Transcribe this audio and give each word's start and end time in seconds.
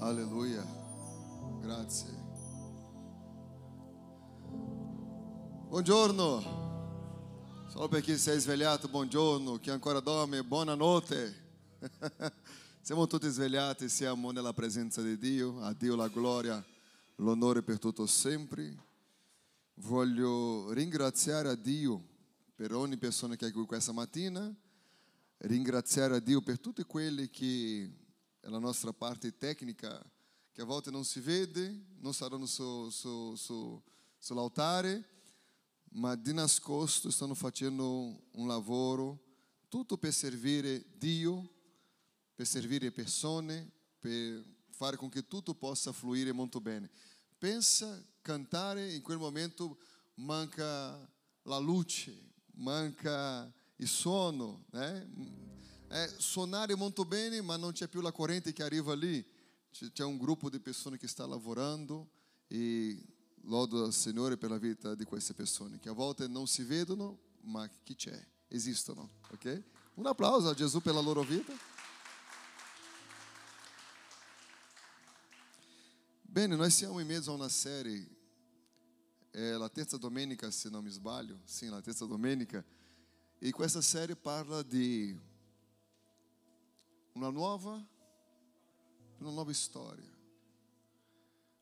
Alleluia. 0.00 0.64
Grazie. 1.60 2.08
Buongiorno. 5.68 7.66
Solo 7.68 7.88
per 7.88 8.00
chi 8.00 8.16
si 8.16 8.30
è 8.30 8.40
svegliato, 8.40 8.88
buongiorno. 8.88 9.58
Chi 9.58 9.68
ancora 9.68 10.00
dorme, 10.00 10.42
buonanotte. 10.42 11.48
Siamo 12.80 13.06
tutti 13.06 13.28
svegliati, 13.28 13.90
siamo 13.90 14.30
nella 14.30 14.54
presenza 14.54 15.02
di 15.02 15.18
Dio. 15.18 15.60
A 15.60 15.74
Dio 15.74 15.96
la 15.96 16.08
gloria, 16.08 16.64
l'onore 17.16 17.60
per 17.60 17.78
tutto 17.78 18.06
sempre. 18.06 18.74
Voglio 19.74 20.72
ringraziare 20.72 21.50
a 21.50 21.54
Dio 21.54 22.02
per 22.54 22.72
ogni 22.72 22.96
persona 22.96 23.36
che 23.36 23.48
è 23.48 23.52
qui 23.52 23.66
questa 23.66 23.92
mattina, 23.92 24.50
ringraziare 25.40 26.16
a 26.16 26.20
Dio 26.20 26.40
per 26.40 26.58
tutti 26.58 26.82
quelli 26.84 27.28
che 27.28 28.00
é 28.42 28.48
a 28.48 28.60
nossa 28.60 28.92
parte 28.92 29.30
técnica, 29.30 30.04
que 30.54 30.62
a 30.62 30.64
volta 30.64 30.90
não 30.90 31.04
se 31.04 31.20
vede, 31.20 31.78
não 32.00 32.10
está 32.10 32.28
no 32.30 32.48
seu, 32.48 32.90
seu, 32.90 33.36
seu, 33.36 33.82
seu 34.18 34.38
altar, 34.38 34.84
mas 35.92 36.18
de 36.22 36.32
nas 36.32 36.58
costas 36.58 37.14
estão 37.14 37.34
fazendo 37.34 38.16
um 38.34 38.46
lavoro, 38.46 39.18
tudo 39.68 39.98
para 39.98 40.10
servir 40.10 40.86
Dio, 40.98 41.48
para 42.36 42.46
servir 42.46 42.90
pessoas, 42.92 43.44
para 44.00 44.10
fazer 44.72 44.96
com 44.96 45.10
que 45.10 45.22
tudo 45.22 45.54
possa 45.54 45.92
fluir 45.92 46.32
muito 46.34 46.60
bem. 46.60 46.88
Pensa 47.38 48.06
cantar 48.22 48.78
em 48.78 49.00
quel 49.00 49.18
momento 49.18 49.76
manca 50.16 50.64
la 51.44 51.58
luce, 51.58 52.16
manca 52.54 53.54
o 53.78 53.86
sono, 53.86 54.64
né? 54.72 55.06
eh, 55.90 56.08
sonare 56.18 56.74
muito 56.76 57.04
bem, 57.04 57.42
mas 57.42 57.58
não 57.58 57.72
c'è 57.72 57.88
più 57.88 58.00
la 58.00 58.12
corrente 58.12 58.52
que 58.52 58.62
arriva 58.62 58.92
ali. 58.92 59.26
C'è 59.92 60.04
um 60.04 60.16
grupo 60.16 60.48
de 60.50 60.58
pessoas 60.58 60.98
que 60.98 61.06
está 61.06 61.26
lavorando 61.26 62.08
e 62.50 63.04
lodo 63.44 63.84
ao 63.84 63.92
Senhor 63.92 64.36
pela 64.36 64.58
vida 64.58 64.96
de 64.96 65.04
queste 65.04 65.32
pessoas 65.32 65.72
que 65.80 65.88
a 65.88 65.92
volta 65.92 66.26
não 66.28 66.46
se 66.46 66.64
vedono, 66.64 67.18
ma 67.42 67.68
que 67.84 67.94
c'è, 67.94 68.26
esistono, 68.50 69.10
ok? 69.32 69.64
Um 69.96 70.06
aplauso 70.06 70.48
a 70.48 70.54
Jesus 70.54 70.82
pela 70.82 71.00
loro 71.00 71.22
vida. 71.22 71.52
Bene, 76.24 76.56
nós 76.56 76.74
siamo 76.74 77.00
in 77.00 77.06
mezzo 77.06 77.32
a 77.32 77.34
uma 77.34 77.48
série, 77.48 78.08
é, 79.32 79.56
La 79.56 79.68
Terza 79.68 79.98
Domenica, 79.98 80.50
se 80.52 80.70
não 80.70 80.80
me 80.80 80.88
esbalho, 80.88 81.40
sim, 81.44 81.70
La 81.70 81.82
Terza 81.82 82.06
Domenica, 82.06 82.64
e 83.40 83.52
com 83.52 83.64
essa 83.64 83.82
série 83.82 84.14
parla 84.14 84.62
de 84.62 85.16
una 87.12 87.30
nuova, 87.30 87.72
una 89.18 89.30
nuova 89.30 89.52
storia. 89.52 90.08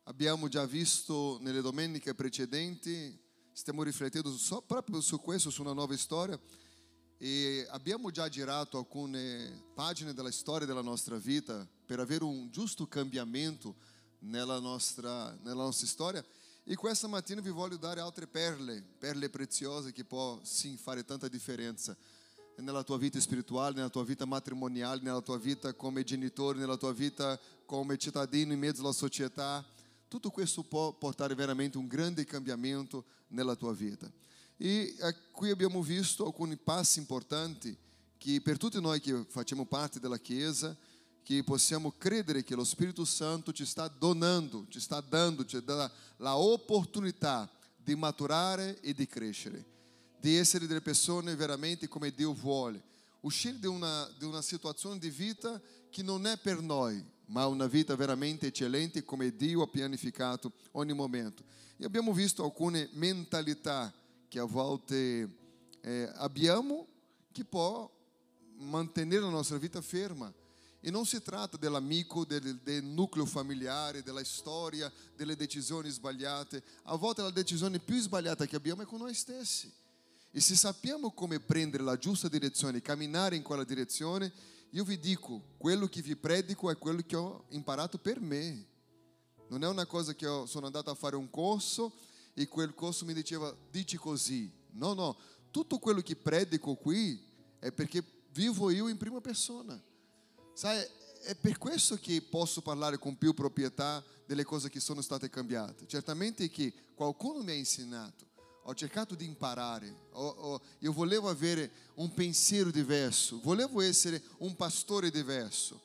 Abbiamo 0.05 0.49
già 0.49 0.65
visto 0.67 1.39
nelle 1.41 1.61
domeniche 1.61 2.15
precedenti, 2.15 3.19
stiamo 3.53 3.83
riflettendo 3.83 4.37
so, 4.37 4.63
proprio 4.63 5.01
su 5.01 5.21
questo, 5.21 5.51
su 5.51 5.63
una 5.63 5.73
nuova 5.73 5.97
storia, 5.97 6.39
e 7.19 7.67
abbiamo 7.71 8.11
già 8.11 8.29
girato 8.29 8.79
alcune 8.79 9.65
pagine 9.75 10.15
della 10.15 10.31
storia 10.31 10.67
della 10.67 10.83
nostra 10.83 11.17
vita 11.17 11.67
per 11.85 11.99
avere 11.99 12.25
un 12.25 12.51
giusto 12.51 12.87
cambiamento 12.87 13.75
nella 14.21 14.61
nostra, 14.61 15.37
nella 15.43 15.65
nostra 15.65 15.87
storia. 15.87 16.25
E 16.65 16.75
questa 16.77 17.07
mattina 17.07 17.41
vi 17.41 17.51
voglio 17.51 17.77
dare 17.77 18.01
altre 18.01 18.27
perle, 18.27 18.83
perle 18.83 19.31
preziose 19.31 19.93
che 19.93 20.05
può 20.05 20.39
sim 20.43 20.77
fare 20.77 21.05
tanta 21.05 21.27
differenza 21.27 21.97
nella 22.61 22.83
tua 22.83 22.99
vita 22.99 23.21
spirituale, 23.21 23.77
nella 23.77 23.89
tua 23.89 24.05
vita 24.05 24.25
matrimoniale, 24.25 25.01
nella 25.03 25.21
tua 25.21 25.39
vita 25.39 25.73
come 25.75 26.05
genitore, 26.05 26.59
nella 26.59 26.77
tua 26.77 26.93
vita 26.93 27.39
come 27.65 27.97
cittadino 27.97 28.53
in 28.53 28.59
mezzo 28.59 28.83
alla 28.83 28.93
società. 28.93 29.65
Tutto 30.09 30.31
questo 30.31 30.63
può 30.63 30.93
portare 30.93 31.35
veramente 31.35 31.79
un 31.79 31.87
grande 31.87 32.25
cambiamento 32.25 33.05
nella 33.29 33.55
tua 33.55 33.73
vita. 33.73 34.11
E 34.57 34.95
qui 35.31 35.51
abbiamo 35.51 35.83
visto 35.83 36.27
alcuni 36.27 36.57
passi 36.57 36.99
importanti 36.99 37.77
che 38.17 38.41
per 38.41 38.59
tutti 38.59 38.81
noi 38.81 39.01
che 39.01 39.25
facciamo 39.29 39.65
parte 39.65 40.01
della 40.01 40.19
Chiesa, 40.19 40.77
che 41.23 41.45
possiamo 41.45 41.93
credere 41.97 42.43
che 42.43 42.57
lo 42.57 42.65
Spirito 42.65 43.05
Santo 43.05 43.53
ci 43.53 43.65
sta 43.65 43.87
donando, 43.87 44.67
ci 44.69 44.81
sta 44.81 45.01
dando, 45.01 45.45
ci 45.45 45.63
dà 45.63 45.91
la 46.17 46.37
opportunità 46.37 47.49
di 47.77 47.95
maturare 47.95 48.81
e 48.81 48.93
di 48.95 49.07
crescere, 49.07 49.65
di 50.21 50.37
essere 50.37 50.67
delle 50.67 50.81
persone 50.81 51.35
veramente 51.37 51.89
come 51.89 52.13
Dio 52.13 52.33
vuole, 52.33 52.83
uscire 53.21 53.59
di 53.59 53.67
una, 53.67 54.09
di 54.19 54.25
una 54.25 54.43
situazione 54.43 54.99
di 54.99 55.11
vita 55.11 55.61
che 55.91 56.03
non 56.03 56.27
è 56.27 56.37
per 56.39 56.61
noi, 56.61 57.05
ma 57.27 57.47
una 57.47 57.67
vita 57.67 57.95
veramente 57.97 58.49
eccellente 58.49 59.05
come 59.05 59.35
Dio 59.35 59.63
ha 59.63 59.69
pianificato 59.69 60.53
ogni 60.73 60.93
momento. 60.93 61.45
E 61.77 61.85
abbiamo 61.85 62.13
visto 62.13 62.45
alcune 62.45 62.89
mentalità 62.93 63.93
che 64.29 64.39
a 64.39 64.45
volte 64.45 65.29
eh, 65.81 66.11
abbiamo 66.17 66.87
che 67.33 67.45
può 67.45 67.91
mantenere 68.57 69.23
la 69.23 69.31
nostra 69.31 69.59
vita 69.59 69.81
ferma. 69.81 70.33
E 70.81 70.91
non 70.91 71.07
si 71.07 71.21
tratta 71.23 71.57
dell'amico, 71.57 72.25
del, 72.25 72.59
del 72.59 72.85
nucleo 72.85 73.27
familiare, 73.27 74.03
della 74.03 74.23
storia, 74.23 74.93
delle 75.17 75.35
decisioni 75.35 75.91
sbagliate. 75.91 76.63
A 76.85 76.97
volte 76.97 77.23
la 77.23 77.31
decisione 77.31 77.81
più 77.81 78.01
sbagliata 78.01 78.47
che 78.47 78.57
abbiamo 78.57 78.83
è 78.83 78.87
con 78.87 79.01
noi 79.01 79.15
stessi. 79.15 79.73
E 80.31 80.41
se 80.41 80.55
sappiamo 80.55 81.13
come 81.13 81.41
prendere 81.41 81.83
la 81.83 81.97
giusta 81.97 82.29
direzione, 82.29 82.81
camminare 82.81 83.37
in 83.37 83.43
quella 83.43 83.65
direzione, 83.65 84.33
io 84.71 84.85
vi 84.85 84.99
dico, 84.99 85.55
quello 85.57 85.87
che 85.87 86.03
vi 86.03 86.15
predico 86.17 86.71
è 86.71 86.77
quello 86.77 87.03
che 87.07 87.17
ho 87.17 87.47
imparato 87.51 87.99
per 87.99 88.21
me. 88.21 88.67
Non 89.49 89.65
è 89.65 89.69
una 89.69 89.87
cosa 89.87 90.15
che 90.15 90.27
sono 90.47 90.67
andato 90.67 90.91
a 90.91 90.95
fare 90.95 91.17
un 91.17 91.31
corso 91.31 91.95
e 92.35 92.47
quel 92.47 92.75
corso 92.75 93.05
mi 93.05 93.15
diceva 93.15 93.55
dici 93.71 93.97
così. 93.97 94.53
No, 94.73 94.93
no, 94.93 95.17
tutto 95.51 95.79
quello 95.79 96.03
che 96.03 96.17
predico 96.17 96.75
qui 96.75 97.19
è 97.59 97.73
perché 97.73 98.05
vivo 98.33 98.71
io 98.71 98.89
in 98.89 98.99
prima 98.99 99.21
persona. 99.21 99.83
Sai, 100.53 100.85
è 101.23 101.35
per 101.35 101.57
questo 101.59 101.97
che 101.97 102.21
posso 102.21 102.61
parlare 102.61 102.99
con 102.99 103.17
più 103.17 103.33
proprietà 103.33 104.05
delle 104.27 104.45
cose 104.45 104.69
che 104.69 104.81
sono 104.81 105.01
state 105.01 105.31
cambiate. 105.31 105.87
Certamente 105.87 106.49
che 106.51 106.73
qualcuno 106.95 107.43
mi 107.43 107.53
ha 107.53 107.55
insegnato, 107.55 108.28
ho 108.69 108.75
cercato 108.75 109.15
di 109.15 109.25
imparare, 109.25 109.91
ho, 110.13 110.29
ho, 110.29 110.61
io 110.81 110.93
volevo 110.93 111.31
avere 111.31 111.71
un 111.95 112.13
pensiero 112.13 112.71
diverso, 112.71 113.41
volevo 113.41 113.81
essere 113.81 114.23
un 114.41 114.55
pastore 114.57 115.11
diverso. 115.11 115.81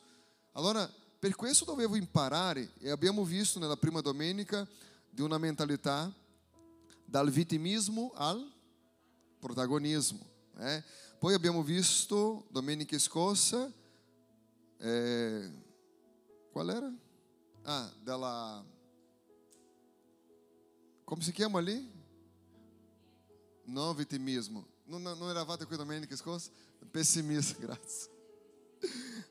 Allora, 0.52 0.86
per 1.18 1.34
questo 1.34 1.64
dovevo 1.64 1.96
imparare 1.96 2.72
e 2.80 2.90
abbiamo 2.90 3.24
visto 3.24 3.58
nella 3.58 3.78
prima 3.78 4.02
domenica 4.02 4.68
di 5.08 5.22
una 5.22 5.38
mentalità 5.38 6.12
dal 7.06 7.30
vittimismo 7.30 8.12
al 8.16 8.52
protagonismo. 9.38 10.20
Eh? 10.58 10.84
Poi 11.18 11.32
abbiamo 11.32 11.62
visto 11.62 12.44
domenica 12.50 12.98
scorsa 12.98 13.72
eh, 14.76 15.50
qual 16.52 16.68
era? 16.68 16.92
Ah, 17.62 17.90
della 18.02 18.62
come 21.04 21.22
si 21.22 21.32
chiama 21.32 21.60
lì? 21.60 21.93
Não 23.66 23.94
vitimismo. 23.94 24.66
Não, 24.86 25.30
era 25.30 25.44
vata 25.44 25.64
com 25.64 25.76
domenica 25.76 26.12
escoça? 26.14 26.50
Pessimismo, 26.92 27.58
graças. 27.60 28.10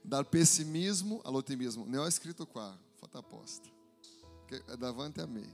Dar 0.03 0.25
pessimismo 0.25 1.21
ao 1.23 1.33
otimismo. 1.35 1.85
Não 1.85 2.05
é 2.05 2.07
escrito 2.07 2.45
qua, 2.45 2.77
falta 2.99 3.19
aposta. 3.19 3.69
Davante 4.79 5.21
amei. 5.21 5.49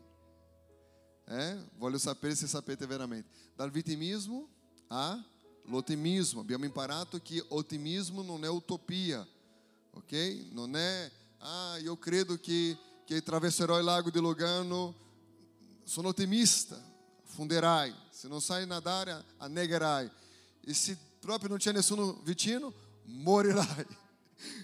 É? 1.28 1.52
é? 1.52 1.64
Voglio 1.78 2.00
saber 2.00 2.36
se 2.36 2.48
saber 2.48 2.78
veramente. 2.88 3.28
Dar 3.56 3.70
vitimismo 3.70 4.50
a 4.90 5.24
Otimismo. 5.72 6.42
Abbiamo 6.42 6.66
imparato 6.66 7.20
que 7.20 7.44
otimismo 7.50 8.24
não 8.24 8.44
é 8.44 8.50
utopia, 8.50 9.28
ok? 9.94 10.50
Não 10.52 10.66
é, 10.76 11.12
ah, 11.40 11.78
eu 11.84 11.96
credo 11.96 12.38
que, 12.40 12.78
que 13.06 13.16
atravessarò 13.16 13.78
o 13.78 13.82
lago 13.82 14.12
de 14.12 14.20
Lugano, 14.20 14.96
sono 15.86 16.10
otimista, 16.10 16.82
funderai. 17.26 17.96
Se 18.20 18.28
non 18.28 18.42
sai 18.42 18.68
nadare, 18.68 19.24
annegherai. 19.38 20.12
E 20.66 20.74
se 20.74 20.98
proprio 21.22 21.48
non 21.48 21.58
c'è 21.58 21.72
nessuno 21.72 22.20
vicino, 22.26 22.74
morirai. 23.04 23.88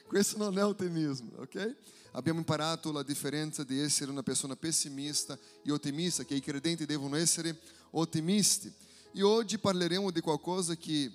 Questo 0.07 0.35
non 0.43 0.59
è 0.59 0.65
ottimismo, 0.65 1.31
ok? 1.37 1.75
Abbiamo 2.11 2.39
imparato 2.39 2.91
la 2.91 3.01
differenza 3.01 3.63
di 3.63 3.79
essere 3.79 4.11
una 4.11 4.23
persona 4.23 4.57
pessimista 4.57 5.39
e 5.63 5.71
ottimista, 5.71 6.25
che 6.25 6.35
i 6.35 6.41
credenti 6.41 6.85
devono 6.85 7.15
essere 7.15 7.57
ottimisti. 7.91 8.69
E 9.13 9.23
oggi 9.23 9.57
parleremo 9.57 10.11
di 10.11 10.19
qualcosa 10.19 10.75
che 10.75 11.09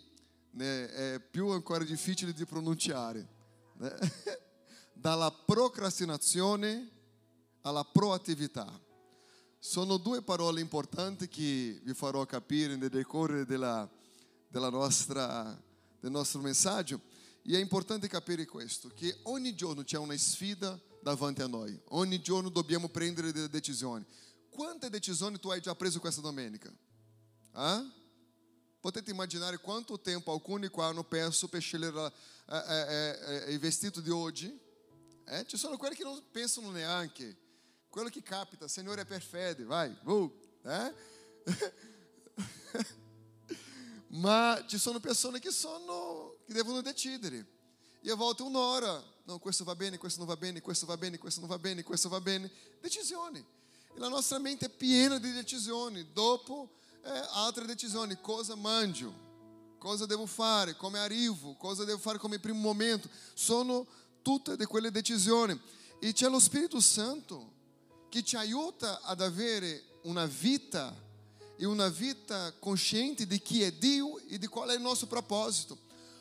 né, 0.52 0.88
è 0.88 1.20
più 1.20 1.48
ancora 1.48 1.84
difficile 1.84 2.32
di 2.32 2.46
pronunciare. 2.46 3.28
Né? 3.74 3.94
Dalla 4.94 5.30
procrastinazione 5.30 6.88
alla 7.60 7.84
proattività. 7.84 8.88
Sono 9.62 9.98
due 9.98 10.22
parole 10.22 10.62
importanti 10.62 11.28
che 11.28 11.78
vi 11.82 11.92
farò 11.92 12.24
capire 12.24 12.76
nel 12.76 12.88
decorrere 12.88 13.44
della, 13.44 13.86
della 14.48 14.70
nostra, 14.70 15.62
del 16.00 16.10
nostro 16.10 16.40
messaggio. 16.40 16.98
E 17.42 17.56
è 17.56 17.58
importante 17.58 18.08
capire 18.08 18.46
questo, 18.46 18.90
che 18.94 19.18
ogni 19.24 19.54
giorno 19.54 19.84
c'è 19.84 19.98
una 19.98 20.16
sfida 20.16 20.80
davanti 21.02 21.42
a 21.42 21.46
noi. 21.46 21.78
Ogni 21.88 22.22
giorno 22.22 22.48
dobbiamo 22.48 22.88
prendere 22.88 23.32
delle 23.32 23.50
decisioni. 23.50 24.02
Quante 24.48 24.88
decisioni 24.88 25.38
tu 25.38 25.50
hai 25.50 25.60
già 25.60 25.74
preso 25.74 26.00
questa 26.00 26.22
domenica? 26.22 26.72
Ah? 27.52 27.84
Potete 28.80 29.10
immaginare 29.10 29.58
quanto 29.58 30.00
tempo 30.00 30.32
alcuni 30.32 30.68
qua 30.68 30.86
hanno 30.86 31.04
perso 31.04 31.48
per 31.48 31.60
scegliere 31.60 32.10
eh, 32.48 32.56
eh, 32.56 33.18
eh, 33.46 33.52
il 33.52 33.58
vestito 33.58 34.00
di 34.00 34.08
oggi? 34.08 34.58
Eh? 35.26 35.44
Ci 35.46 35.58
sono 35.58 35.76
quelli 35.76 35.96
che 35.96 36.04
non 36.04 36.18
pensano 36.30 36.70
neanche. 36.70 37.48
Quello 37.90 38.08
che 38.08 38.22
capita, 38.22 38.68
Signore, 38.68 39.04
per 39.04 39.20
fede, 39.20 39.64
vai, 39.64 39.92
uh, 40.04 40.32
eh? 40.62 40.94
Ma 44.14 44.64
ci 44.68 44.78
sono 44.78 45.00
persone 45.00 45.40
che, 45.40 45.50
sono, 45.50 46.36
che 46.46 46.52
devono 46.52 46.82
decidere. 46.82 47.44
E 48.00 48.10
a 48.12 48.14
volte 48.14 48.42
un'ora, 48.42 49.02
não, 49.24 49.40
questo 49.40 49.64
va 49.64 49.74
bene, 49.74 49.98
questo 49.98 50.20
non 50.20 50.28
va 50.28 50.36
bene, 50.36 50.60
questo 50.60 50.86
va 50.86 50.96
bene, 50.96 51.18
questo 51.18 51.40
non 51.40 51.48
va 51.48 51.58
bene, 51.58 51.82
questo 51.82 52.08
va 52.08 52.20
bene. 52.20 52.48
Decisioni. 52.80 53.44
E 53.92 53.98
la 53.98 54.08
nostra 54.08 54.38
mente 54.38 54.66
è 54.66 54.70
piena 54.70 55.18
di 55.18 55.32
decisioni. 55.32 56.12
Dopo 56.12 56.70
eh, 57.02 57.10
altre 57.32 57.66
decisioni, 57.66 58.20
cosa 58.20 58.54
mangio, 58.54 59.12
cosa 59.78 60.06
devo 60.06 60.26
fare, 60.26 60.76
come 60.76 61.00
arrivo, 61.00 61.56
cosa 61.56 61.82
devo 61.82 61.98
fare 61.98 62.18
come 62.18 62.38
primo 62.38 62.60
momento. 62.60 63.08
Sono 63.34 63.84
tutte 64.22 64.56
di 64.56 64.64
quelle 64.64 64.92
decisioni. 64.92 65.60
E 65.98 66.12
c'è 66.12 66.28
lo 66.28 66.38
Spirito 66.38 66.78
Santo 66.78 67.58
che 68.10 68.22
ti 68.22 68.36
aiuta 68.36 69.00
ad 69.02 69.22
avere 69.22 69.84
una 70.02 70.26
vita 70.26 70.94
e 71.56 71.64
una 71.64 71.88
vita 71.88 72.52
consciente 72.58 73.26
di 73.26 73.40
chi 73.40 73.62
è 73.62 73.72
Dio 73.72 74.18
e 74.26 74.36
di 74.36 74.46
qual 74.46 74.68
è 74.70 74.74
il 74.74 74.80
nostro 74.80 75.06
proposito. 75.06 75.78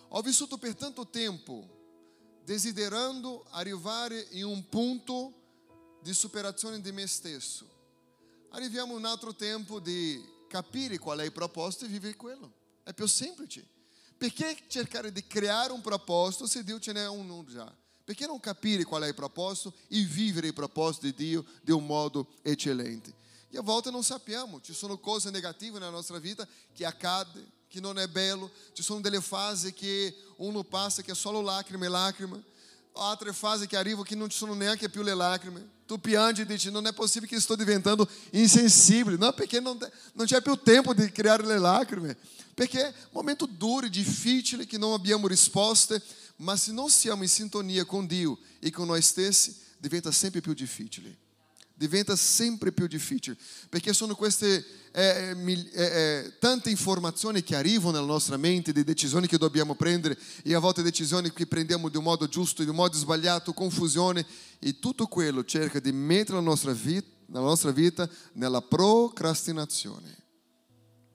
Ho 0.10 0.22
vissuto 0.22 0.58
per 0.58 0.76
tanto 0.76 1.08
tempo 1.08 1.78
desiderando 2.44 3.46
arrivare 3.50 4.28
in 4.32 4.46
un 4.46 4.70
punto 4.70 5.34
di 6.02 6.14
superazione 6.14 6.80
di 6.80 6.92
me 6.92 7.08
stesso. 7.08 7.68
Arriviamo 8.50 8.98
in 8.98 9.36
tempo 9.36 9.80
di 9.80 10.24
capire 10.48 10.98
qual 10.98 11.20
è 11.20 11.24
il 11.24 11.32
proposito 11.32 11.86
e 11.86 11.90
vivere 11.90 12.16
quello. 12.16 12.52
È 12.84 12.94
più 12.94 13.08
semplice. 13.08 13.66
Perché 14.18 14.64
cercare 14.68 15.12
di 15.12 15.26
creare 15.26 15.72
un 15.72 15.82
proposito 15.82 16.46
se 16.46 16.64
Dio 16.64 16.80
ce 16.80 16.92
n'è 16.92 17.08
uno 17.08 17.46
già? 17.46 17.74
Perché 18.10 18.26
non 18.26 18.40
capire 18.40 18.86
qual 18.86 19.04
è 19.04 19.08
il 19.08 19.14
proposito 19.14 19.72
e 19.88 20.02
vivere 20.02 20.48
il 20.48 20.54
proposito 20.56 21.06
di 21.06 21.14
Dio 21.14 21.46
di 21.62 21.70
un 21.70 21.86
modo 21.86 22.30
eccellente? 22.42 23.14
E 23.52 23.60
a 23.60 23.62
volte 23.62 23.92
non 23.92 24.04
sappiamo, 24.04 24.60
ci 24.62 24.74
sono 24.74 24.98
cose 24.98 25.30
negative 25.30 25.78
nella 25.78 25.92
nostra 25.92 26.18
vita 26.18 26.48
che 26.74 26.86
accade, 26.88 27.46
che 27.68 27.80
non 27.80 28.00
è 28.00 28.08
bello, 28.08 28.50
ci 28.74 28.82
sono 28.82 29.00
delle 29.00 29.22
fasi 29.22 29.74
che 29.74 30.16
uno 30.38 30.64
passa 30.64 31.04
che 31.04 31.12
è 31.12 31.14
solo 31.14 31.42
lacrime 31.42 31.86
e 31.86 31.90
lacrime, 31.90 32.44
altre 32.94 33.32
fasi 33.32 33.68
che 33.68 33.78
arrivano 33.78 34.02
che 34.02 34.16
non 34.16 34.28
ci 34.28 34.38
sono 34.38 34.56
neanche 34.56 34.90
più 34.90 35.04
le 35.04 35.14
lacrime. 35.14 35.70
Tu 35.86 36.00
piangi 36.00 36.42
e 36.42 36.46
dici, 36.48 36.72
non 36.72 36.88
è 36.88 36.94
possibile 36.94 37.32
che 37.32 37.40
sto 37.40 37.56
diventando 37.56 38.10
insensibile. 38.32 39.18
Não, 39.18 39.32
perché 39.34 39.60
non, 39.60 39.78
non 40.14 40.26
c'è 40.26 40.42
più 40.42 40.56
tempo 40.56 40.96
di 40.96 41.12
creare 41.12 41.46
le 41.46 41.60
lacrime. 41.60 42.18
Perché 42.56 42.82
è 42.82 42.88
un 42.88 43.10
momento 43.12 43.46
duro 43.46 43.88
difficile 43.88 44.66
che 44.66 44.78
non 44.78 44.94
abbiamo 44.94 45.28
risposte, 45.28 46.04
ma 46.40 46.56
se 46.56 46.72
non 46.72 46.90
siamo 46.90 47.24
in 47.24 47.30
sintonia 47.30 47.86
con 47.86 48.06
Dio 48.06 48.38
e 48.60 48.70
con 48.70 48.88
noi 48.88 49.02
stessi, 49.02 49.56
diventa 49.78 50.12
sempre 50.12 50.42
più 50.42 50.54
difficile. 50.54 51.18
Diventa 51.74 52.16
sempre 52.18 52.74
più 52.74 52.88
difficile, 52.88 53.38
perché 53.70 53.94
sono 53.94 54.14
queste 54.14 54.66
eh, 54.92 55.34
eh, 55.34 55.70
eh, 55.74 56.34
tante 56.38 56.70
informazioni 56.70 57.42
che 57.42 57.56
arrivano 57.56 57.92
nella 57.92 58.06
nostra 58.06 58.36
mente, 58.36 58.74
di 58.74 58.84
decisioni 58.84 59.28
che 59.28 59.38
dobbiamo 59.38 59.76
prendere, 59.76 60.18
e 60.44 60.54
a 60.54 60.60
volte 60.60 60.82
decisioni 60.82 61.32
che 61.32 61.48
prendiamo 61.48 61.88
di 61.88 61.96
un 61.96 62.04
modo 62.04 62.28
giusto, 62.28 62.64
di 62.64 62.70
un 62.70 62.76
modo 62.76 62.98
sbagliato, 62.98 63.54
confusione, 63.54 64.26
e 64.60 64.78
tutto 64.80 65.08
quello 65.08 65.46
cerca 65.46 65.80
di 65.80 65.94
mettere 65.94 66.38
la 66.38 66.44
nostra 66.44 66.74
vita, 66.74 67.08
la 67.28 67.40
nostra 67.40 67.72
vita 67.72 68.10
nella 68.34 68.62
procrastinazione. 68.62 70.18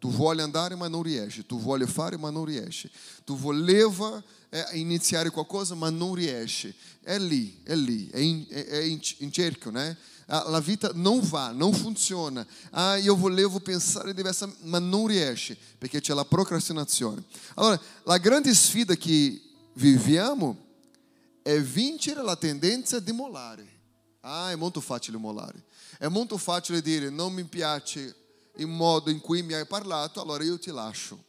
Tu 0.04 0.10
vuoi 0.10 0.38
andare 0.38 0.74
ma 0.74 0.86
non 0.86 1.02
riesci, 1.02 1.46
tu 1.46 1.58
vuoi 1.58 1.86
fare 1.86 2.18
ma 2.18 2.28
non 2.28 2.44
riesci, 2.44 2.90
tu 3.24 3.38
voleva 3.38 4.22
é 4.50 4.76
iniziare 4.76 5.30
qualcosa, 5.30 5.74
ma 5.74 5.88
non 5.88 6.14
riesce. 6.14 6.74
È 7.00 7.18
lì, 7.18 7.58
è 7.64 7.74
lì, 7.74 8.10
è 8.10 8.18
in, 8.18 8.46
è, 8.50 8.76
in, 8.82 9.00
in 9.20 9.32
cerchio, 9.32 9.70
né? 9.70 9.96
A 10.26 10.60
vita 10.60 10.92
não 10.94 11.22
va, 11.22 11.52
não 11.52 11.72
funciona. 11.72 12.46
Ah, 12.70 12.96
io 12.96 13.16
volevo 13.16 13.60
pensare 13.60 14.12
diversa, 14.12 14.46
ma 14.64 14.78
non 14.78 15.06
riesce, 15.06 15.56
perché 15.78 16.02
c'è 16.02 16.12
la 16.12 16.26
procrastinazione. 16.26 17.24
Allora, 17.54 17.80
la 18.02 18.18
grande 18.18 18.52
sfida 18.52 18.94
che 18.96 19.40
viviamo 19.72 20.54
è 21.40 21.58
vincere 21.62 22.22
la 22.22 22.36
tendenza 22.36 23.00
di 23.00 23.12
mollare. 23.12 23.66
Ah, 24.20 24.50
è 24.50 24.54
molto 24.54 24.82
facile 24.82 25.16
mollare. 25.16 25.64
È 25.96 26.08
molto 26.08 26.36
facile 26.36 26.82
dire 26.82 27.08
non 27.08 27.32
mi 27.32 27.44
piace 27.44 28.14
il 28.56 28.66
modo 28.66 29.10
in 29.10 29.20
cui 29.20 29.42
mi 29.42 29.54
hai 29.54 29.66
parlato, 29.66 30.20
allora 30.20 30.44
io 30.44 30.58
ti 30.58 30.70
lascio. 30.70 31.22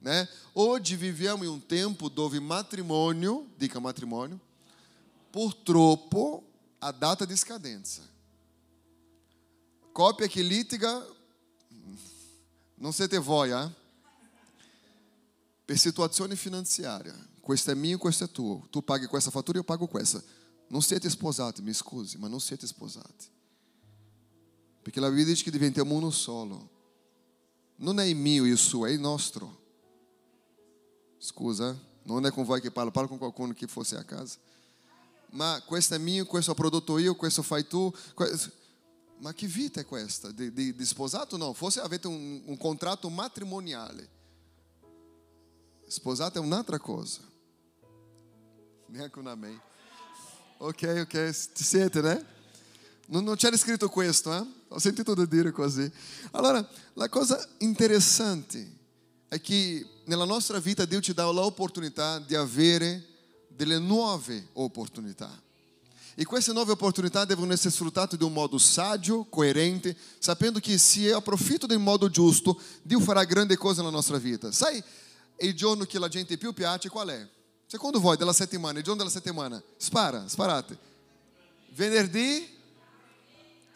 Né? 0.00 0.28
Hoje 0.52 0.96
vivemos 0.96 1.46
em 1.46 1.48
um 1.48 1.60
tempo 1.60 2.08
dove 2.08 2.40
matrimônio, 2.40 3.46
dica 3.56 3.78
matrimônio, 3.78 4.40
por 5.30 5.54
tropo 5.54 6.42
a 6.80 6.90
data 6.90 7.24
di 7.24 7.36
scadenza. 7.36 8.02
Copia 9.92 10.26
che 10.26 10.42
litiga, 10.42 11.06
non 12.74 12.92
siete 12.92 13.18
voi, 13.18 13.50
eh? 13.50 13.70
Per 15.64 15.78
situazione 15.78 16.34
finanziaria. 16.34 17.14
Questo 17.40 17.70
è 17.70 17.74
mio, 17.74 17.98
questo 17.98 18.24
è 18.24 18.30
tuo. 18.30 18.66
Tu 18.70 18.82
paghi 18.82 19.06
questa 19.06 19.30
fattura, 19.30 19.58
io 19.58 19.64
pago 19.64 19.86
questa. 19.86 20.20
Non 20.66 20.82
siete 20.82 21.08
sposati, 21.08 21.62
mi 21.62 21.72
scusi, 21.72 22.18
ma 22.18 22.26
non 22.26 22.40
siete 22.40 22.66
sposati. 22.66 23.26
Perché 24.82 24.98
la 24.98 25.08
Bibbia 25.08 25.26
dice 25.26 25.44
che 25.44 25.50
diventiamo 25.50 25.94
uno 25.94 26.10
solo. 26.10 26.71
Non 27.82 27.98
è 27.98 28.04
il 28.04 28.16
mio 28.16 28.44
il 28.44 28.58
suo, 28.58 28.86
è 28.86 28.90
il 28.90 29.00
nostro. 29.00 29.60
Scusa, 31.18 31.76
non 32.04 32.24
è 32.26 32.30
con 32.30 32.44
voi 32.44 32.60
che 32.60 32.70
parlo, 32.70 32.92
parlo 32.92 33.08
con 33.08 33.18
qualcuno 33.18 33.52
che 33.52 33.66
fosse 33.66 33.96
a 33.96 34.04
casa. 34.04 34.38
Ma 35.30 35.60
questo 35.66 35.94
è 35.94 35.98
mio, 35.98 36.24
questo 36.26 36.52
ho 36.52 36.54
prodotto 36.54 36.96
io, 36.98 37.16
questo 37.16 37.42
fai 37.42 37.66
tu. 37.66 37.92
Ma 39.18 39.32
che 39.32 39.48
vita 39.48 39.80
è 39.80 39.84
questa? 39.84 40.30
Di, 40.30 40.52
di, 40.52 40.74
di 40.74 40.84
sposato 40.84 41.36
no, 41.36 41.52
forse 41.54 41.80
avete 41.80 42.06
un, 42.06 42.42
un 42.44 42.56
contratto 42.56 43.08
matrimoniale. 43.08 44.08
Sposato 45.88 46.38
è 46.38 46.40
un'altra 46.40 46.78
cosa. 46.78 47.20
Neanche 48.86 49.18
un 49.18 49.26
amen. 49.26 49.60
Ok, 50.58 51.04
ok, 51.04 51.30
ci 51.52 51.64
siete, 51.64 52.00
né? 52.00 52.24
Non, 53.12 53.24
non 53.24 53.36
c'era 53.36 53.58
scritto 53.58 53.90
questo, 53.90 54.34
eh? 54.34 54.42
Ho 54.68 54.78
sentito 54.78 55.14
dire 55.26 55.50
così. 55.50 55.90
Allora, 56.30 56.66
la 56.94 57.10
cosa 57.10 57.46
interessante 57.58 58.66
è 59.28 59.38
che 59.38 59.86
nella 60.04 60.24
nostra 60.24 60.58
vita 60.60 60.86
Dio 60.86 60.98
ci 61.02 61.12
dà 61.12 61.30
l'opportunità 61.30 62.18
di 62.18 62.34
avere 62.34 63.04
delle 63.48 63.78
nuove 63.78 64.48
opportunità. 64.54 65.30
E 66.14 66.24
queste 66.24 66.54
nuove 66.54 66.72
opportunità 66.72 67.26
devono 67.26 67.52
essere 67.52 67.68
sfruttate 67.68 68.16
di 68.16 68.24
un 68.24 68.32
modo 68.32 68.56
saggio, 68.56 69.26
coerente, 69.28 69.94
sapendo 70.18 70.58
che 70.58 70.78
se 70.78 71.00
io 71.00 71.18
approfitto 71.18 71.66
del 71.66 71.80
modo 71.80 72.08
giusto, 72.08 72.58
Dio 72.80 72.98
farà 72.98 73.24
grandi 73.24 73.56
cose 73.56 73.80
nella 73.80 73.92
nostra 73.92 74.16
vita. 74.16 74.50
Sai 74.50 74.82
il 75.40 75.54
giorno 75.54 75.84
che 75.84 75.98
la 75.98 76.08
gente 76.08 76.38
più 76.38 76.54
piace 76.54 76.88
qual 76.88 77.08
è? 77.08 77.28
Secondo 77.66 78.00
voi 78.00 78.16
della 78.16 78.32
settimana, 78.32 78.78
il 78.78 78.84
giorno 78.84 79.00
della 79.00 79.14
settimana? 79.14 79.62
Spara, 79.76 80.26
sparate. 80.28 80.78
Venerdì, 81.74 82.60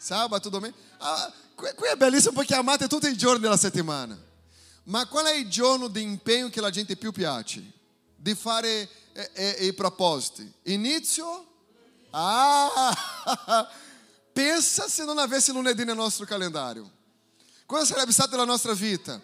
sabato, 0.07 0.47
domenica. 0.47 0.79
Ah, 0.99 1.33
qui 1.53 1.67
è 1.91 1.97
bellissimo 1.97 2.31
perché 2.31 2.55
amate 2.55 2.87
tutti 2.87 3.09
i 3.09 3.17
giorni 3.17 3.41
della 3.41 3.57
settimana. 3.57 4.17
Ma 4.83 5.05
qual 5.05 5.25
è 5.25 5.33
il 5.33 5.49
giorno 5.49 5.89
di 5.89 6.01
impegno 6.01 6.47
che 6.47 6.61
la 6.61 6.69
gente 6.69 6.95
più 6.95 7.11
piace? 7.11 7.61
Di 8.15 8.33
fare 8.33 8.89
eh, 9.11 9.31
eh, 9.33 9.65
i 9.65 9.73
propositi? 9.73 10.49
Inizio? 10.63 11.45
Ah! 12.11 13.67
Pensa 14.31 14.87
se 14.87 15.03
non 15.03 15.17
avesse 15.17 15.51
lunedì 15.51 15.83
nel 15.83 15.97
nostro 15.97 16.25
calendario. 16.25 16.89
Cosa 17.65 17.83
sarebbe 17.83 18.13
stata 18.13 18.37
la 18.37 18.45
nostra 18.45 18.71
vita? 18.71 19.19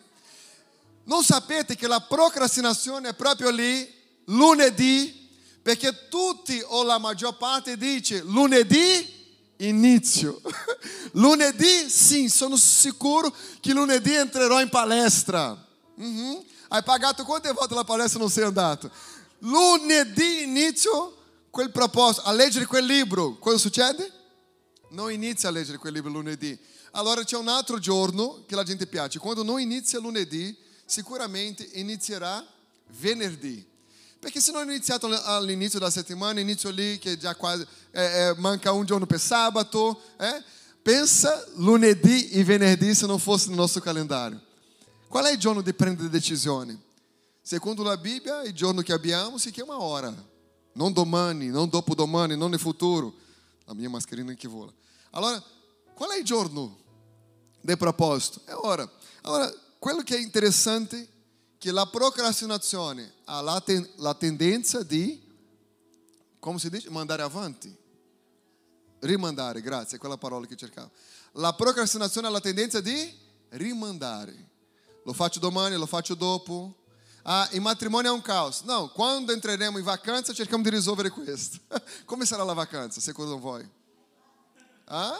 Non 1.05 1.23
sapete 1.23 1.77
che 1.77 1.87
la 1.87 2.01
procrastinazione 2.01 3.09
è 3.09 3.13
proprio 3.13 3.51
lì, 3.51 3.89
lunedì, 4.25 5.29
perché 5.61 6.09
tutti 6.09 6.61
o 6.61 6.83
la 6.83 6.97
maggior 6.97 7.37
parte 7.37 7.77
dice 7.77 8.21
lunedì 8.23 9.22
inizio. 9.67 10.41
lunedì, 11.13 11.89
sim, 11.89 12.27
sono 12.27 12.55
sicuro 12.55 13.33
che 13.59 13.73
lunedì 13.73 14.13
entrerò 14.13 14.61
in 14.61 14.69
palestra. 14.69 15.57
Uhum. 15.95 16.43
Hai 16.69 16.83
pagato 16.83 17.23
quante 17.23 17.51
volte 17.51 17.75
la 17.75 17.83
palestra 17.83 18.19
non 18.19 18.29
sei 18.29 18.43
andato? 18.45 18.89
Lunedì 19.39 20.43
inizio 20.43 21.17
quel 21.49 21.71
proposito, 21.71 22.25
a 22.25 22.31
leggere 22.31 22.65
quel 22.65 22.85
libro. 22.85 23.37
Cosa 23.37 23.57
succede? 23.57 24.11
Non 24.89 25.11
inizia 25.11 25.49
a 25.49 25.51
leggere 25.51 25.77
quel 25.77 25.93
libro 25.93 26.09
lunedì. 26.09 26.57
Allora 26.91 27.23
c'è 27.23 27.37
un 27.37 27.47
altro 27.47 27.79
giorno 27.79 28.43
che 28.47 28.55
la 28.55 28.63
gente 28.63 28.87
piace. 28.87 29.19
Quando 29.19 29.43
non 29.43 29.59
inizia 29.59 29.99
lunedì, 29.99 30.55
sicuramente 30.85 31.67
inizierà 31.73 32.45
venerdì. 32.99 33.65
Perché 34.19 34.39
se 34.39 34.51
non 34.51 34.61
è 34.61 34.71
iniziato 34.71 35.07
all'inizio 35.07 35.79
della 35.79 35.91
settimana, 35.91 36.39
inizio 36.39 36.69
lì 36.69 36.97
che 36.97 37.17
già 37.17 37.35
quasi 37.35 37.65
eh, 37.93 38.01
eh, 38.03 38.33
manca 38.37 38.71
un 38.71 38.85
giorno 38.85 39.05
per 39.05 39.19
sabato, 39.19 40.01
eh? 40.17 40.43
pensa 40.81 41.45
lunedì 41.55 42.29
e 42.31 42.43
venerdì 42.43 42.95
se 42.95 43.05
non 43.05 43.19
fosse 43.19 43.49
no 43.49 43.55
nostro 43.55 43.81
calendário. 43.81 44.41
Qual 45.07 45.25
è 45.25 45.31
il 45.31 45.37
giorno 45.37 45.61
di 45.61 45.73
prendere 45.73 46.09
decisioni? 46.09 46.77
Secondo 47.39 47.83
la 47.83 47.95
Bibbia, 47.97 48.41
il 48.41 48.53
giorno 48.53 48.81
che 48.81 48.93
abbiamo 48.93 49.37
si 49.37 49.51
chiama 49.51 49.79
ora. 49.79 50.11
Non 50.73 50.91
domani, 50.91 51.47
non 51.49 51.69
dopodomani, 51.69 52.35
non 52.35 52.49
nel 52.49 52.59
futuro. 52.59 53.13
La 53.65 53.75
mia 53.75 53.89
mascherina 53.89 54.33
che 54.33 54.47
vola. 54.47 54.73
Allora, 55.11 55.41
qual 55.93 56.09
è 56.09 56.17
il 56.17 56.25
giorno 56.25 56.79
del 57.61 57.77
proposito? 57.77 58.41
È 58.45 58.53
ora. 58.53 58.89
Allora, 59.21 59.53
quello 59.77 60.01
che 60.01 60.15
è 60.15 60.19
interessante 60.19 61.07
che 61.59 61.71
la 61.71 61.85
procrastinazione 61.85 63.13
ha 63.25 63.39
la, 63.41 63.61
ten, 63.61 63.87
la 63.97 64.15
tendenza 64.15 64.81
di, 64.81 65.21
come 66.39 66.57
si 66.57 66.69
dice, 66.69 66.89
mandare 66.89 67.21
avanti. 67.21 67.81
Rimandare, 69.03 69.59
grazie, 69.59 69.97
è 69.97 69.99
quella 69.99 70.17
parola 70.17 70.45
che 70.45 70.55
cercavo. 70.55 70.89
La 71.33 71.53
procrastinazione 71.53 72.27
ha 72.27 72.29
la 72.29 72.39
tendenza 72.39 72.79
di 72.79 73.13
rimandare. 73.49 74.51
Lo 75.03 75.11
faccio 75.11 75.39
domani, 75.39 75.75
lo 75.75 75.85
faccio 75.85 76.15
dopo. 76.15 76.73
Ah, 77.23 77.47
in 77.51 77.61
matrimonio 77.61 78.11
è 78.11 78.13
un 78.13 78.21
caos. 78.21 78.61
Não, 78.61 78.89
quando 78.89 79.33
entreremo 79.33 79.77
in 79.77 79.83
vacanza 79.83 80.33
cerchiamo 80.33 80.63
di 80.63 80.69
risolvere 80.69 81.09
questo. 81.09 81.59
Come 82.05 82.25
sarà 82.25 82.43
la 82.43 82.53
vacanza, 82.53 83.01
secondo 83.01 83.37
voi? 83.37 83.69
Ah? 84.85 85.17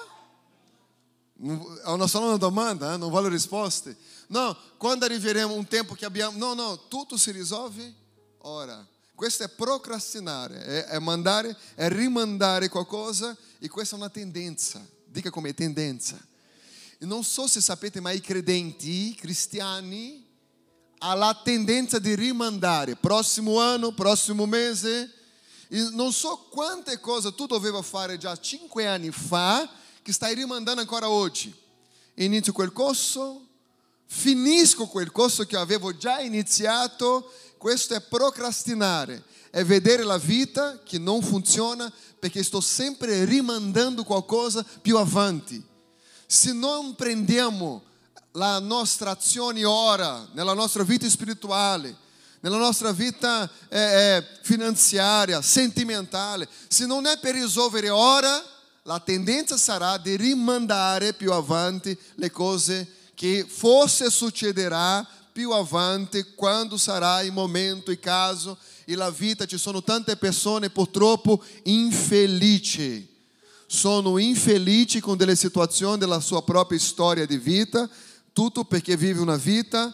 Una 1.36 2.08
solo 2.08 2.28
una 2.28 2.38
domanda, 2.38 2.94
eh? 2.94 2.98
non 2.98 3.10
voglio 3.10 3.28
risposte. 3.28 3.98
No, 4.28 4.56
quando 4.78 5.04
arriveremo 5.04 5.54
un 5.54 5.68
tempo 5.68 5.94
che 5.94 6.06
abbiamo... 6.06 6.38
No, 6.38 6.54
no, 6.54 6.88
tutto 6.88 7.18
si 7.18 7.32
risolve 7.32 7.94
ora. 8.40 8.86
Questo 9.24 9.44
è 9.44 9.48
procrastinare, 9.48 10.66
è, 10.66 10.84
è 10.84 11.00
mandare, 11.00 11.56
è 11.76 11.88
rimandare 11.88 12.68
qualcosa 12.68 13.34
e 13.58 13.70
questa 13.70 13.96
è 13.96 13.98
una 13.98 14.10
tendenza. 14.10 14.86
Dica 15.06 15.30
come 15.30 15.54
tendenza. 15.54 16.20
Non 17.00 17.24
so 17.24 17.48
se 17.48 17.62
sapete, 17.62 18.02
ma 18.02 18.12
i 18.12 18.20
credenti 18.20 19.16
cristiani 19.16 20.28
hanno 20.98 21.20
la 21.20 21.40
tendenza 21.42 22.00
di 22.00 22.16
rimandare. 22.16 22.98
Prossimo 22.98 23.62
anno, 23.62 23.94
prossimo 23.94 24.46
mese. 24.46 25.10
E 25.70 25.88
non 25.94 26.12
so 26.12 26.50
quante 26.50 27.00
cose 27.00 27.34
tu 27.34 27.46
doveva 27.46 27.82
fare 27.82 28.18
già 28.18 28.38
cinque 28.38 28.88
anni 28.88 29.10
fa 29.10 29.70
che 30.02 30.12
stai 30.12 30.36
rimandando 30.36 30.82
ancora 30.82 31.08
oggi. 31.08 31.56
Inizio 32.16 32.52
quel 32.52 32.74
corso, 32.74 33.48
finisco 34.06 34.88
quel 34.88 35.14
corso 35.14 35.46
che 35.46 35.56
avevo 35.56 35.96
già 35.96 36.20
iniziato. 36.20 37.32
Questo 37.64 37.94
è 37.94 38.02
procrastinare, 38.02 39.24
è 39.50 39.64
vedere 39.64 40.04
la 40.04 40.18
vita 40.18 40.82
che 40.84 41.00
non 41.00 41.22
funziona 41.22 41.90
perché 42.20 42.44
sto 42.44 42.60
sempre 42.60 43.24
rimandando 43.24 44.04
qualcosa 44.04 44.66
più 44.82 44.98
avanti. 44.98 45.64
Se 46.28 46.52
non 46.52 46.94
prendiamo 46.96 47.84
la 48.34 48.60
nostra 48.60 49.12
azione 49.12 49.64
ora, 49.64 50.28
nella 50.34 50.52
nostra 50.52 50.84
vita 50.84 51.08
spirituale, 51.08 51.96
nella 52.42 52.58
nostra 52.58 52.92
vita 52.92 53.50
eh, 53.70 53.80
eh, 53.80 54.28
finanziaria, 54.42 55.42
sentimentale, 55.42 56.50
se 56.68 56.86
non 56.86 57.06
è 57.06 57.18
per 57.18 57.34
risolvere 57.36 57.88
ora, 57.88 58.44
la 58.82 59.00
tendenza 59.00 59.56
sarà 59.56 59.98
di 59.98 60.18
rimandare 60.18 61.14
più 61.14 61.32
avanti 61.32 61.98
le 62.16 62.30
cose 62.30 62.86
che 63.16 63.46
forse 63.48 64.10
succederà 64.10 65.08
più 65.34 65.52
avanti 65.52 66.24
quando 66.36 66.78
sarà 66.78 67.22
il 67.22 67.34
momento 67.34 67.90
e 67.90 68.00
caso 68.00 68.58
e 68.86 68.96
la 68.96 69.10
vita 69.10 69.46
ci 69.46 69.58
sono 69.58 69.82
tante 69.82 70.16
persone 70.16 70.70
purtroppo 70.70 71.44
infelici. 71.64 73.10
Sono 73.66 74.20
infelici 74.20 75.00
con 75.00 75.18
delle 75.18 75.36
situazioni 75.36 75.98
della 75.98 76.20
sua 76.20 76.44
propria 76.44 76.78
storia 76.78 77.26
di 77.26 77.38
vita 77.38 77.90
tutto 78.32 78.64
perché 78.64 78.96
vive 78.96 79.20
una 79.20 79.36
vita 79.36 79.94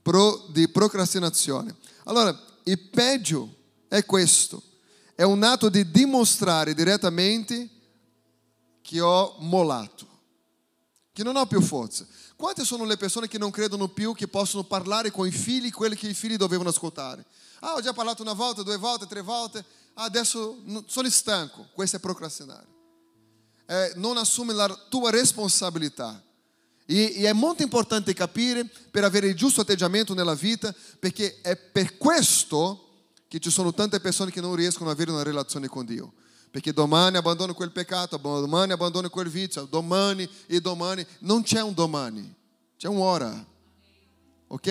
pro, 0.00 0.46
di 0.48 0.66
procrastinazione. 0.68 1.76
Allora 2.04 2.36
il 2.64 2.78
peggio 2.78 3.54
è 3.86 4.04
questo. 4.06 4.62
È 5.14 5.22
un 5.22 5.42
atto 5.42 5.68
di 5.68 5.90
dimostrare 5.90 6.72
direttamente 6.72 7.68
che 8.80 9.00
ho 9.00 9.36
mollato 9.40 10.08
che 11.12 11.22
non 11.22 11.36
ho 11.36 11.46
più 11.46 11.60
forza 11.60 12.06
quante 12.40 12.64
sono 12.64 12.86
le 12.86 12.96
persone 12.96 13.28
che 13.28 13.36
non 13.36 13.50
credono 13.50 13.88
più 13.88 14.14
che 14.14 14.26
possono 14.26 14.64
parlare 14.64 15.10
con 15.10 15.26
i 15.26 15.30
figli 15.30 15.70
quello 15.70 15.94
che 15.94 16.08
i 16.08 16.14
figli 16.14 16.36
dovevano 16.36 16.70
ascoltare? 16.70 17.26
Ah, 17.60 17.74
ho 17.74 17.82
già 17.82 17.92
parlato 17.92 18.22
una 18.22 18.32
volta, 18.32 18.62
due 18.62 18.78
volte, 18.78 19.06
tre 19.06 19.20
volte, 19.20 19.62
ah, 19.92 20.04
adesso 20.04 20.58
sono 20.86 21.10
stanco. 21.10 21.68
Questo 21.74 21.96
è 21.96 22.00
procrastinare. 22.00 22.66
Eh, 23.66 23.92
non 23.96 24.16
assumi 24.16 24.54
la 24.54 24.66
tua 24.88 25.10
responsabilità. 25.10 26.20
E, 26.86 27.12
e, 27.16 27.28
è 27.28 27.32
molto 27.34 27.62
importante 27.62 28.14
capire 28.14 28.64
per 28.90 29.04
avere 29.04 29.26
il 29.26 29.36
giusto 29.36 29.60
atteggiamento 29.60 30.14
nella 30.14 30.34
vita, 30.34 30.74
perché 30.98 31.42
è 31.42 31.54
per 31.56 31.98
questo 31.98 32.88
che 33.28 33.38
ci 33.38 33.50
sono 33.50 33.74
tante 33.74 34.00
persone 34.00 34.30
che 34.30 34.40
non 34.40 34.54
riescono 34.54 34.88
ad 34.88 34.96
avere 34.96 35.10
una 35.10 35.22
relazione 35.22 35.68
con 35.68 35.84
Dio. 35.84 36.14
Perché 36.50 36.72
domani 36.72 37.16
abbandono 37.16 37.54
quel 37.54 37.70
peccato, 37.70 38.16
domani 38.16 38.72
abbandono 38.72 39.08
quel 39.08 39.28
vizio, 39.28 39.66
domani 39.66 40.28
e 40.46 40.60
domani. 40.60 41.06
Non 41.20 41.42
c'è 41.42 41.62
un 41.62 41.74
domani, 41.74 42.34
c'è 42.76 42.88
un 42.88 42.98
ora. 42.98 43.46
Ok? 44.48 44.66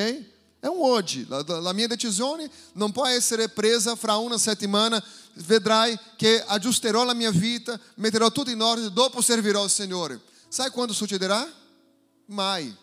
È 0.60 0.68
un 0.68 0.82
oggi. 0.82 1.26
La, 1.28 1.42
la 1.48 1.72
mia 1.72 1.88
decisione 1.88 2.52
non 2.74 2.92
può 2.92 3.08
essere 3.08 3.48
presa 3.48 3.96
fra 3.96 4.18
una 4.18 4.38
settimana. 4.38 5.02
Vedrai 5.36 5.98
che 6.18 6.44
aggiusterò 6.46 7.06
la 7.06 7.14
mia 7.14 7.32
vita, 7.32 7.80
metterò 7.96 8.30
tutto 8.30 8.50
in 8.50 8.62
ordine, 8.62 8.92
dopo 8.92 9.22
servirò 9.22 9.64
il 9.64 9.70
Signore. 9.70 10.20
Sai 10.50 10.72
quando 10.72 10.92
succederà? 10.92 11.48
Mai. 12.26 12.76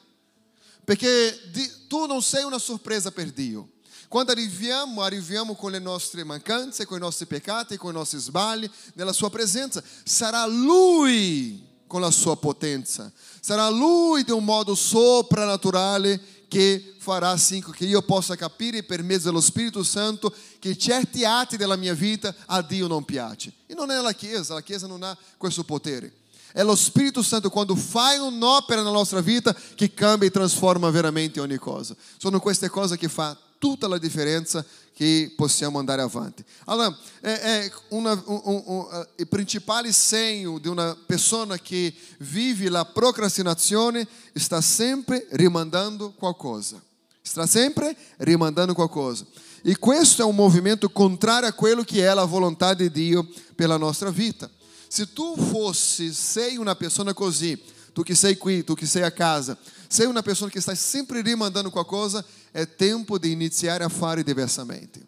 Perché 0.84 1.38
tu 1.86 2.06
non 2.06 2.22
sei 2.22 2.44
una 2.44 2.58
sorpresa 2.58 3.10
per 3.10 3.30
Dio. 3.30 3.68
Quando 4.08 4.32
arriviamo, 4.32 5.02
arriviamo 5.02 5.54
con 5.54 5.70
le 5.70 5.78
nostre 5.78 6.24
mancanze, 6.24 6.86
con 6.86 6.96
i 6.96 7.00
nostri 7.00 7.26
peccati, 7.26 7.76
con 7.76 7.90
i 7.90 7.94
nostri 7.94 8.18
sbagli, 8.18 8.68
nella 8.94 9.12
sua 9.12 9.30
presenza. 9.30 9.82
Sarà 10.04 10.46
Lui 10.46 11.64
con 11.86 12.00
la 12.00 12.10
sua 12.10 12.36
potenza. 12.36 13.10
Sarà 13.40 13.68
Lui 13.68 14.24
di 14.24 14.30
un 14.30 14.44
modo 14.44 14.74
soprannaturale 14.74 16.20
che 16.48 16.94
farà 16.98 17.36
sì 17.36 17.64
che 17.72 17.84
io 17.84 18.02
possa 18.02 18.36
capire 18.36 18.82
per 18.82 19.02
mezzo 19.02 19.28
dello 19.28 19.40
Spirito 19.40 19.82
Santo 19.82 20.32
che 20.58 20.76
certi 20.76 21.24
atti 21.24 21.56
della 21.56 21.76
mia 21.76 21.94
vita 21.94 22.34
a 22.46 22.62
Dio 22.62 22.86
non 22.86 23.04
piace. 23.04 23.52
E 23.66 23.74
non 23.74 23.90
è 23.90 24.00
la 24.00 24.12
Chiesa, 24.12 24.54
la 24.54 24.62
Chiesa 24.62 24.86
non 24.86 25.02
ha 25.02 25.16
questo 25.36 25.64
potere. 25.64 26.12
È 26.52 26.62
lo 26.62 26.74
Spirito 26.74 27.22
Santo 27.22 27.50
quando 27.50 27.74
fai 27.76 28.18
un'opera 28.18 28.80
nella 28.80 28.94
nostra 28.94 29.20
vita 29.20 29.54
che 29.74 29.92
cambia 29.92 30.28
e 30.28 30.30
trasforma 30.30 30.88
veramente 30.90 31.40
ogni 31.40 31.58
cosa. 31.58 31.94
Sono 32.16 32.40
queste 32.40 32.68
cose 32.68 32.96
che 32.96 33.08
fa 33.08 33.36
tutta 33.58 33.88
la 33.88 33.98
differenza 33.98 34.64
che 34.96 35.32
possiamo 35.36 35.78
andare 35.78 36.00
avanti. 36.00 36.42
Allora, 36.64 36.96
è, 37.20 37.28
è 37.28 37.72
una, 37.88 38.12
un, 38.24 38.40
un, 38.44 38.62
un, 38.64 38.88
eh, 38.92 39.08
il 39.16 39.28
principale 39.28 39.92
segno 39.92 40.58
di 40.58 40.68
una 40.68 40.96
persona 41.06 41.58
che 41.58 41.94
vive 42.20 42.70
la 42.70 42.86
procrastinazione 42.86 44.06
sta 44.34 44.62
sempre 44.62 45.26
rimandando 45.32 46.12
qualcosa. 46.12 46.82
Sta 47.20 47.46
sempre 47.46 47.94
rimandando 48.18 48.72
qualcosa. 48.72 49.26
E 49.62 49.76
questo 49.78 50.22
è 50.22 50.24
un 50.24 50.34
movimento 50.34 50.88
contrário 50.88 51.48
a 51.48 51.52
quello 51.52 51.82
che 51.82 52.06
è 52.06 52.14
la 52.14 52.24
volontà 52.24 52.72
di 52.72 52.90
Dio 52.90 53.28
per 53.54 53.68
la 53.68 53.76
nostra 53.76 54.10
vita. 54.10 54.48
Se 54.88 55.12
tu 55.12 55.36
fossi, 55.36 56.12
sei 56.12 56.56
una 56.56 56.76
persona 56.76 57.12
così, 57.12 57.60
tu 57.96 58.02
che 58.02 58.14
sei 58.14 58.36
qui, 58.36 58.62
tu 58.62 58.74
che 58.74 58.84
sei 58.84 59.04
a 59.04 59.10
casa, 59.10 59.56
sei 59.88 60.04
una 60.04 60.20
persona 60.20 60.50
che 60.50 60.60
sta 60.60 60.74
sempre 60.74 61.22
rimandando 61.22 61.70
qualcosa, 61.70 62.22
è 62.50 62.74
tempo 62.74 63.16
di 63.16 63.32
iniziare 63.32 63.84
a 63.84 63.88
fare 63.88 64.22
diversamente. 64.22 65.00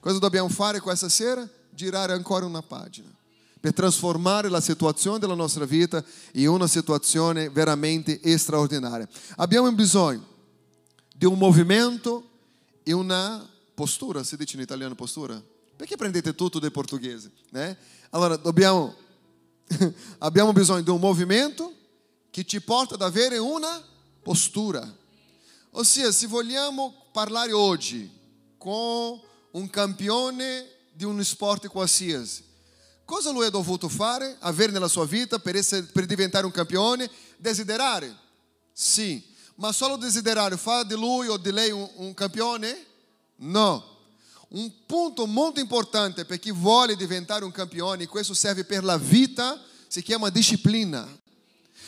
Cosa 0.00 0.18
dobbiamo 0.18 0.48
fare 0.48 0.80
questa 0.80 1.10
sera? 1.10 1.46
Girare 1.68 2.14
ancora 2.14 2.46
una 2.46 2.62
pagina 2.62 3.14
per 3.60 3.74
trasformare 3.74 4.48
la 4.48 4.62
situazione 4.62 5.18
della 5.18 5.34
nostra 5.34 5.66
vita 5.66 6.02
in 6.32 6.48
una 6.48 6.66
situazione 6.66 7.50
veramente 7.50 8.38
straordinaria. 8.38 9.06
Abbiamo 9.36 9.70
bisogno 9.72 10.26
di 11.14 11.26
un 11.26 11.36
movimento 11.36 12.26
e 12.84 12.92
una 12.94 13.46
postura, 13.74 14.24
si 14.24 14.38
dice 14.38 14.56
in 14.56 14.62
italiano 14.62 14.94
postura? 14.94 15.38
Perché 15.76 15.96
prendete 15.96 16.34
tutto 16.34 16.58
del 16.58 16.72
portoghese? 16.72 17.30
Né? 17.50 17.76
Allora, 18.08 18.36
dobbiamo, 18.36 18.94
abbiamo 20.20 20.54
bisogno 20.54 20.80
di 20.80 20.88
un 20.88 21.00
movimento 21.00 21.74
che 22.30 22.44
ci 22.44 22.60
porta 22.60 22.94
ad 22.94 23.02
avere 23.02 23.38
una 23.38 23.82
postura. 24.22 24.96
Ossia, 25.70 26.10
se 26.12 26.26
vogliamo 26.26 27.06
parlare 27.12 27.52
oggi 27.52 28.10
con 28.56 29.20
un 29.52 29.70
campione 29.70 30.66
di 30.92 31.04
un 31.04 31.22
sport 31.24 31.68
qualsiasi, 31.68 32.44
cosa 33.04 33.30
lui 33.30 33.46
ha 33.46 33.50
dovuto 33.50 33.88
fare, 33.88 34.36
avere 34.40 34.72
nella 34.72 34.88
sua 34.88 35.06
vita 35.06 35.38
per, 35.38 35.56
essere, 35.56 35.82
per 35.82 36.06
diventare 36.06 36.46
un 36.46 36.52
campione? 36.52 37.10
Desiderare? 37.36 38.14
Sì. 38.72 39.24
Ma 39.56 39.72
solo 39.72 39.96
desiderare 39.96 40.56
fa 40.56 40.84
di 40.84 40.94
lui 40.94 41.26
o 41.26 41.36
di 41.36 41.50
lei 41.50 41.70
un, 41.70 41.88
un 41.96 42.14
campione? 42.14 42.86
No. 43.36 43.96
Un 44.50 44.72
punto 44.86 45.26
molto 45.26 45.60
importante 45.60 46.24
per 46.24 46.38
chi 46.38 46.52
vuole 46.52 46.96
diventare 46.96 47.44
un 47.44 47.50
campione, 47.50 48.04
e 48.04 48.06
questo 48.06 48.34
serve 48.34 48.64
per 48.64 48.84
la 48.84 48.96
vita, 48.96 49.60
si 49.88 50.02
chiama 50.02 50.30
disciplina. 50.30 51.06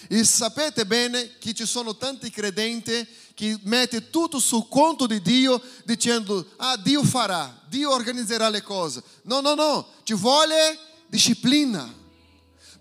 E 0.09 0.25
sapete 0.25 0.87
bene 0.87 1.38
che 1.38 1.52
ci 1.52 1.66
sono 1.66 1.97
tanti 1.97 2.30
credenti 2.30 3.07
che 3.35 3.59
mettono 3.62 4.04
tutto 4.11 4.38
sul 4.38 4.66
conto 4.69 5.07
di 5.07 5.23
Dio 5.23 5.61
dicendo, 5.85 6.47
ah, 6.57 6.76
Dio 6.76 7.04
farà, 7.04 7.62
Dio 7.69 7.90
organizzerà 7.90 8.49
le 8.49 8.62
cose. 8.62 9.02
No, 9.23 9.40
no, 9.40 9.54
no, 9.54 9.87
ci 10.02 10.14
vuole 10.14 10.78
disciplina. 11.07 11.99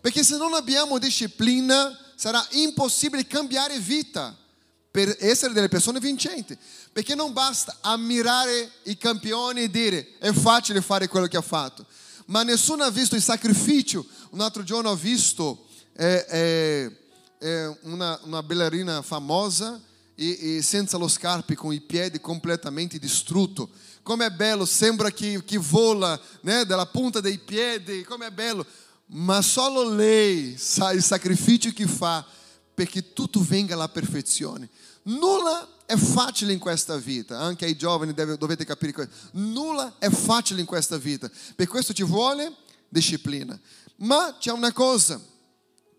Perché 0.01 0.23
se 0.23 0.37
non 0.37 0.53
abbiamo 0.53 0.97
disciplina 0.97 1.97
sarà 2.15 2.45
impossibile 2.51 3.27
cambiare 3.27 3.79
vita 3.79 4.35
per 4.91 5.15
essere 5.19 5.53
delle 5.53 5.69
persone 5.69 5.99
vincenti. 5.99 6.57
Perché 6.91 7.15
non 7.15 7.31
basta 7.31 7.77
ammirare 7.81 8.71
i 8.83 8.97
campioni 8.97 9.63
e 9.63 9.69
dire 9.69 10.17
è 10.19 10.31
facile 10.31 10.81
fare 10.81 11.07
quello 11.07 11.27
che 11.27 11.37
ha 11.37 11.41
fatto. 11.41 11.85
Ma 12.25 12.43
nessuno 12.43 12.83
ha 12.83 12.89
visto 12.89 13.15
il 13.15 13.21
sacrificio. 13.21 14.05
Un 14.31 14.41
altro 14.41 14.63
giorno 14.63 14.89
ho 14.89 14.95
visto 14.95 15.65
eh, 15.93 16.25
eh, 16.29 16.97
eh, 17.39 17.77
una, 17.83 18.19
una, 18.23 18.43
ballerina 18.43 19.01
famosa 19.01 19.81
e, 20.13 20.57
e, 20.57 20.61
senza 20.61 20.97
lo 20.97 21.07
scarpe, 21.07 21.55
con 21.55 21.73
i 21.73 21.79
piedi 21.79 22.19
completamente 22.19 22.99
distrutto. 22.99 23.69
Come 24.03 24.25
è 24.25 24.29
bello, 24.31 24.65
sembra 24.65 25.09
che, 25.11 25.43
che 25.45 25.57
vola 25.57 26.19
né, 26.41 26.65
dalla 26.65 26.85
punta 26.85 27.21
dei 27.21 27.37
piedi, 27.37 28.03
come 28.03 28.27
è 28.27 28.31
bello. 28.31 28.65
Ma 29.11 29.41
solo 29.41 29.89
lei 29.89 30.55
sa 30.57 30.91
il 30.91 31.01
sacrificio 31.01 31.71
che 31.71 31.87
fa 31.87 32.25
perché 32.73 33.13
tutto 33.13 33.41
venga 33.41 33.73
alla 33.73 33.89
perfezione. 33.89 34.69
Nulla 35.03 35.67
è 35.85 35.95
facile 35.95 36.53
in 36.53 36.59
questa 36.59 36.97
vita, 36.97 37.39
anche 37.39 37.65
ai 37.65 37.75
giovani 37.75 38.13
deve, 38.13 38.37
dovete 38.37 38.65
capire 38.65 38.91
questo. 38.91 39.13
Nulla 39.31 39.95
è 39.97 40.09
facile 40.09 40.59
in 40.59 40.67
questa 40.67 40.97
vita, 40.97 41.29
per 41.55 41.67
questo 41.67 41.93
ci 41.93 42.03
vuole 42.03 42.53
disciplina. 42.87 43.59
Ma 43.97 44.37
c'è 44.39 44.51
una 44.51 44.71
cosa 44.71 45.19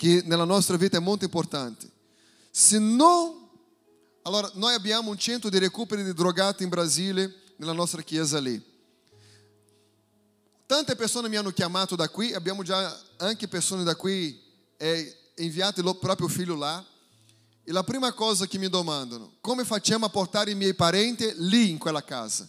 che 0.00 0.22
nella 0.24 0.44
nostra 0.44 0.78
vita 0.78 0.96
è 0.96 1.00
molto 1.00 1.24
importante. 1.24 1.86
Se 2.50 2.78
non 2.78 3.36
allora, 4.22 4.50
noi 4.54 4.72
abbiamo 4.72 5.10
un 5.10 5.18
centro 5.18 5.50
di 5.50 5.58
recupero 5.58 6.02
di 6.02 6.14
drogati 6.14 6.62
in 6.62 6.70
Brasile, 6.70 7.34
nella 7.56 7.74
nostra 7.74 8.00
chiesa 8.00 8.38
lì. 8.38 8.58
Tante 10.64 10.96
persone 10.96 11.28
mi 11.28 11.36
hanno 11.36 11.50
chiamato 11.50 11.96
da 11.96 12.08
qui, 12.08 12.32
abbiamo 12.32 12.62
già 12.62 12.98
anche 13.18 13.46
persone 13.46 13.84
da 13.84 13.94
qui 13.94 14.42
eh, 14.78 15.18
inviato 15.36 15.80
il 15.82 15.96
proprio 15.98 16.28
figlio 16.28 16.56
là. 16.56 16.82
E 17.62 17.70
la 17.70 17.84
prima 17.84 18.10
cosa 18.14 18.46
che 18.46 18.56
mi 18.56 18.70
domandano, 18.70 19.34
come 19.42 19.66
facciamo 19.66 20.06
a 20.06 20.08
portare 20.08 20.50
i 20.50 20.54
miei 20.54 20.72
parenti 20.72 21.30
lì 21.36 21.68
in 21.68 21.76
quella 21.76 22.02
casa? 22.02 22.48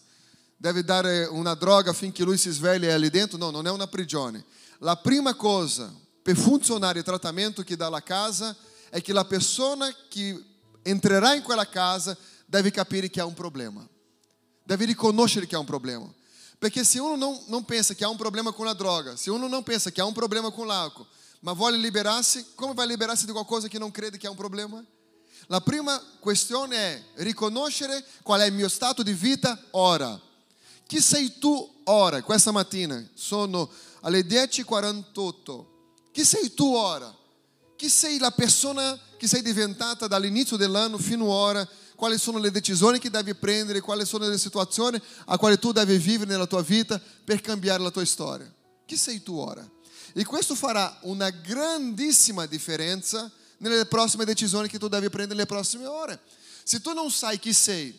Deve 0.55 0.86
dare 0.86 1.25
una 1.25 1.53
droga 1.55 1.91
finché 1.91 2.24
lui 2.24 2.38
si 2.38 2.50
sveglia 2.50 2.96
lì 2.96 3.10
dentro? 3.10 3.38
No, 3.38 3.50
non 3.50 3.67
è 3.67 3.72
una 3.72 3.88
prigione. 3.88 4.46
La 4.77 4.96
prima 4.96 5.34
cosa 5.34 5.93
per 6.21 6.37
funzionare 6.37 6.99
il 6.99 7.05
trattamento 7.05 7.63
che 7.63 7.75
dà 7.75 7.89
la 7.89 8.03
casa 8.03 8.55
è 8.89 9.01
che 9.01 9.13
la 9.13 9.25
persona 9.25 9.93
che 10.07 10.43
entrerà 10.83 11.33
in 11.33 11.41
quella 11.41 11.67
casa 11.67 12.17
deve 12.45 12.71
capire 12.71 13.09
che 13.09 13.19
ha 13.19 13.25
un 13.25 13.33
problema. 13.33 13.87
Deve 14.63 14.85
riconoscere 14.85 15.47
che 15.47 15.55
ha 15.55 15.59
un 15.59 15.65
problema. 15.65 16.11
Perché 16.59 16.83
se 16.83 16.99
uno 16.99 17.15
non, 17.15 17.39
non 17.47 17.65
pensa 17.65 17.95
che 17.95 18.03
ha 18.03 18.09
un 18.09 18.17
problema 18.17 18.51
com 18.51 18.67
a 18.67 18.73
droga, 18.73 19.15
se 19.15 19.31
uno 19.31 19.47
não 19.47 19.63
pensa 19.63 19.89
que 19.89 19.99
há 19.99 20.05
um 20.05 20.13
problema 20.13 20.51
com 20.51 20.63
l'álcool, 20.63 21.07
mas 21.41 21.57
vuole 21.57 21.75
liberar-se, 21.75 22.43
como 22.55 22.75
vai 22.75 22.85
liberar-se 22.85 23.25
de 23.25 23.33
qualquer 23.33 23.49
coisa 23.49 23.69
que 23.69 23.79
não 23.79 23.89
crede 23.89 24.19
que 24.19 24.27
há 24.27 24.31
um 24.31 24.35
problema? 24.35 24.85
La 25.47 25.59
prima 25.59 25.99
questione 26.19 26.75
è 26.75 27.03
riconoscere 27.23 28.05
qual 28.21 28.41
è 28.41 28.45
il 28.45 28.53
mio 28.53 28.69
stato 28.69 29.01
di 29.01 29.13
vita 29.13 29.59
ora. 29.71 30.21
Chi 30.85 31.01
sei 31.01 31.39
tu 31.39 31.81
ora? 31.85 32.21
Questa 32.21 32.51
mattina 32.51 33.03
sono 33.15 33.67
alle 34.01 34.21
10.48. 34.21 35.70
Chi 36.11 36.25
sei 36.25 36.53
tu 36.53 36.73
ora? 36.73 37.15
Chi 37.75 37.89
sei 37.89 38.19
la 38.19 38.31
persona 38.31 38.99
che 39.17 39.27
sei 39.27 39.41
diventata 39.41 40.07
dall'inizio 40.07 40.57
dell'anno 40.57 40.97
fino 40.97 41.25
ora? 41.25 41.67
Quali 41.95 42.17
sono 42.17 42.37
le 42.39 42.51
decisioni 42.51 43.00
che 43.00 43.09
devi 43.09 43.33
prendere? 43.35 43.79
Quali 43.79 44.05
sono 44.05 44.27
le 44.27 44.37
situazioni 44.37 45.01
a 45.25 45.37
quali 45.37 45.57
tu 45.57 45.71
devi 45.71 45.97
vivere 45.97 46.29
nella 46.29 46.47
tua 46.47 46.61
vita 46.61 47.00
per 47.24 47.41
cambiare 47.41 47.81
la 47.81 47.91
tua 47.91 48.05
storia? 48.05 48.51
Chi 48.85 48.97
sei 48.97 49.21
tu 49.24 49.37
ora? 49.37 49.67
E 50.13 50.25
questo 50.25 50.55
farà 50.55 50.97
una 51.03 51.29
grandissima 51.29 52.45
differenza 52.45 53.31
nelle 53.57 53.85
prossime 53.85 54.25
decisioni 54.25 54.67
che 54.67 54.79
tu 54.79 54.87
devi 54.87 55.09
prendere 55.09 55.35
nelle 55.35 55.45
prossime 55.45 55.85
ore. 55.85 56.19
Se 56.63 56.81
tu 56.81 56.93
não 56.93 57.09
sai 57.09 57.39
chi 57.39 57.53
sei, 57.53 57.97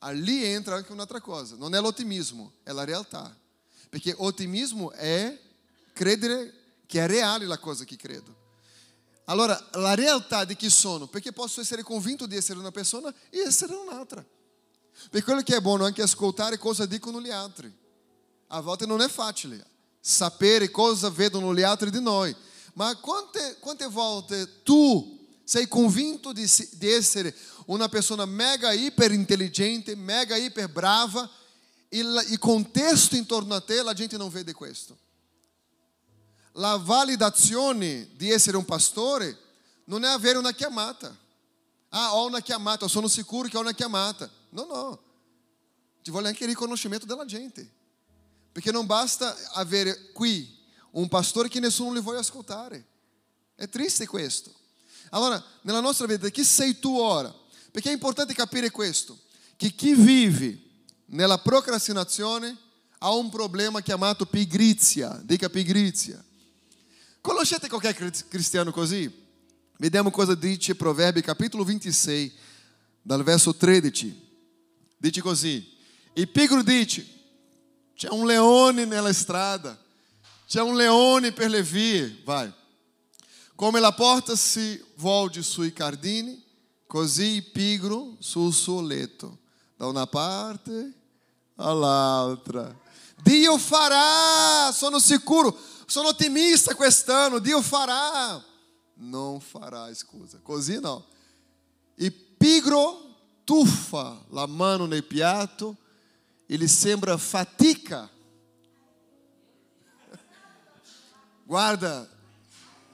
ali 0.00 0.44
entra 0.44 0.76
anche 0.76 0.92
un'altra 0.92 1.20
cosa. 1.20 1.56
Non 1.56 1.74
è 1.74 1.80
l'ottimismo, 1.80 2.52
è 2.62 2.72
la 2.72 2.84
realtà. 2.84 3.34
Perché 3.88 4.14
ottimismo 4.16 4.90
è 4.92 5.38
credere 5.92 6.55
che 6.86 7.04
è 7.04 7.06
reale 7.06 7.46
la 7.46 7.58
cosa 7.58 7.84
che 7.84 7.96
credo. 7.96 8.44
Allora, 9.24 9.60
la 9.72 9.94
realtà 9.94 10.44
di 10.44 10.54
chi 10.54 10.70
sono, 10.70 11.08
perché 11.08 11.32
posso 11.32 11.60
essere 11.60 11.82
convinto 11.82 12.26
di 12.26 12.36
essere 12.36 12.58
una 12.58 12.70
persona 12.70 13.12
e 13.30 13.40
essere 13.40 13.74
un'altra. 13.74 14.24
Per 15.10 15.24
quello 15.24 15.42
che 15.42 15.56
è 15.56 15.60
buono 15.60 15.84
anche 15.84 16.02
ascoltare 16.02 16.58
cosa 16.58 16.86
dicono 16.86 17.20
gli 17.20 17.30
altri. 17.30 17.74
A 18.48 18.60
volte 18.60 18.86
non 18.86 19.00
è 19.00 19.08
facile 19.08 19.74
sapere 20.00 20.70
cosa 20.70 21.10
vedono 21.10 21.52
gli 21.52 21.62
altri 21.62 21.90
di 21.90 22.00
noi. 22.00 22.34
Ma 22.74 22.94
quante, 22.96 23.56
quante 23.58 23.86
volte 23.88 24.62
tu 24.62 25.18
sei 25.42 25.66
convinto 25.66 26.32
di, 26.32 26.48
di 26.72 26.88
essere 26.88 27.34
una 27.66 27.88
persona 27.88 28.24
mega 28.24 28.72
iper 28.72 29.10
intelligente, 29.10 29.96
mega 29.96 30.36
iper 30.36 30.68
brava 30.70 31.28
e 31.88 31.98
il 31.98 32.38
contesto 32.38 33.16
intorno 33.16 33.54
a 33.54 33.60
te 33.60 33.82
la 33.82 33.92
gente 33.92 34.16
non 34.16 34.28
vede 34.28 34.52
questo? 34.52 34.96
La 36.58 36.76
validazione 36.76 38.08
di 38.14 38.30
essere 38.30 38.56
un 38.56 38.64
pastore 38.64 39.38
non 39.84 40.04
è 40.04 40.08
avere 40.08 40.38
una 40.38 40.52
chiamata. 40.52 41.14
Ah, 41.90 42.14
ho 42.14 42.26
una 42.26 42.40
chiamata, 42.40 42.88
sono 42.88 43.08
sicuro 43.08 43.48
che 43.48 43.56
ho 43.56 43.60
una 43.60 43.72
chiamata. 43.72 44.30
No, 44.50 44.64
no. 44.64 45.00
Ci 46.02 46.10
vuole 46.10 46.28
anche 46.28 46.44
il 46.44 46.50
riconoscimento 46.50 47.04
della 47.04 47.24
gente. 47.24 47.68
Perché 48.52 48.72
non 48.72 48.86
basta 48.86 49.36
avere 49.52 50.12
qui 50.12 50.56
un 50.92 51.08
pastore 51.08 51.48
che 51.48 51.60
nessuno 51.60 51.92
li 51.92 52.00
vuole 52.00 52.18
ascoltare. 52.18 52.86
È 53.54 53.68
triste 53.68 54.06
questo. 54.06 54.52
Allora, 55.10 55.42
nella 55.62 55.80
nostra 55.80 56.06
vita, 56.06 56.28
chi 56.30 56.42
sei 56.42 56.78
tu 56.78 56.96
ora? 56.96 57.34
Perché 57.70 57.90
è 57.90 57.92
importante 57.92 58.32
capire 58.32 58.70
questo, 58.70 59.18
che 59.56 59.74
chi 59.74 59.94
vive 59.94 60.58
nella 61.06 61.38
procrastinazione 61.38 62.56
ha 62.98 63.12
un 63.12 63.28
problema 63.28 63.82
chiamato 63.82 64.24
pigrizia. 64.24 65.20
Dica 65.22 65.50
pigrizia. 65.50 66.24
Conoscete 67.26 67.68
qualche 67.68 68.12
cristiano 68.28 68.70
così? 68.70 69.12
Vediamo 69.78 70.12
cosa 70.12 70.36
dice 70.36 70.76
Proverbi 70.76 71.22
capitolo 71.22 71.64
26, 71.64 72.32
dal 73.02 73.24
verso 73.24 73.52
13. 73.52 74.28
Dice 74.96 75.20
così: 75.20 75.76
Il 76.12 76.28
pigro 76.28 76.62
dice, 76.62 77.04
c'è 77.96 78.10
un 78.10 78.26
leone 78.26 78.84
nella 78.84 79.12
strada 79.12 79.76
c'è 80.46 80.62
un 80.62 80.76
leone 80.76 81.32
per 81.32 81.50
le 81.50 81.64
vie, 81.64 82.20
vai. 82.24 82.52
Come 83.56 83.80
la 83.80 83.90
porta 83.90 84.36
si 84.36 84.80
volge 84.94 85.42
sui 85.42 85.72
cardini, 85.72 86.40
così 86.86 87.42
pigro 87.42 88.14
sul 88.20 88.52
suo 88.52 88.80
letto, 88.80 89.38
da 89.76 89.88
una 89.88 90.06
parte 90.06 90.92
all'altra. 91.56 92.72
Dio 93.20 93.58
farà, 93.58 94.70
sono 94.72 95.00
sicuro, 95.00 95.58
Sono 95.86 96.08
otimista 96.08 96.74
quest'anno, 96.74 97.38
Dio 97.38 97.62
fará. 97.62 98.42
Não 98.96 99.38
fará, 99.38 99.92
scusa, 99.94 100.40
così 100.42 100.80
no. 100.80 101.04
E 101.96 102.10
pigro 102.10 103.14
tuffa 103.44 104.20
la 104.30 104.46
mano 104.46 104.86
nel 104.86 105.04
piatto, 105.04 105.76
ele 106.48 106.66
sembra 106.66 107.16
fatica. 107.16 108.10
Guarda, 111.46 112.10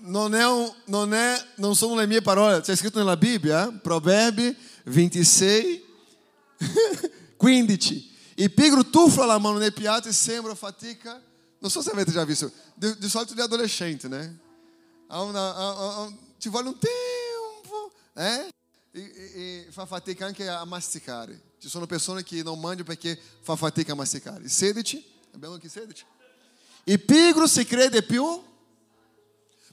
não 0.00 0.26
é 0.34 0.48
um, 0.48 0.74
não 0.86 1.14
é, 1.14 1.48
não 1.56 1.74
são 1.74 1.96
le 1.96 2.06
mie 2.06 2.20
parole, 2.20 2.58
está 2.58 2.72
escrito 2.72 3.02
na 3.02 3.16
Bíblia, 3.16 3.72
Provérbio 3.82 4.54
26, 4.84 5.80
15. 7.38 8.12
E 8.34 8.48
pigro 8.48 8.82
tufla 8.82 9.26
la 9.26 9.38
mano 9.38 9.58
nel 9.58 9.72
piatto 9.72 10.08
e 10.08 10.12
sembra 10.12 10.54
fatica. 10.54 11.22
Non 11.62 11.70
so 11.70 11.80
se 11.80 11.92
avete 11.92 12.10
già 12.10 12.24
visto, 12.24 12.50
di, 12.74 12.98
di 12.98 13.08
solito 13.08 13.34
di 13.34 13.40
adolescente, 13.40 14.08
né? 14.08 14.36
Ha 15.06 15.22
una, 15.22 15.54
ha, 15.54 16.02
ha, 16.02 16.12
ci 16.36 16.48
vuole 16.48 16.66
un 16.66 16.76
tempo, 16.76 17.92
eh? 18.14 18.48
E, 18.90 19.00
e, 19.00 19.32
e, 19.34 19.66
fa 19.70 19.86
fatica 19.86 20.26
anche 20.26 20.48
a 20.48 20.64
masticare. 20.64 21.40
Ci 21.60 21.68
sono 21.68 21.86
persone 21.86 22.24
che 22.24 22.42
non 22.42 22.58
mangiano 22.58 22.82
perché 22.82 23.16
fa 23.42 23.54
fatica 23.54 23.92
a 23.92 23.94
masticare. 23.94 24.48
16, 24.48 25.04
abbiamo 25.34 25.54
anche 25.54 25.68
16. 25.68 26.04
Il 26.82 27.00
pigro 27.00 27.46
si 27.46 27.64
crede 27.64 28.02
più, 28.02 28.42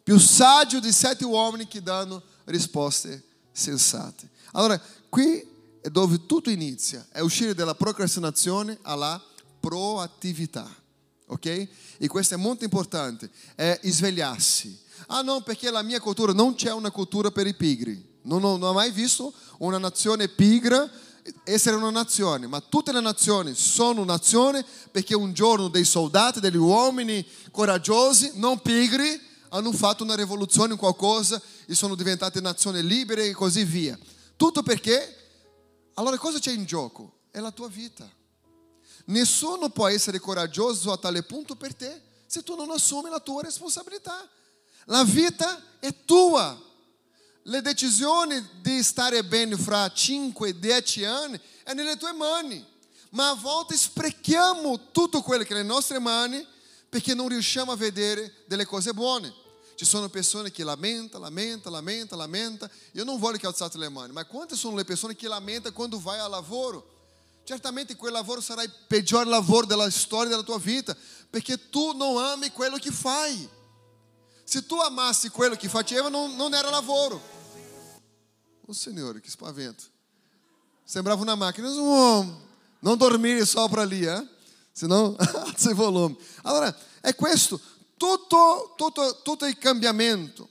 più 0.04 0.20
saggio 0.20 0.80
di 0.80 0.92
sette 0.92 1.26
uomini 1.26 1.68
che 1.68 1.82
danno 1.82 2.22
risposte 2.44 3.24
sensate. 3.52 4.30
Allora, 4.52 4.80
qui 5.10 5.44
è 5.82 5.90
dove 5.90 6.28
tutto 6.28 6.52
inizia, 6.52 7.08
è 7.10 7.22
uscire 7.22 7.56
dalla 7.56 7.74
procrastinazione 7.74 8.78
alla 8.84 9.20
proattività, 9.60 10.72
ok? 11.30 11.68
E 11.98 12.08
questo 12.08 12.34
è 12.36 12.38
molto 12.38 12.64
importante, 12.64 13.30
è 13.56 13.80
svegliarsi. 13.84 14.78
Ah 15.08 15.22
no, 15.22 15.42
perché 15.42 15.72
la 15.72 15.82
mia 15.82 16.00
cultura 16.00 16.34
non 16.34 16.56
c'è 16.56 16.72
una 16.72 16.92
cultura 16.92 17.32
per 17.32 17.48
i 17.48 17.56
pigri. 17.56 18.08
Non 18.24 18.44
ho, 18.44 18.58
non 18.58 18.70
ho 18.70 18.74
mai 18.74 18.92
visto 18.92 19.34
una 19.60 19.78
nazione 19.78 20.28
pigra 20.28 20.90
essere 21.44 21.76
una 21.76 21.90
nazione, 21.90 22.48
ma 22.48 22.60
tutte 22.60 22.92
le 22.92 23.02
nazioni 23.02 23.54
sono 23.54 24.04
nazioni 24.04 24.64
perché 24.92 25.16
un 25.16 25.34
giorno 25.34 25.68
dei 25.68 25.84
soldati, 25.84 26.40
degli 26.40 26.56
uomini 26.56 27.26
coraggiosi, 27.52 28.32
non 28.36 28.60
pigri, 28.62 29.20
hanno 29.50 29.72
fatto 29.72 30.04
una 30.04 30.16
rivoluzione 30.16 30.76
qualcosa 30.76 31.42
e 31.66 31.76
sono 31.76 31.96
diventate 31.96 32.42
nazioni 32.42 32.84
libere 32.84 33.28
e 33.28 33.34
così 33.34 33.64
via. 33.64 33.98
Tutto 34.36 34.64
perché, 34.64 35.16
allora 35.96 36.18
cosa 36.18 36.40
c'è 36.40 36.52
in 36.52 36.66
gioco? 36.66 37.20
È 37.32 37.40
la 37.40 37.52
tua 37.52 37.68
vita. 37.68 38.10
Nessuno 39.10 39.70
può 39.70 39.88
essere 39.88 40.20
coraggioso 40.20 40.92
a 40.92 40.98
tale 40.98 41.24
punto 41.24 41.56
per 41.56 41.74
te 41.74 42.02
se 42.26 42.44
tu 42.44 42.56
non 42.56 42.70
assumi 42.70 43.10
la 43.10 43.20
tua 43.20 43.42
responsabilità. 43.42 44.28
La 44.86 45.04
vita 45.04 45.80
è 45.80 45.94
tua. 46.06 46.60
Le 47.44 47.62
decisioni 47.62 48.48
di 48.62 48.84
stare 48.84 49.24
bene 49.24 49.58
fra 49.58 49.86
5-10 49.88 51.06
anni 51.06 51.40
è 51.64 51.74
nelle 51.74 51.98
tue 51.98 52.14
mani. 52.14 52.64
Ma 53.12 53.30
a 53.30 53.34
volte 53.34 53.76
sprechiamo 53.76 54.92
tutto 54.92 55.24
quello 55.24 55.44
che 55.44 55.54
è 55.54 55.56
nelle 55.56 55.68
nostre 55.68 55.98
mani 55.98 56.46
perché 56.88 57.16
non 57.16 57.30
riusciamo 57.30 57.72
a 57.72 57.76
vedere 57.76 58.44
delle 58.46 58.66
cose 58.66 58.94
buone. 58.94 59.34
Ci 59.74 59.86
sono 59.86 60.10
persone 60.10 60.52
che 60.52 60.64
lamentano, 60.64 61.24
lamentano, 61.24 61.76
lamentano, 61.76 62.22
lamentano. 62.22 62.72
Io 62.92 63.04
non 63.04 63.18
voglio 63.18 63.38
che 63.38 63.48
alzate 63.48 63.80
le 63.80 63.90
mani, 63.90 64.12
ma 64.14 64.24
quante 64.26 64.56
sono 64.56 64.76
le 64.76 64.84
persone 64.84 65.16
che 65.16 65.28
lamentano 65.28 65.74
quando 65.74 66.00
vai 66.00 66.20
al 66.20 66.30
lavoro? 66.30 66.98
Certamente 67.50 67.96
quel 67.96 68.12
lavoro 68.12 68.42
sarà 68.42 68.62
il 68.62 68.72
peggior 68.86 69.26
lavoro 69.26 69.66
della 69.66 69.90
storia 69.90 70.30
della 70.30 70.44
tua 70.44 70.60
vita, 70.60 70.96
perché 71.32 71.72
tu 71.72 71.94
non 71.94 72.24
ami 72.24 72.52
quello 72.52 72.78
che 72.78 72.92
fai. 72.92 73.50
Se 74.44 74.68
tu 74.68 74.76
amassi 74.76 75.30
quello 75.30 75.56
che 75.56 75.68
faceva, 75.68 76.10
non, 76.10 76.36
non 76.36 76.54
era 76.54 76.70
lavoro. 76.70 77.20
O 78.68 78.72
Signore, 78.72 79.20
che 79.20 79.32
spavento. 79.32 79.84
Sembrava 80.84 81.24
una 81.24 81.34
macchina. 81.34 81.72
Não, 81.72 82.40
não 82.84 82.96
dormire 82.96 83.44
sopra 83.48 83.84
lì, 83.84 84.06
eh? 84.06 84.28
senão 84.72 85.18
il 85.58 85.74
volume. 85.74 86.16
Allora, 86.44 86.72
è 87.02 87.16
questo. 87.16 87.60
Tutto, 87.98 88.76
tutto, 88.78 89.24
tutto 89.24 89.48
il 89.48 89.58
cambiamento. 89.58 90.48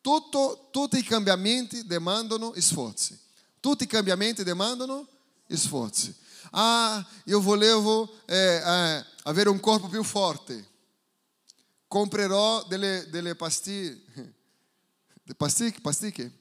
Tutto, 0.00 0.70
tutti 0.72 0.98
i 0.98 1.04
cambiamenti 1.04 1.86
demandano 1.86 2.52
sforzi. 2.56 3.16
Tutti 3.60 3.84
i 3.84 3.86
cambiamenti 3.86 4.42
demandano 4.42 5.06
sforzi. 5.56 6.14
Ah, 6.50 7.04
io 7.24 7.40
volevo 7.40 8.08
eh, 8.26 8.36
eh, 8.36 9.04
avere 9.24 9.48
un 9.48 9.60
corpo 9.60 9.88
più 9.88 10.02
forte. 10.02 10.66
Comprerò 11.86 12.64
delle, 12.64 13.06
delle 13.10 13.34
pastiglie. 13.34 14.02
Pasticche? 15.36 15.80
Pasticche? 15.80 16.32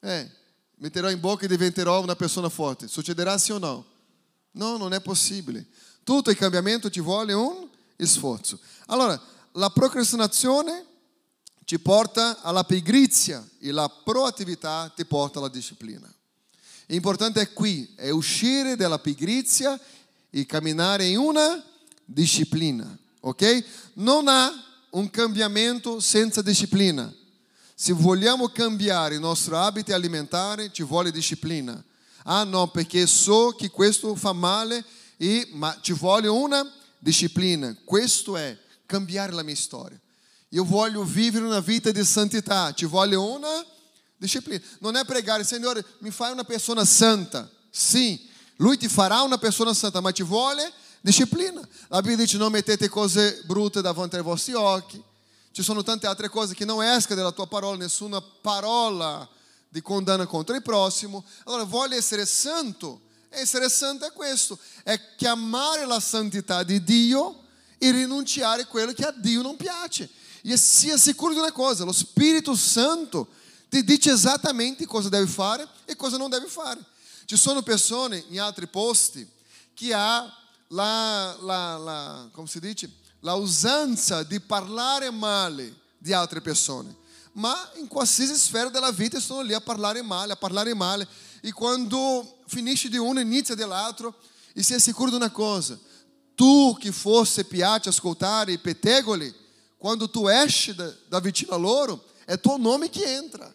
Eh, 0.00 0.30
metterò 0.76 1.10
in 1.10 1.20
bocca 1.20 1.44
e 1.44 1.48
diventerò 1.48 2.02
una 2.02 2.16
persona 2.16 2.48
forte. 2.48 2.88
Succederà 2.88 3.38
sì 3.38 3.52
o 3.52 3.58
no? 3.58 3.84
No, 4.52 4.76
non 4.76 4.92
è 4.92 5.00
possibile. 5.00 5.66
Tutto 6.04 6.30
il 6.30 6.36
cambiamento 6.36 6.88
ci 6.88 7.00
vuole 7.00 7.32
un 7.32 7.68
sforzo. 7.98 8.58
Allora, 8.86 9.20
la 9.52 9.70
procrastinazione 9.70 10.84
ci 11.64 11.80
porta 11.80 12.42
alla 12.42 12.64
pigrizia 12.64 13.46
e 13.58 13.72
la 13.72 13.88
proattività 13.88 14.92
ti 14.94 15.04
porta 15.04 15.38
alla 15.40 15.48
disciplina. 15.48 16.12
L'importante 16.86 17.40
è 17.40 17.52
qui, 17.52 17.92
è 17.96 18.10
uscire 18.10 18.76
dalla 18.76 19.00
pigrizia 19.00 19.78
e 20.30 20.46
camminare 20.46 21.06
in 21.06 21.18
una 21.18 21.62
disciplina, 22.04 22.96
ok? 23.20 23.64
Non 23.94 24.28
ha 24.28 24.52
un 24.90 25.10
cambiamento 25.10 25.98
senza 25.98 26.42
disciplina. 26.42 27.12
Se 27.74 27.92
vogliamo 27.92 28.48
cambiare 28.48 29.14
il 29.14 29.20
nostro 29.20 29.58
hábito 29.58 29.92
alimentare, 29.92 30.70
ci 30.72 30.84
vuole 30.84 31.10
disciplina. 31.10 31.82
Ah 32.22 32.44
no, 32.44 32.68
perché 32.68 33.06
so 33.06 33.50
che 33.50 33.68
questo 33.68 34.14
fa 34.14 34.32
male, 34.32 34.84
e, 35.16 35.48
ma 35.52 35.76
ci 35.80 35.92
vuole 35.92 36.28
una 36.28 36.70
disciplina. 36.98 37.76
Questo 37.84 38.36
è 38.36 38.56
cambiare 38.86 39.32
la 39.32 39.42
mia 39.42 39.56
storia. 39.56 40.00
Io 40.50 40.64
voglio 40.64 41.02
vivere 41.02 41.44
una 41.44 41.60
vita 41.60 41.90
di 41.90 42.04
santità, 42.04 42.72
ci 42.72 42.86
vuole 42.86 43.16
una 43.16 43.48
disciplina 43.48 43.75
Disciplina. 44.18 44.62
Non 44.80 44.96
é 44.96 45.04
pregar, 45.04 45.44
Senhor, 45.44 45.84
mi 46.00 46.10
fai 46.10 46.32
una 46.32 46.44
persona 46.44 46.84
santa. 46.84 47.50
Sim, 47.70 48.18
Lui 48.56 48.78
ti 48.78 48.88
farà 48.88 49.20
una 49.22 49.38
persona 49.38 49.74
santa, 49.74 50.00
ma 50.00 50.12
ci 50.12 50.22
vuole 50.22 50.72
disciplina. 51.00 51.60
La 51.88 52.00
Bibbia 52.00 52.24
dice 52.24 52.38
non 52.38 52.50
mettete 52.50 52.88
cose 52.88 53.42
brutte 53.44 53.82
davanti 53.82 54.16
ai 54.16 54.22
vostri 54.22 54.54
occhi. 54.54 55.02
Ci 55.52 55.62
sono 55.62 55.82
tante 55.82 56.06
altre 56.06 56.28
cose 56.28 56.54
che 56.54 56.64
non 56.64 56.82
escono 56.82 57.16
dalla 57.16 57.32
tua 57.32 57.46
parola, 57.46 57.76
nessuna 57.76 58.20
parola 58.20 59.28
di 59.68 59.82
condanna 59.82 60.26
contro 60.26 60.54
il 60.54 60.62
prossimo. 60.62 61.24
Allora, 61.44 61.64
voglio 61.64 61.96
essere 61.96 62.24
santo. 62.26 63.02
Essere 63.28 63.68
santo 63.68 64.06
è 64.06 64.12
questo, 64.12 64.58
è 64.82 64.98
chiamare 65.16 65.84
la 65.84 66.00
santità 66.00 66.62
di 66.62 66.82
Dio 66.82 67.42
e 67.76 67.90
rinunciare 67.90 68.62
a 68.62 68.66
quello 68.66 68.92
che 68.92 69.04
a 69.04 69.12
Dio 69.14 69.42
non 69.42 69.56
piace. 69.56 70.08
E 70.42 70.56
sia 70.56 70.96
sicuro 70.96 71.34
di 71.34 71.38
una 71.38 71.52
cosa, 71.52 71.84
lo 71.84 71.92
Spirito 71.92 72.54
Santo 72.54 73.28
ti 73.68 73.84
dice 73.84 74.12
esattamente 74.12 74.86
cosa 74.86 75.08
deve 75.08 75.26
fare 75.26 75.66
e 75.84 75.96
cosa 75.96 76.16
non 76.16 76.30
deve 76.30 76.46
fare. 76.46 76.80
Ci 77.24 77.36
sono 77.36 77.62
persone 77.62 78.24
in 78.28 78.40
altri 78.40 78.66
posti 78.66 79.28
che 79.74 79.92
ha 79.92 80.32
la, 80.68 81.36
la, 81.40 81.76
la, 81.76 82.28
come 82.32 82.46
si 82.46 82.60
dice, 82.60 82.90
la 83.20 83.34
usanza 83.34 84.22
di 84.22 84.40
parlare 84.40 85.10
male 85.10 85.74
di 85.98 86.12
altre 86.12 86.40
persone, 86.40 86.94
ma 87.32 87.54
in 87.76 87.88
qualsiasi 87.88 88.34
sfera 88.36 88.68
della 88.68 88.92
vita 88.92 89.18
sono 89.20 89.42
lì 89.42 89.52
a 89.52 89.60
parlare 89.60 90.02
male, 90.02 90.32
a 90.32 90.36
parlare 90.36 90.74
male 90.74 91.06
e 91.40 91.52
quando 91.52 92.38
finisce 92.46 92.88
di 92.88 92.96
uno 92.96 93.20
inizia 93.20 93.54
dell'altro 93.54 94.14
e 94.52 94.60
è 94.60 94.78
sicuro 94.78 95.10
di 95.10 95.16
una 95.16 95.30
cosa, 95.30 95.78
tu 96.34 96.76
che 96.78 96.92
forse 96.92 97.44
piace 97.44 97.88
ascoltare 97.88 98.52
i 98.52 98.58
pettegoli, 98.58 99.34
quando 99.76 100.08
tu 100.08 100.28
esci 100.28 100.74
da, 100.74 100.92
da 101.08 101.20
a 101.48 101.56
loro, 101.56 102.04
è 102.24 102.38
tuo 102.40 102.56
nome 102.56 102.88
che 102.88 103.04
entra. 103.04 103.52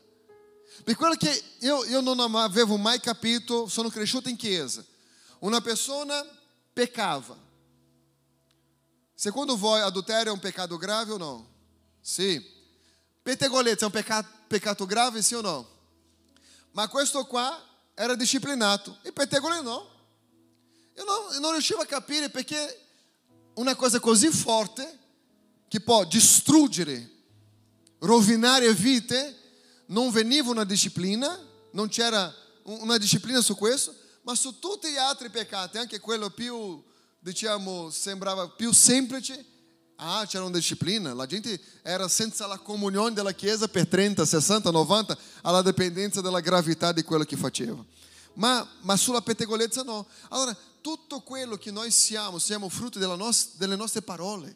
Per 0.84 0.96
quello 0.96 1.16
che 1.16 1.44
io, 1.60 1.86
io 1.86 2.02
non 2.02 2.20
avevo 2.36 2.78
mai 2.78 3.00
capito, 3.00 3.68
sono 3.68 3.90
cresciuto 3.90 4.30
in 4.30 4.36
chiesa. 4.36 4.84
Una 5.40 5.62
persona 5.62 6.26
peccava. 6.74 7.38
Secondo 9.14 9.58
voi 9.58 9.82
adulterio 9.82 10.32
è 10.32 10.34
un 10.34 10.40
peccato 10.40 10.78
grave 10.78 11.14
o 11.14 11.18
no? 11.18 11.48
Sì. 12.00 12.44
Pettegolezza 13.22 13.82
è 13.82 13.86
un 13.86 13.92
peccato, 13.92 14.30
peccato 14.48 14.86
grave, 14.86 15.22
sì 15.22 15.36
o 15.36 15.42
no? 15.42 15.70
Ma 16.72 16.88
questo 16.88 17.26
qua 17.26 17.64
era 17.94 18.16
disciplinato. 18.16 18.98
E 19.04 19.12
pettegolezza 19.12 19.62
no. 19.62 19.90
Io 20.96 21.04
non, 21.04 21.40
non 21.40 21.52
riuscivo 21.52 21.82
a 21.82 21.86
capire 21.86 22.30
perché 22.30 22.88
una 23.56 23.76
cosa 23.76 24.00
così 24.00 24.30
forte 24.30 25.00
che 25.68 25.80
può 25.80 26.04
distruggere, 26.06 27.10
rovinare 28.00 28.74
vite, 28.74 29.41
non 29.92 30.10
veniva 30.12 30.50
una 30.50 30.64
disciplina, 30.64 31.40
non 31.72 31.88
c'era 31.88 32.34
una 32.64 32.98
disciplina 32.98 33.42
su 33.42 33.56
questo, 33.56 33.94
ma 34.24 34.36
su 34.36 34.60
tutti 34.60 34.90
gli 34.90 34.98
altri 34.98 35.30
peccati, 35.30 35.78
anche 35.78 36.00
quello 36.00 36.30
più, 36.30 36.82
diciamo, 37.20 37.90
sembrava 37.90 38.50
più 38.50 38.72
semplice, 38.72 39.44
ah, 39.98 40.26
c'era 40.26 40.46
una 40.46 40.58
disciplina, 40.58 41.14
la 41.14 41.26
gente 41.26 41.60
era 41.82 42.08
senza 42.08 42.48
la 42.48 42.58
comunione 42.58 43.14
della 43.14 43.34
Chiesa 43.34 43.68
per 43.68 43.88
30, 43.88 44.26
60, 44.26 44.72
90, 44.72 45.18
alla 45.42 45.62
dipendenza 45.62 46.22
della 46.22 46.40
gravità 46.40 46.92
di 46.92 47.04
quello 47.04 47.24
che 47.24 47.36
faceva. 47.36 47.84
Ma, 48.36 48.66
ma 48.82 48.96
sulla 48.96 49.22
pettegolezza 49.22 49.84
no. 49.84 50.08
Allora, 50.30 50.56
tutto 50.80 51.20
quello 51.20 51.58
che 51.58 51.70
noi 51.70 51.92
siamo, 51.92 52.40
siamo 52.40 52.70
frutto 52.70 53.16
nos- 53.16 53.56
delle 53.56 53.76
nostre 53.76 54.02
parole. 54.02 54.56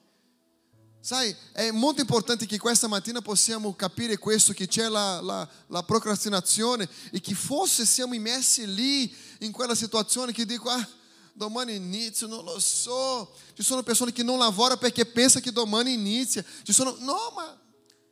Sai, 1.05 1.35
è 1.51 1.69
molto 1.69 2.01
importante 2.01 2.47
che 2.47 2.57
questa 2.57 2.87
mattina 2.87 3.21
possiamo 3.21 3.75
capire 3.75 4.17
questo, 4.17 4.53
che 4.53 4.67
c'è 4.67 4.87
la, 4.87 5.21
la, 5.21 5.47
la 5.67 5.83
procrastinazione 5.83 6.89
e 7.11 7.21
che 7.21 7.35
forse 7.35 7.85
siamo 7.85 8.15
immersi 8.15 8.65
lì, 8.73 9.15
in 9.41 9.51
quella 9.51 9.75
situazione 9.75 10.31
che 10.31 10.47
dico, 10.47 10.67
ah, 10.67 10.89
domani 11.33 11.75
inizio, 11.75 12.25
non 12.25 12.43
lo 12.43 12.59
so. 12.59 13.31
Ci 13.53 13.61
sono 13.61 13.83
persone 13.83 14.11
che 14.11 14.23
non 14.23 14.39
lavorano 14.39 14.79
perché 14.79 15.05
pensano 15.05 15.43
che 15.43 15.51
domani 15.51 15.93
inizia. 15.93 16.43
Ci 16.63 16.73
sono, 16.73 16.95
no, 16.97 17.33
ma 17.35 17.55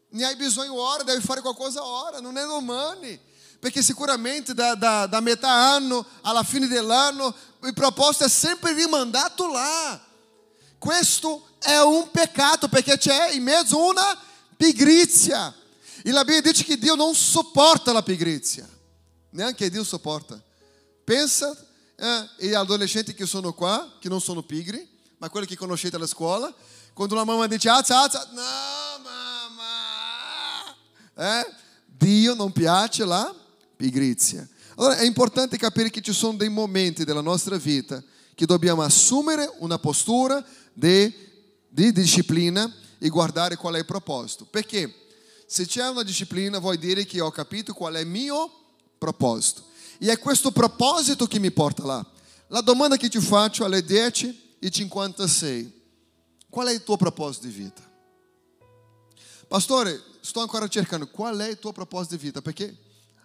ne 0.09 0.25
hai 0.25 0.35
bisogno 0.35 0.79
ora, 0.79 1.01
devi 1.01 1.23
fare 1.23 1.41
qualcosa 1.41 1.83
ora, 1.83 2.19
non 2.19 2.37
è 2.37 2.45
domani. 2.45 3.19
Perché 3.57 3.81
sicuramente 3.81 4.53
da, 4.53 4.75
da, 4.75 5.07
da 5.07 5.19
metà 5.19 5.49
anno 5.49 6.05
alla 6.21 6.43
fine 6.43 6.67
dell'anno 6.67 7.33
il 7.63 7.73
proposito 7.73 8.25
è 8.25 8.29
sempre 8.29 8.73
rimandato 8.73 9.51
là. 9.51 10.11
Questo 10.83 11.51
è 11.59 11.77
un 11.77 12.11
peccato 12.11 12.67
perché 12.67 12.97
c'è 12.97 13.31
in 13.31 13.43
mezzo 13.43 13.81
una 13.87 14.19
pigrizia. 14.57 15.55
E 16.03 16.11
la 16.11 16.25
Bibbia 16.25 16.51
dice 16.51 16.65
che 16.65 16.77
Dio 16.77 16.95
non 16.95 17.15
sopporta 17.15 17.93
la 17.93 18.03
pigrizia. 18.03 18.67
Neanche 19.29 19.69
Dio 19.69 19.85
sopporta. 19.85 20.37
Pensa 21.05 21.55
eh, 21.95 22.29
e 22.35 22.47
gli 22.49 22.53
adolescenti 22.53 23.13
che 23.13 23.25
sono 23.25 23.53
qua, 23.53 23.95
che 23.97 24.09
non 24.09 24.19
sono 24.19 24.43
pigri, 24.43 24.85
ma 25.19 25.29
quelli 25.29 25.47
che 25.47 25.55
conoscete 25.55 25.95
alla 25.95 26.05
scuola, 26.05 26.53
quando 26.91 27.15
la 27.15 27.23
mamma 27.23 27.47
dice 27.47 27.69
alza, 27.69 28.01
alza, 28.01 28.27
no 28.33 28.41
mamma, 29.05 30.75
eh? 31.15 31.53
Dio 31.85 32.33
non 32.33 32.51
piace 32.51 33.05
la 33.05 33.33
pigrizia. 33.77 34.45
Allora 34.75 34.97
è 34.97 35.05
importante 35.05 35.55
capire 35.55 35.89
che 35.89 36.01
ci 36.01 36.11
sono 36.11 36.35
dei 36.35 36.49
momenti 36.49 37.05
della 37.05 37.21
nostra 37.21 37.55
vita 37.55 38.03
che 38.35 38.45
dobbiamo 38.45 38.81
assumere 38.81 39.51
una 39.59 39.77
postura 39.77 40.43
di, 40.73 41.13
di 41.69 41.91
disciplina 41.91 42.71
e 42.97 43.09
guardare 43.09 43.55
qual 43.55 43.75
è 43.75 43.79
il 43.79 43.85
proposito. 43.85 44.45
Perché 44.45 44.93
se 45.45 45.65
c'è 45.65 45.87
una 45.87 46.03
disciplina 46.03 46.59
vuol 46.59 46.77
dire 46.77 47.05
che 47.05 47.21
ho 47.21 47.29
capito 47.29 47.73
qual 47.73 47.93
è 47.95 47.99
il 47.99 48.07
mio 48.07 48.51
proposito. 48.97 49.63
E 49.99 50.11
è 50.11 50.19
questo 50.19 50.51
proposito 50.51 51.27
che 51.27 51.39
mi 51.39 51.51
porta 51.51 51.85
là. 51.85 52.05
La 52.47 52.61
domanda 52.61 52.97
che 52.97 53.09
ti 53.09 53.19
faccio 53.19 53.65
alle 53.65 53.79
10h56. 53.79 55.71
Qual 56.49 56.67
è 56.67 56.71
il 56.73 56.83
tuo 56.83 56.97
proposito 56.97 57.47
di 57.47 57.53
vita? 57.53 57.81
Pastore, 59.47 60.01
sto 60.21 60.39
ancora 60.39 60.67
cercando. 60.67 61.07
Qual 61.07 61.37
è 61.37 61.49
il 61.49 61.59
tuo 61.59 61.71
proposito 61.71 62.15
di 62.15 62.21
vita? 62.23 62.41
Perché 62.41 62.75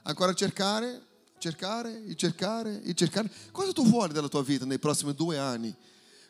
ancora 0.02 0.32
cercare, 0.34 1.00
cercare 1.38 2.04
e 2.04 2.14
cercare 2.16 2.82
e 2.82 2.94
cercare. 2.94 3.30
Cosa 3.52 3.72
tu 3.72 3.86
vuoi 3.86 4.08
dalla 4.08 4.28
tua 4.28 4.42
vita 4.42 4.64
nei 4.64 4.78
prossimi 4.78 5.14
due 5.14 5.38
anni? 5.38 5.74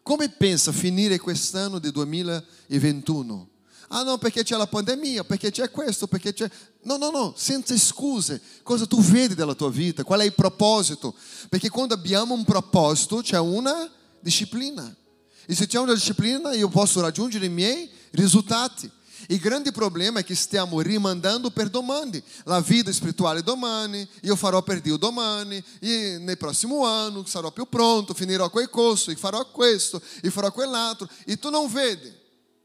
Come 0.09 0.31
pensa 0.31 0.73
finire 0.73 1.19
quest'anno 1.19 1.79
di 1.79 1.91
2021? 1.91 3.49
Ah 3.89 4.03
no, 4.05 4.17
perché 4.17 4.43
c'è 4.43 4.57
la 4.57 4.67
pandemia, 4.67 5.23
perché 5.23 5.51
c'è 5.51 5.71
questo, 5.71 6.07
perché 6.07 6.33
c'è... 6.33 6.51
No, 6.85 6.97
no, 6.97 7.11
no, 7.11 7.35
senza 7.37 7.77
scuse. 7.77 8.41
Cosa 8.63 8.87
tu 8.87 9.03
vedi 9.03 9.35
della 9.35 9.53
tua 9.53 9.69
vita? 9.69 10.05
Qual 10.05 10.21
è 10.21 10.25
il 10.25 10.33
proposito? 10.33 11.15
Perché 11.51 11.69
quando 11.69 11.93
abbiamo 11.93 12.33
un 12.33 12.43
proposito 12.45 13.21
c'è 13.21 13.39
una 13.39 13.87
disciplina. 14.19 14.97
E 15.45 15.55
se 15.55 15.67
c'è 15.67 15.79
una 15.79 15.93
disciplina 15.93 16.55
io 16.55 16.71
posso 16.71 17.03
raggiungere 17.03 17.45
i 17.45 17.51
miei 17.51 17.87
risultati. 18.13 18.91
Il 19.31 19.41
grande 19.41 19.73
problema 19.73 20.21
è 20.21 20.25
che 20.25 20.35
stiamo 20.35 20.81
rimandando 20.81 21.51
per 21.51 21.69
domani. 21.69 22.23
La 22.45 22.63
vita 22.63 22.91
spirituale 22.91 23.43
domani, 23.43 24.07
io 24.23 24.35
farò 24.37 24.63
per 24.63 24.81
Dio 24.81 24.97
domani, 24.97 25.63
e 25.81 26.17
nel 26.19 26.39
prossimo 26.39 26.87
anno 26.87 27.27
sarò 27.27 27.51
più 27.51 27.67
pronto, 27.69 28.15
finirò 28.15 28.49
quel 28.49 28.71
corso, 28.71 29.11
e 29.11 29.17
farò 29.17 29.51
questo, 29.51 30.01
e 30.23 30.31
farò 30.31 30.51
quell'altro. 30.51 31.07
E 31.27 31.39
tu 31.39 31.51
non 31.51 31.71
vedi 31.71 32.11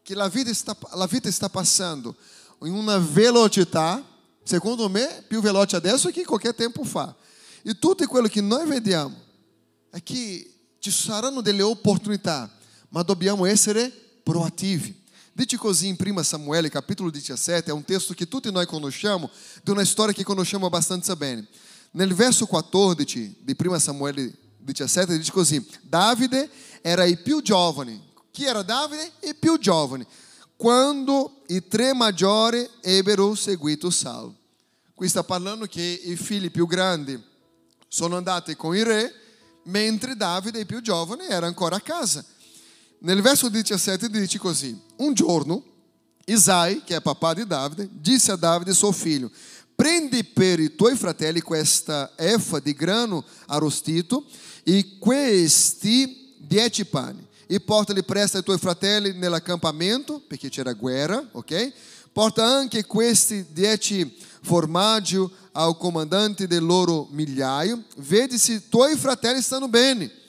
che 0.01 0.15
la 0.15 0.29
vita 0.29 0.53
sta, 0.53 0.77
la 0.93 1.05
vita 1.05 1.29
sta 1.31 1.49
passando 1.49 2.15
in 2.61 2.73
una 2.73 2.97
velocità, 2.97 4.01
secondo 4.41 4.87
me, 4.87 5.21
più 5.27 5.41
veloce 5.41 5.75
adesso 5.75 6.09
che 6.11 6.23
qualche 6.23 6.55
tempo 6.55 6.85
fa. 6.85 7.13
E 7.61 7.77
tutto 7.77 8.07
quello 8.07 8.29
che 8.29 8.39
noi 8.39 8.65
vediamo 8.65 9.13
è 9.89 10.01
che 10.01 10.49
ci 10.79 10.91
saranno 10.91 11.41
delle 11.41 11.61
opportunità, 11.61 12.49
ma 12.87 13.01
dobbiamo 13.01 13.45
essere 13.45 13.91
proattivi. 14.23 15.02
Dice 15.35 15.57
così 15.57 15.87
in 15.87 15.95
1 15.99 16.21
Samuele, 16.21 16.69
capitolo 16.69 17.09
17, 17.09 17.71
è 17.71 17.73
un 17.73 17.83
testo 17.83 18.13
che 18.13 18.27
tutti 18.27 18.51
noi 18.51 18.67
conosciamo, 18.67 19.31
di 19.63 19.71
una 19.71 19.83
storia 19.83 20.13
che 20.13 20.23
conosciamo 20.23 20.67
abbastanza 20.67 21.15
bene. 21.15 21.47
Nel 21.91 22.13
verso 22.13 22.45
14 22.45 23.37
di 23.39 23.55
1 23.57 23.79
Samuele 23.79 24.31
17 24.59 25.17
dice 25.17 25.31
così, 25.31 25.67
Davide 25.81 26.47
era 26.81 27.05
il 27.05 27.17
più 27.17 27.41
giovane. 27.41 27.99
Chi 28.29 28.45
era 28.45 28.61
Davide? 28.61 29.11
Il 29.21 29.35
più 29.35 29.57
giovane. 29.57 30.05
Quando 30.55 31.41
i 31.47 31.67
tre 31.67 31.95
maggiori 31.95 32.69
ebbero 32.81 33.33
seguito 33.33 33.89
Saulo. 33.89 34.35
Qui 34.93 35.09
sta 35.09 35.23
parlando 35.23 35.65
che 35.65 35.81
i 35.81 36.15
figli 36.15 36.51
più 36.51 36.67
grandi 36.67 37.19
sono 37.87 38.17
andati 38.17 38.55
con 38.55 38.75
il 38.75 38.85
re, 38.85 39.13
mentre 39.63 40.15
Davide, 40.15 40.59
il 40.59 40.65
più 40.67 40.79
giovane, 40.79 41.27
era 41.27 41.47
ancora 41.47 41.77
a 41.77 41.81
casa. 41.81 42.23
Nel 43.03 43.21
verso 43.21 43.49
17 43.49 44.09
dice 44.09 44.37
così: 44.37 44.77
Un 44.97 45.13
giorno 45.13 45.63
Isai, 46.25 46.83
che 46.85 46.95
è 46.95 47.01
papà 47.01 47.33
di 47.33 47.45
Davide, 47.45 47.89
disse 47.91 48.31
a 48.31 48.37
Davide, 48.37 48.73
suo 48.73 48.93
figlio: 48.93 49.29
Prendi 49.75 50.23
per 50.23 50.59
i 50.59 50.73
tuoi 50.75 50.95
fratelli 50.95 51.41
questa 51.41 52.13
efa 52.15 52.59
di 52.59 52.73
grano 52.73 53.25
arrostito 53.47 54.25
e 54.63 54.97
questi 54.99 56.35
dieci 56.37 56.85
pani. 56.85 57.27
E 57.45 57.59
portali 57.59 58.03
presto 58.03 58.37
ai 58.37 58.43
tuoi 58.43 58.57
fratelli 58.57 59.11
nell'accampamento, 59.11 60.21
perché 60.25 60.47
c'era 60.47 60.71
guerra, 60.71 61.27
ok? 61.33 61.73
Porta 62.13 62.45
anche 62.45 62.85
questi 62.85 63.47
dieci 63.51 64.15
formaggi 64.43 65.17
ao 65.51 65.75
comandante 65.75 66.47
del 66.47 66.63
loro 66.63 67.09
migliaio, 67.11 67.83
vedi 67.97 68.37
se 68.37 68.69
tuoi 68.69 68.95
fratelli 68.95 69.41
stanno 69.41 69.67
bene 69.67 70.21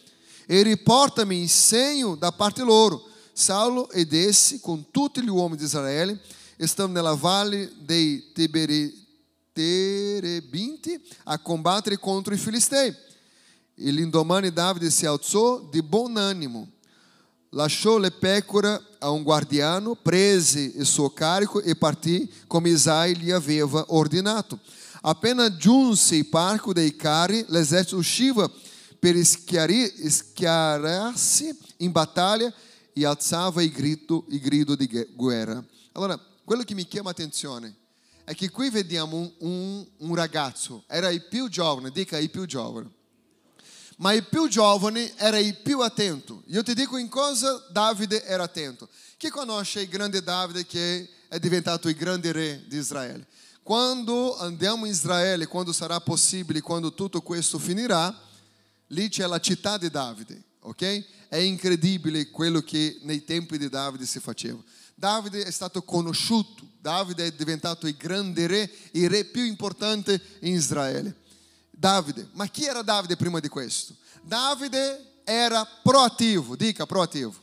e 0.46 0.62
riporta-me 0.62 1.37
em 1.37 1.48
senho 1.48 2.16
da 2.16 2.33
parte 2.33 2.62
loro. 2.62 3.12
Saulo 3.33 3.90
e 3.90 4.04
desse 4.04 4.61
com 4.61 4.80
tutti 4.92 5.20
gli 5.20 5.28
uomini 5.28 5.59
di 5.59 5.64
Israele, 5.64 6.20
estando 6.57 6.92
nella 6.92 7.14
valle 7.14 7.72
dei 7.80 8.33
Terebinti 9.52 11.00
a 11.24 11.38
combattere 11.38 11.98
contra 11.98 12.35
i 12.35 12.38
filistei. 12.38 12.94
E 13.76 13.90
l'indomani 13.90 14.52
Davide 14.52 14.88
si 14.90 15.04
alzò 15.04 15.61
di 15.68 15.83
buon 15.83 16.16
animo, 16.16 16.68
lasciò 17.50 17.98
le 17.98 18.12
pecore 18.12 18.80
a 19.00 19.11
un 19.11 19.24
guardiano, 19.24 19.96
prese 19.96 20.61
il 20.61 20.87
suo 20.87 21.11
carico 21.11 21.61
e 21.61 21.74
partì 21.74 22.30
come 22.46 22.70
Isai 22.70 23.16
gli 23.16 23.33
aveva 23.33 23.85
ordinato. 23.88 24.61
Appena 25.02 25.54
giunse 25.57 26.14
il 26.14 26.26
parco 26.26 26.72
dei 26.72 26.94
carri, 26.94 27.44
l'esercito 27.48 27.96
usciva 27.96 28.48
per 29.04 29.22
schiararsi 30.10 31.54
in 31.78 31.92
battaglia 31.92 32.50
e 32.94 33.04
alzava 33.04 33.62
il 33.62 33.70
grido, 33.70 34.24
il 34.30 34.40
grido 34.40 34.74
di 34.74 34.88
guerra. 35.12 35.62
Allora, 35.92 36.18
quello 36.42 36.62
che 36.62 36.72
mi 36.72 36.86
chiama 36.86 37.10
attenzione 37.10 37.74
è 38.24 38.34
che 38.34 38.48
qui 38.48 38.70
vediamo 38.70 39.18
un, 39.18 39.30
un, 39.40 39.86
un 39.98 40.14
ragazzo, 40.14 40.84
era 40.86 41.10
il 41.10 41.26
più 41.26 41.50
giovane, 41.50 41.90
dica 41.90 42.16
il 42.16 42.30
più 42.30 42.46
giovane, 42.46 42.90
ma 43.98 44.14
il 44.14 44.24
più 44.24 44.48
giovane 44.48 45.14
era 45.18 45.36
il 45.36 45.54
più 45.58 45.80
attento. 45.80 46.42
Io 46.46 46.62
ti 46.62 46.72
dico 46.72 46.96
in 46.96 47.10
cosa 47.10 47.62
Davide 47.70 48.24
era 48.24 48.44
attento. 48.44 48.88
Chi 49.18 49.28
conosce 49.28 49.82
il 49.82 49.88
grande 49.88 50.22
Davide 50.22 50.64
che 50.64 51.10
è 51.28 51.38
diventato 51.38 51.90
il 51.90 51.94
grande 51.94 52.32
re 52.32 52.64
di 52.66 52.78
Israele? 52.78 53.26
Quando 53.62 54.38
andiamo 54.38 54.86
in 54.86 54.92
Israele, 54.92 55.46
quando 55.46 55.74
sarà 55.74 56.00
possibile, 56.00 56.62
quando 56.62 56.94
tutto 56.94 57.20
questo 57.20 57.58
finirà, 57.58 58.23
lì 58.94 59.09
c'è 59.09 59.26
la 59.26 59.40
città 59.40 59.76
di 59.76 59.90
Davide, 59.90 60.42
ok? 60.61 61.04
È 61.28 61.37
incredibile 61.37 62.30
quello 62.30 62.62
che 62.62 62.98
nei 63.02 63.24
tempi 63.24 63.59
di 63.59 63.68
Davide 63.68 64.07
si 64.07 64.20
faceva. 64.20 64.62
Davide 64.94 65.44
è 65.44 65.50
stato 65.50 65.83
conosciuto, 65.83 66.66
Davide 66.80 67.26
è 67.26 67.33
diventato 67.33 67.87
il 67.87 67.96
grande 67.96 68.46
re, 68.46 68.70
il 68.92 69.11
re 69.11 69.24
più 69.24 69.44
importante 69.44 70.20
in 70.40 70.54
Israele. 70.54 71.16
Davide, 71.70 72.28
ma 72.33 72.46
chi 72.46 72.64
era 72.64 72.83
Davide 72.83 73.16
prima 73.16 73.40
di 73.40 73.48
questo? 73.48 73.96
Davide 74.22 75.20
era 75.24 75.66
proattivo, 75.83 76.57
dica 76.57 76.87
proattivo. 76.87 77.35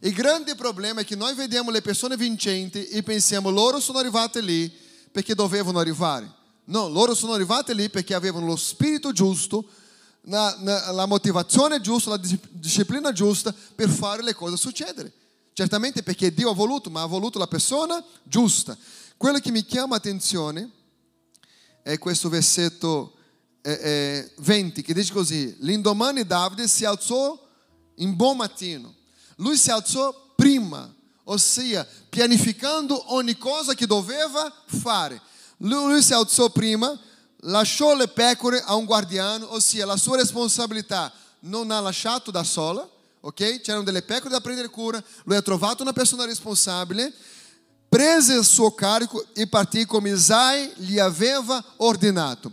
Il 0.00 0.12
grande 0.12 0.54
problema 0.54 1.02
è 1.02 1.04
che 1.04 1.14
noi 1.14 1.34
vediamo 1.34 1.70
le 1.70 1.82
persone 1.82 2.16
vincenti 2.16 2.86
e 2.86 3.02
pensiamo 3.02 3.50
loro 3.50 3.80
sono 3.80 3.98
arrivate 3.98 4.40
lì 4.40 4.70
perché 5.12 5.34
dovevano 5.34 5.78
arrivare. 5.78 6.38
No, 6.64 6.88
loro 6.88 7.14
sono 7.14 7.34
arrivate 7.34 7.74
lì 7.74 7.90
perché 7.90 8.14
avevano 8.14 8.46
lo 8.46 8.56
spirito 8.56 9.12
giusto, 9.12 9.64
na, 10.22 10.54
na, 10.58 10.90
la 10.90 11.06
motivazione 11.06 11.80
giusta, 11.80 12.10
la 12.10 12.20
disciplina 12.50 13.12
giusta 13.12 13.54
per 13.74 13.88
fare 13.88 14.22
le 14.22 14.34
cose 14.34 14.56
succedere. 14.56 15.12
Certamente 15.52 16.02
perché 16.02 16.32
Dio 16.32 16.50
ha 16.50 16.54
voluto, 16.54 16.90
ma 16.90 17.02
ha 17.02 17.06
voluto 17.06 17.38
la 17.38 17.46
persona 17.46 18.02
giusta. 18.22 18.76
Quello 19.16 19.38
che 19.38 19.50
mi 19.50 19.64
chiama 19.64 19.96
attenzione 19.96 20.70
è 21.82 21.98
questo 21.98 22.28
versetto 22.28 23.14
eh, 23.62 23.72
eh, 23.72 24.32
20 24.38 24.82
che 24.82 24.94
dice 24.94 25.12
così, 25.12 25.56
l'indomani 25.60 26.24
Davide 26.24 26.66
si 26.68 26.84
alzò 26.84 27.38
in 27.96 28.16
buon 28.16 28.38
mattino. 28.38 28.94
Lui 29.36 29.56
si 29.56 29.70
alzò 29.70 30.32
prima, 30.34 30.92
ossia 31.24 31.86
pianificando 32.08 33.14
ogni 33.14 33.36
cosa 33.36 33.74
che 33.74 33.86
doveva 33.86 34.52
fare. 34.66 35.20
Lui, 35.58 35.92
lui 35.92 36.02
si 36.02 36.12
alzò 36.12 36.48
prima 36.50 36.98
lasciò 37.42 37.94
le 37.94 38.08
pecore 38.08 38.62
a 38.62 38.74
un 38.74 38.84
guardiano, 38.84 39.54
ossia 39.54 39.86
la 39.86 39.96
sua 39.96 40.16
responsabilità 40.16 41.12
non 41.40 41.70
ha 41.70 41.80
lasciato 41.80 42.30
da 42.30 42.42
sola, 42.42 42.86
ok? 43.20 43.60
C'erano 43.60 43.84
delle 43.84 44.02
pecore 44.02 44.30
da 44.30 44.40
prendere 44.40 44.68
cura, 44.68 45.02
lui 45.24 45.36
ha 45.36 45.42
trovato 45.42 45.82
una 45.82 45.92
persona 45.92 46.24
responsabile, 46.24 47.12
prese 47.88 48.34
il 48.34 48.44
suo 48.44 48.72
carico 48.72 49.24
e 49.32 49.46
partì 49.46 49.86
come 49.86 50.10
Isai 50.10 50.72
gli 50.76 50.98
aveva 50.98 51.62
ordinato. 51.76 52.52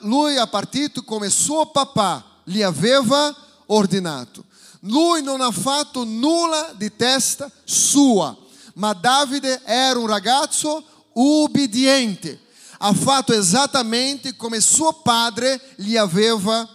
Lui 0.00 0.36
ha 0.36 0.46
partito 0.46 1.02
come 1.02 1.28
suo 1.30 1.70
papà 1.70 2.40
gli 2.44 2.62
aveva 2.62 3.34
ordinato. 3.66 4.44
Lui 4.80 5.22
non 5.22 5.40
ha 5.40 5.50
fatto 5.50 6.04
nulla 6.04 6.72
di 6.76 6.94
testa 6.94 7.50
sua, 7.64 8.36
ma 8.74 8.92
Davide 8.92 9.62
era 9.64 9.98
un 9.98 10.06
ragazzo 10.06 10.84
ubbidiente 11.12 12.40
ha 12.84 12.92
fatto 12.94 13.32
esattamente 13.32 14.34
come 14.34 14.60
suo 14.60 14.92
padre 15.02 15.60
gli 15.76 15.96
aveva 15.96 16.68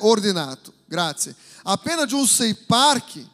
ordinato. 0.00 0.72
Grazie. 0.84 1.34
Appena 1.62 2.04
giunse 2.04 2.44
ai 2.44 2.54
parchi, 2.54 3.26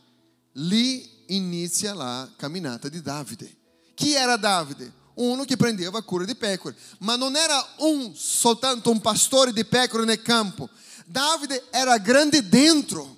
lì 0.52 1.24
inizia 1.26 1.94
la 1.94 2.28
camminata 2.36 2.88
di 2.88 3.02
Davide. 3.02 3.56
Chi 3.94 4.12
era 4.12 4.36
Davide? 4.36 4.92
Uno 5.14 5.44
che 5.44 5.56
prendeva 5.56 6.00
cura 6.02 6.24
di 6.24 6.36
pecore, 6.36 6.76
ma 6.98 7.16
non 7.16 7.34
era 7.34 7.66
un 7.78 8.14
soltanto 8.14 8.92
un 8.92 9.00
pastore 9.00 9.52
di 9.52 9.64
pecore 9.64 10.04
nel 10.04 10.22
campo. 10.22 10.68
Davide 11.06 11.64
era 11.70 11.98
grande 11.98 12.48
dentro. 12.48 13.16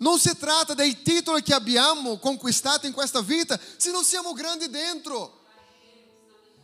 Non 0.00 0.18
si 0.18 0.36
tratta 0.36 0.74
dei 0.74 1.00
titoli 1.02 1.42
che 1.42 1.54
abbiamo 1.54 2.18
conquistato 2.18 2.86
in 2.86 2.92
questa 2.92 3.22
vita, 3.22 3.58
se 3.78 3.90
non 3.90 4.04
siamo 4.04 4.34
grandi 4.34 4.68
dentro. 4.68 5.37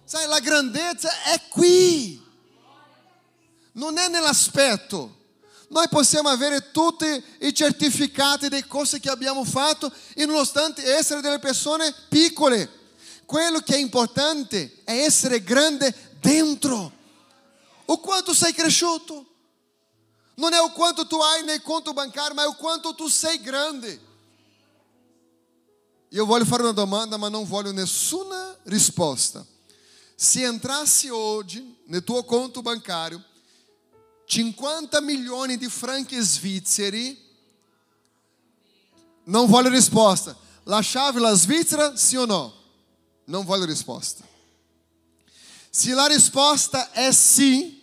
Sai, 0.04 0.26
la 0.26 0.40
grandezza 0.40 1.10
è 1.24 1.40
qui, 1.48 2.22
non 3.72 3.96
è 3.96 4.08
nell'aspetto. 4.08 5.22
Noi 5.68 5.88
possiamo 5.88 6.28
avere 6.28 6.70
tutti 6.70 7.06
i 7.40 7.54
certificati 7.54 8.48
delle 8.48 8.66
cose 8.66 9.00
che 9.00 9.10
abbiamo 9.10 9.44
fatto 9.44 9.90
e 10.14 10.26
nonostante 10.26 10.84
essere 10.94 11.20
delle 11.20 11.38
persone 11.38 11.92
piccole. 12.08 12.70
Quello 13.24 13.60
che 13.60 13.74
è 13.74 13.78
importante 13.78 14.82
è 14.84 14.92
essere 14.92 15.42
grande 15.42 16.12
dentro. 16.20 16.92
O 17.86 17.98
quanto 17.98 18.34
sei 18.34 18.52
cresciuto. 18.52 19.26
Non 20.36 20.52
è 20.52 20.60
o 20.60 20.70
quanto 20.72 21.06
tu 21.06 21.16
hai 21.16 21.44
nel 21.44 21.62
conto 21.62 21.92
bancário, 21.92 22.34
ma 22.34 22.42
è 22.42 22.46
o 22.46 22.54
quanto 22.54 22.94
tu 22.94 23.08
sei 23.08 23.40
grande. 23.40 24.00
Io 26.10 26.26
voglio 26.26 26.44
fare 26.44 26.62
una 26.62 26.72
domanda, 26.72 27.16
ma 27.16 27.28
non 27.28 27.46
voglio 27.46 27.72
nessuna 27.72 28.56
risposta. 28.64 29.44
se 30.24 30.42
entrasse 30.42 31.10
hoje 31.10 31.76
no 31.87 32.00
teu 32.00 32.22
conto 32.24 32.62
bancário 32.62 33.22
50 34.26 35.00
milhões 35.02 35.58
de 35.58 35.68
francos 35.68 36.16
svizzeri, 36.16 37.18
não 39.26 39.46
vale 39.46 39.68
resposta. 39.68 40.37
La 40.66 40.82
chave 40.82 41.20
la 41.20 41.34
Svizzera, 41.34 41.94
sim 41.94 42.16
ou 42.16 42.26
não? 42.26 42.52
Não 43.26 43.44
vale 43.44 43.66
resposta. 43.66 44.24
Se 45.70 45.92
a 45.92 46.08
resposta 46.08 46.90
é 46.94 47.12
sim, 47.12 47.78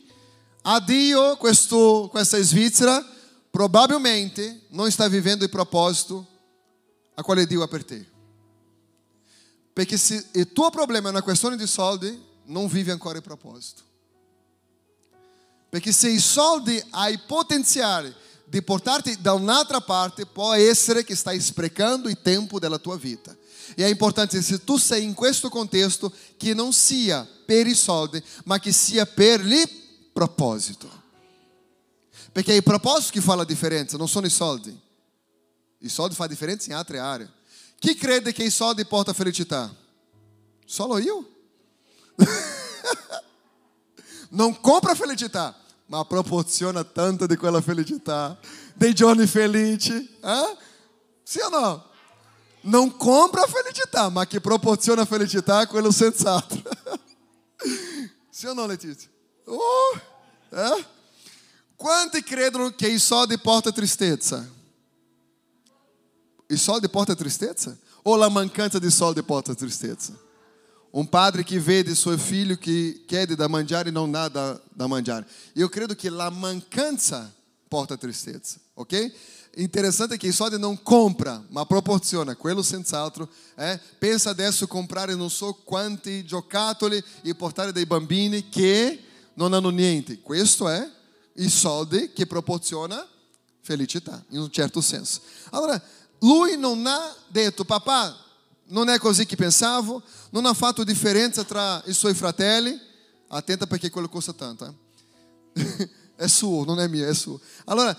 addio 0.63 1.37
questo, 1.37 2.09
questa 2.11 2.39
Svizzera, 2.39 3.05
provavelmente 3.51 4.61
não 4.71 4.87
está 4.87 5.07
vivendo 5.07 5.43
o 5.43 5.49
propósito 5.49 6.25
a 7.15 7.23
qual 7.23 7.45
Dio 7.45 7.61
apertei. 7.61 8.07
porque 9.75 9.97
se 9.97 10.25
o 10.35 10.45
teu 10.45 10.71
problema 10.71 11.09
é 11.09 11.11
uma 11.11 11.21
questão 11.21 11.55
de 11.55 11.67
soldi, 11.67 12.19
non 12.51 12.67
vive 12.67 12.91
ancora 12.91 13.17
il 13.17 13.23
proposito. 13.23 13.81
Perché 15.69 15.91
se 15.91 16.09
i 16.09 16.19
soldi 16.19 16.81
hai 16.91 17.17
potenziale 17.19 18.13
di 18.45 18.61
portarti 18.61 19.21
da 19.21 19.31
un'altra 19.33 19.79
parte, 19.79 20.25
può 20.25 20.51
essere 20.53 21.05
che 21.05 21.15
stai 21.15 21.39
sprecando 21.39 22.09
il 22.09 22.21
tempo 22.21 22.59
della 22.59 22.77
tua 22.77 22.97
vita. 22.97 23.35
E 23.73 23.85
è 23.85 23.87
importante, 23.87 24.41
se 24.41 24.65
tu 24.65 24.75
sei 24.75 25.05
in 25.05 25.13
questo 25.13 25.47
contesto, 25.47 26.11
che 26.35 26.53
non 26.53 26.73
sia 26.73 27.25
per 27.45 27.67
i 27.67 27.73
soldi, 27.73 28.21
ma 28.43 28.59
che 28.59 28.73
sia 28.73 29.05
per 29.05 29.45
il 29.45 29.69
proposito. 30.11 30.99
Perché 32.33 32.51
è 32.51 32.55
il 32.55 32.63
proposito 32.63 33.13
che 33.13 33.21
fa 33.21 33.35
la 33.35 33.45
differenza, 33.45 33.95
non 33.95 34.09
sono 34.09 34.25
i 34.25 34.29
soldi. 34.29 34.77
I 35.79 35.89
soldi 35.89 36.15
fanno 36.15 36.29
differenza 36.29 36.69
in 36.69 36.75
altre 36.75 36.99
aree. 36.99 37.31
Chi 37.79 37.95
crede 37.95 38.33
che 38.33 38.43
i 38.43 38.51
soldi 38.51 38.85
portano 38.85 39.15
felicità? 39.15 39.73
Solo 40.65 40.97
io? 40.97 41.31
non 44.29 44.59
compra 44.59 44.95
felicità, 44.95 45.55
ma 45.87 46.03
proporziona 46.05 46.83
tanto 46.83 47.25
di 47.25 47.35
quella 47.35 47.61
felicità, 47.61 48.37
dei 48.73 48.93
giorni 48.93 49.27
felici. 49.27 49.93
Eh? 49.93 50.57
Sì 51.23 51.39
o 51.39 51.49
no? 51.49 51.89
Non 52.61 52.95
compra 52.95 53.45
felicità, 53.47 54.09
ma 54.09 54.27
che 54.27 54.39
proporziona 54.39 55.05
felicità, 55.05 55.65
quello 55.67 55.91
senz'altro. 55.91 56.61
sì 58.29 58.45
o 58.47 58.53
no, 58.53 58.65
Letizia? 58.65 59.09
Oh, 59.45 59.99
eh? 60.49 60.85
Quanti 61.75 62.21
credono 62.21 62.69
che 62.75 62.87
i 62.87 62.99
soldi 62.99 63.39
portano 63.39 63.73
tristezza? 63.73 64.47
I 66.47 66.57
soldi 66.57 66.87
portano 66.89 67.17
tristezza? 67.17 67.75
O 68.03 68.15
la 68.15 68.29
mancanza 68.29 68.77
di 68.77 68.91
soldi 68.91 69.23
porta 69.23 69.55
tristezza? 69.55 70.29
Um 70.93 71.05
padre 71.05 71.43
que 71.43 71.57
vede 71.57 71.95
seu 71.95 72.17
filho 72.17 72.57
que 72.57 73.03
quer 73.07 73.25
da 73.35 73.47
mangiare 73.47 73.89
e 73.89 73.91
não 73.93 74.11
dá 74.11 74.27
da, 74.27 74.59
da 74.75 74.87
mangiare. 74.87 75.25
Eu 75.55 75.69
credo 75.69 75.95
que 75.95 76.09
a 76.09 76.31
mancança 76.31 77.33
porta 77.69 77.97
tristeza, 77.97 78.59
ok? 78.75 79.13
Interessante 79.55 80.17
che 80.17 80.27
i 80.27 80.31
soldi 80.31 80.57
non 80.57 80.81
compra, 80.81 81.43
ma 81.49 81.65
proporziona, 81.65 82.35
quello 82.35 82.61
senz'altro. 82.61 83.29
Eh? 83.57 83.79
Pensa 83.97 84.29
adesso 84.29 84.67
comprare 84.67 85.15
non 85.15 85.29
so 85.29 85.53
quanti 85.53 86.25
giocattoli 86.25 87.01
e 87.21 87.35
portare 87.35 87.71
dei 87.71 87.85
bambini 87.85 88.49
che 88.49 88.99
non 89.33 89.53
hanno 89.53 89.69
niente. 89.69 90.19
Questo 90.19 90.69
è 90.69 90.89
i 91.35 91.49
soldi 91.49 92.11
che 92.13 92.25
proporziona 92.25 93.05
felicità, 93.61 94.23
in 94.29 94.39
un 94.39 94.51
certo 94.51 94.81
senso. 94.81 95.21
Allora, 95.51 95.81
lui 96.19 96.57
non 96.57 96.85
ha 96.85 97.15
detto, 97.27 97.65
papà, 97.65 98.15
non 98.71 98.89
è 98.89 98.97
così 98.97 99.25
che 99.25 99.35
pensavo, 99.35 100.01
non 100.31 100.45
ha 100.45 100.53
fatto 100.53 100.83
differenza 100.83 101.43
tra 101.43 101.81
i 101.85 101.93
suoi 101.93 102.13
fratelli. 102.13 102.77
Attenta 103.27 103.67
perché 103.67 103.89
quello 103.89 104.09
costa 104.09 104.33
tanto. 104.33 104.75
Eh? 105.53 105.89
è 106.15 106.27
suo, 106.27 106.63
non 106.65 106.79
è 106.79 106.87
mio, 106.87 107.07
è 107.07 107.13
suo. 107.13 107.39
Allora, 107.65 107.97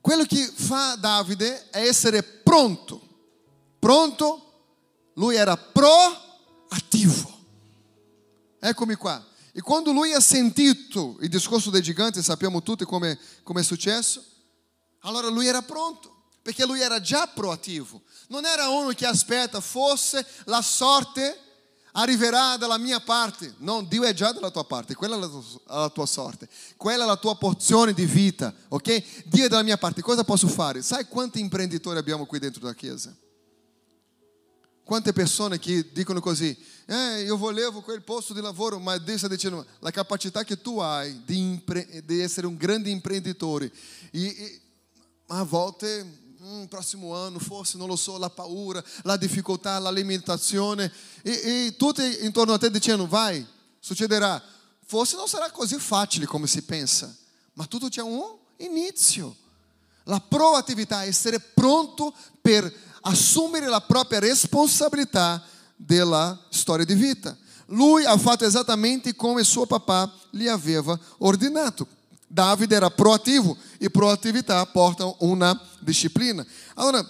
quello 0.00 0.24
che 0.24 0.50
fa 0.54 0.96
Davide 0.96 1.70
è 1.70 1.86
essere 1.86 2.22
pronto. 2.22 3.00
Pronto? 3.78 4.40
Lui 5.14 5.36
era 5.36 5.56
proattivo. 5.56 7.32
Eccomi 8.60 8.94
qua. 8.94 9.24
E 9.52 9.60
quando 9.60 9.92
lui 9.92 10.12
ha 10.12 10.20
sentito 10.20 11.16
il 11.20 11.28
discorso 11.28 11.70
dei 11.70 11.82
giganti, 11.82 12.22
sappiamo 12.22 12.62
tutti 12.62 12.84
come, 12.84 13.18
come 13.42 13.60
è 13.60 13.64
successo, 13.64 14.24
allora 15.00 15.28
lui 15.28 15.46
era 15.46 15.62
pronto 15.62 16.14
perché 16.44 16.66
lui 16.66 16.80
era 16.82 17.00
già 17.00 17.26
proattivo. 17.26 18.02
Non 18.28 18.44
era 18.44 18.68
uno 18.68 18.88
che 18.90 19.06
aspetta, 19.06 19.60
forse 19.60 20.26
la 20.44 20.62
sorte 20.62 21.38
arriverà 21.96 22.56
dalla 22.56 22.78
mia 22.78 23.00
parte. 23.00 23.54
No, 23.58 23.82
Dio 23.82 24.02
è 24.04 24.14
già 24.14 24.32
dalla 24.32 24.50
tua 24.50 24.64
parte, 24.64 24.94
quella 24.94 25.16
è 25.16 25.18
la 25.18 25.28
tua, 25.28 25.42
la 25.66 25.90
tua 25.90 26.06
sorte, 26.06 26.48
quella 26.76 27.04
è 27.04 27.06
la 27.06 27.16
tua 27.16 27.36
porzione 27.36 27.92
di 27.92 28.06
vita, 28.06 28.54
ok? 28.68 29.24
Dio 29.26 29.44
è 29.44 29.48
dalla 29.48 29.62
mia 29.62 29.76
parte, 29.76 30.02
cosa 30.02 30.24
posso 30.24 30.48
fare? 30.48 30.82
Sai 30.82 31.06
quanti 31.06 31.40
imprenditori 31.40 31.98
abbiamo 31.98 32.26
qui 32.26 32.38
dentro 32.38 32.60
della 32.60 32.74
Chiesa? 32.74 33.14
Quante 34.82 35.14
persone 35.14 35.58
che 35.58 35.92
dicono 35.92 36.20
così, 36.20 36.56
eh, 36.86 37.22
io 37.22 37.38
volevo 37.38 37.80
quel 37.80 38.02
posto 38.02 38.34
di 38.34 38.42
lavoro, 38.42 38.78
ma 38.78 38.98
Dio 38.98 39.16
sta 39.16 39.28
dicendo, 39.28 39.64
la 39.78 39.90
capacità 39.90 40.44
che 40.44 40.60
tu 40.60 40.78
hai 40.78 41.22
di, 41.24 41.38
impre- 41.38 42.02
di 42.04 42.20
essere 42.20 42.46
un 42.46 42.56
grande 42.56 42.90
imprenditore, 42.90 43.72
e, 44.10 44.26
e, 44.26 44.60
a 45.28 45.42
volte 45.42 46.23
mm, 46.44 46.64
prossimo 46.64 47.14
anno, 47.16 47.38
forse 47.38 47.78
non 47.78 47.88
lo 47.88 47.96
so, 47.96 48.18
la 48.18 48.30
paura, 48.30 48.82
la 49.02 49.16
difficoltà, 49.16 49.78
la 49.78 49.90
limitazione, 49.90 50.92
e, 51.22 51.30
e 51.66 51.74
tutti 51.76 52.02
intorno 52.24 52.52
a 52.52 52.58
te 52.58 52.70
dicendo, 52.70 53.06
vai, 53.06 53.44
succederà. 53.78 54.42
Forse 54.86 55.16
non 55.16 55.26
sarà 55.26 55.50
così 55.50 55.78
facile 55.78 56.26
come 56.26 56.46
si 56.46 56.62
pensa, 56.62 57.14
ma 57.54 57.64
tutto 57.66 57.88
c'è 57.88 58.02
un 58.02 58.22
inizio. 58.58 59.36
La 60.04 60.20
proattività, 60.20 61.04
essere 61.04 61.40
pronto 61.40 62.12
per 62.42 62.70
assumere 63.00 63.66
la 63.68 63.80
propria 63.80 64.18
responsabilità 64.18 65.42
della 65.76 66.38
storia 66.50 66.84
di 66.84 66.94
vita. 66.94 67.36
Lui 67.68 68.04
ha 68.04 68.16
fatto 68.18 68.44
esattamente 68.44 69.16
come 69.16 69.42
suo 69.44 69.64
papà 69.64 70.12
gli 70.30 70.46
aveva 70.46 70.98
ordinato. 71.18 71.86
Davide 72.26 72.74
era 72.74 72.90
proattivo 72.90 73.56
e 73.78 73.90
proattività 73.90 74.64
porta 74.66 75.14
una 75.20 75.58
disciplina. 75.80 76.44
Allora, 76.74 77.08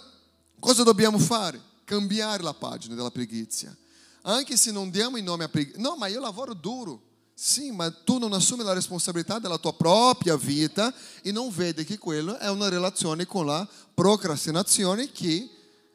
cosa 0.59 0.83
dobbiamo 0.83 1.19
fare? 1.19 1.61
Cambiare 1.85 2.43
la 2.43 2.55
pagina 2.55 2.95
della 2.95 3.11
preghiera. 3.11 3.75
Anche 4.23 4.57
se 4.57 4.71
non 4.71 4.91
diamo 4.91 5.17
il 5.17 5.25
nome 5.25 5.45
a 5.45 5.49
preghiera. 5.49 5.81
No, 5.81 5.97
ma 5.97 6.07
io 6.07 6.21
lavoro 6.21 6.55
duro. 6.55 7.01
Sim, 7.35 7.75
ma 7.75 7.91
tu 7.91 8.19
non 8.19 8.33
assumi 8.33 8.62
la 8.62 8.73
responsabilità 8.73 9.41
della 9.41 9.59
tua 9.59 9.75
propria 9.75 10.37
vita 10.37 10.95
e 11.21 11.33
non 11.33 11.51
vedi 11.51 11.85
che 11.85 11.99
quello 11.99 12.39
è 12.39 12.49
una 12.49 12.69
relazione 12.69 13.27
con 13.27 13.47
la 13.47 13.69
procrastinazione 13.93 15.11
che 15.11 15.51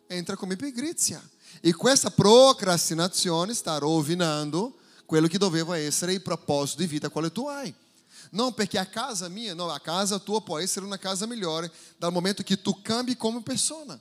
entra 0.07 0.35
come 0.35 0.57
pigrizia. 0.57 1.21
E 1.61 1.73
questa 1.73 2.11
procrastinazione 2.11 3.53
sta 3.53 3.77
rovinando 3.77 4.75
quello 5.05 5.27
che 5.27 5.37
doveva 5.37 5.77
essere 5.77 6.13
il 6.13 6.21
proposito 6.21 6.81
di 6.81 6.87
vita 6.87 7.09
quale 7.09 7.31
tu 7.31 7.47
hai. 7.47 7.73
Não, 8.31 8.51
porque 8.51 8.77
a 8.77 8.85
casa 8.85 9.27
minha, 9.27 9.55
não, 9.55 9.69
a 9.69 9.79
casa 9.79 10.19
tua 10.19 10.39
pode 10.39 10.67
ser 10.67 10.83
uma 10.83 10.97
casa 10.97 11.25
melhor, 11.25 11.69
dal 11.99 12.11
momento 12.11 12.43
que 12.43 12.55
tu 12.55 12.73
cambie 12.73 13.15
como 13.15 13.41
pessoa. 13.41 13.99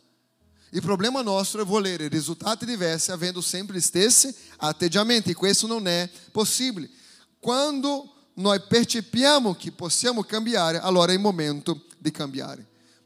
E 0.72 0.78
o 0.78 0.82
problema 0.82 1.22
nosso 1.22 1.58
é 1.58 1.64
voler 1.64 2.12
resultado 2.12 2.66
diverso, 2.66 3.10
havendo 3.10 3.42
sempre 3.42 3.80
stesse 3.80 4.36
atendimento, 4.58 5.30
e 5.30 5.50
isso 5.50 5.66
não 5.66 5.80
é 5.86 6.08
possível. 6.32 6.86
Quando 7.40 8.08
nós 8.36 8.62
percepiamo 8.66 9.54
que 9.54 9.70
possamos 9.70 10.26
cambiar, 10.26 10.76
agora 10.76 11.14
é 11.14 11.16
o 11.16 11.20
momento 11.20 11.80
de 11.98 12.10
cambiar. 12.10 12.58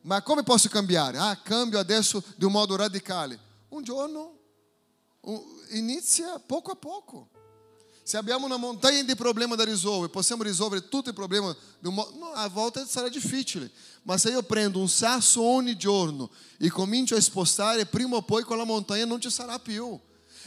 Mas 0.03 0.25
como 0.25 0.43
posso 0.43 0.69
cambiar? 0.69 1.15
Ah, 1.15 1.37
cambio 1.37 1.79
adesso 1.79 2.23
de 2.37 2.45
um 2.45 2.51
modo 2.51 2.75
radicale. 2.77 3.39
Um 3.71 3.85
giorno, 3.85 4.33
inicia 5.71 6.41
pouco 6.41 6.73
a 6.73 6.77
pouco. 6.77 7.29
Se 8.05 8.17
abbiamo 8.17 8.47
una 8.47 8.57
montagna 8.57 9.03
di 9.03 9.15
problemi 9.15 9.55
da 9.55 9.63
i 11.11 11.13
problemi 11.13 11.55
di 11.79 11.87
un 11.87 11.95
modo. 11.95 12.13
No, 12.19 12.33
a 12.33 12.49
volta 12.49 12.85
sarà 12.85 13.09
difficile. 13.09 13.71
Ma 14.03 14.19
se 14.19 14.31
io 14.31 14.43
prendo 14.43 14.81
un 14.81 14.89
sasso 14.89 15.41
ogni 15.41 15.77
giorno 15.77 16.29
e 16.59 16.69
comincio 16.69 17.15
a 17.15 17.21
spostare, 17.21 17.87
prima 17.87 18.17
o 18.17 18.23
poi 18.23 18.43
quella 18.43 18.65
montagna 18.65 19.05
non 19.05 19.21
ci 19.21 19.31
sarà 19.31 19.59
più. 19.61 19.99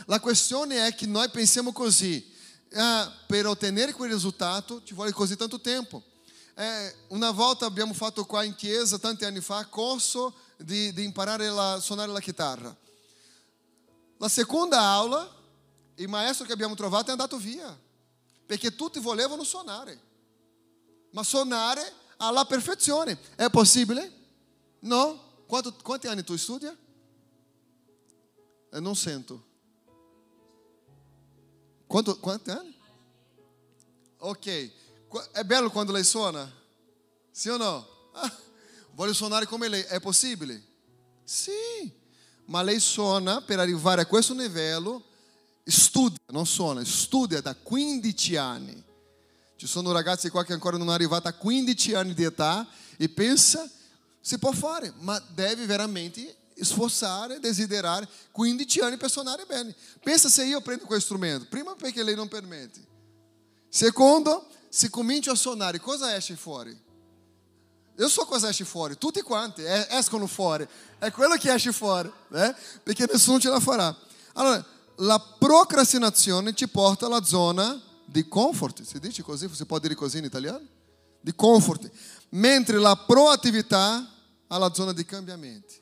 La 0.05 0.19
questione 0.19 0.85
è 0.85 0.93
che 0.93 1.05
noi 1.05 1.29
pensiamo 1.29 1.71
così. 1.71 2.33
Ah, 2.73 3.09
per 3.25 3.47
ottenere 3.47 3.93
quel 3.93 4.11
risultato 4.11 4.81
ci 4.83 4.93
vuole 4.93 5.13
così 5.13 5.37
tanto 5.37 5.61
tempo. 5.61 6.03
Eh, 6.57 6.95
una 7.09 7.31
volta 7.31 7.65
abbiamo 7.65 7.93
fatto 7.93 8.25
qua 8.25 8.43
in 8.43 8.55
chiesa, 8.55 8.97
tanti 8.97 9.23
anni 9.23 9.39
fa, 9.39 9.65
corso 9.65 10.33
di, 10.57 10.91
di 10.93 11.03
imparare 11.05 11.47
a 11.47 11.79
suonare 11.79 12.11
la 12.11 12.19
chitarra. 12.19 12.75
La 14.17 14.27
seconda 14.27 14.81
aula, 14.81 15.29
il 15.95 16.07
maestro 16.07 16.45
che 16.45 16.53
abbiamo 16.53 16.75
trovato 16.75 17.07
è 17.07 17.11
andato 17.11 17.37
via, 17.37 17.77
perché 18.45 18.75
tutti 18.75 18.99
volevano 18.99 19.43
suonare. 19.43 19.99
Ma 21.11 21.23
suonare 21.23 21.93
alla 22.17 22.45
perfezione. 22.45 23.17
È 23.35 23.49
possibile? 23.49 24.11
No? 24.79 25.43
Quanto, 25.47 25.73
quanti 25.81 26.07
anni 26.07 26.23
tu 26.23 26.35
studi? 26.35 26.67
Eu 28.71 28.81
não 28.81 28.93
sento. 28.93 29.41
Quanto, 31.87 32.19
quanti 32.19 32.51
anni? 32.51 32.77
Ok. 34.17 34.71
È 35.31 35.43
bello 35.43 35.69
quando 35.69 35.93
lei 35.93 36.03
suona? 36.03 36.51
Sì 37.31 37.47
o 37.47 37.55
no? 37.55 37.87
Ah, 38.11 38.35
voglio 38.91 39.13
suonare 39.13 39.45
come 39.45 39.69
lei. 39.69 39.83
È 39.83 40.01
possibile? 40.01 40.61
Sì. 41.23 41.53
Ma 42.47 42.61
lei 42.63 42.81
suona 42.81 43.41
per 43.41 43.59
arrivare 43.59 44.01
a 44.01 44.05
questo 44.05 44.33
livello. 44.33 45.05
Studia, 45.65 46.19
non 46.27 46.45
suona, 46.45 46.83
studia 46.85 47.41
da 47.41 47.55
15 47.55 48.35
anni. 48.35 48.83
Ci 49.55 49.67
sono 49.67 49.91
ragazzi 49.91 50.29
qua 50.29 50.43
che 50.43 50.53
ancora 50.53 50.77
non 50.77 50.87
hanno 50.87 50.95
arrivato 50.95 51.27
a 51.27 51.33
15 51.33 51.93
anni 51.95 52.13
di 52.13 52.23
età 52.23 52.67
e 52.97 53.09
pensa, 53.09 53.67
si 54.21 54.37
può 54.37 54.51
fare, 54.51 54.93
ma 54.99 55.19
deve 55.33 55.65
veramente 55.65 56.35
sforzare, 56.59 57.39
desiderare 57.39 58.07
15 58.31 58.79
anni 58.81 58.97
per 58.97 59.09
suonare 59.09 59.45
bene. 59.45 59.75
Pensa 60.03 60.29
se 60.29 60.45
io 60.45 60.61
prendo 60.61 60.85
questo 60.85 61.05
strumento, 61.05 61.47
prima 61.49 61.73
perché 61.75 62.03
lei 62.03 62.15
non 62.15 62.27
permette. 62.27 62.79
Secondo, 63.69 64.47
se 64.69 64.89
comincio 64.89 65.31
a 65.31 65.35
suonare, 65.35 65.79
cosa 65.79 66.15
esce 66.15 66.35
fuori? 66.35 66.83
Eu 67.97 68.09
so 68.09 68.25
cosa 68.25 68.49
esce 68.49 68.65
fuori, 68.65 68.97
tutti 68.97 69.21
quanti 69.21 69.63
escono 69.63 70.27
fuori, 70.27 70.67
è 70.99 71.11
quello 71.11 71.35
che 71.35 71.53
esce 71.53 71.71
fuori, 71.71 72.11
né? 72.27 72.53
perché 72.83 73.07
nessuno 73.09 73.39
ce 73.39 73.49
la 73.49 73.61
farà. 73.61 73.95
Allora, 74.33 74.65
la 74.97 75.19
procrastinazione 75.19 76.53
ci 76.53 76.67
porta 76.67 77.05
alla 77.05 77.23
zona 77.23 77.81
di 78.05 78.27
comfort, 78.27 78.83
si 78.83 78.99
dice 78.99 79.23
così, 79.23 79.49
si 79.51 79.65
può 79.65 79.79
dire 79.79 79.95
così 79.95 80.19
in 80.19 80.25
italiano? 80.25 80.65
Di 81.19 81.33
comfort, 81.35 81.89
mentre 82.29 82.77
la 82.77 82.95
proattività 82.95 84.09
alla 84.47 84.73
zona 84.73 84.93
di 84.93 85.05
cambiamenti. 85.05 85.81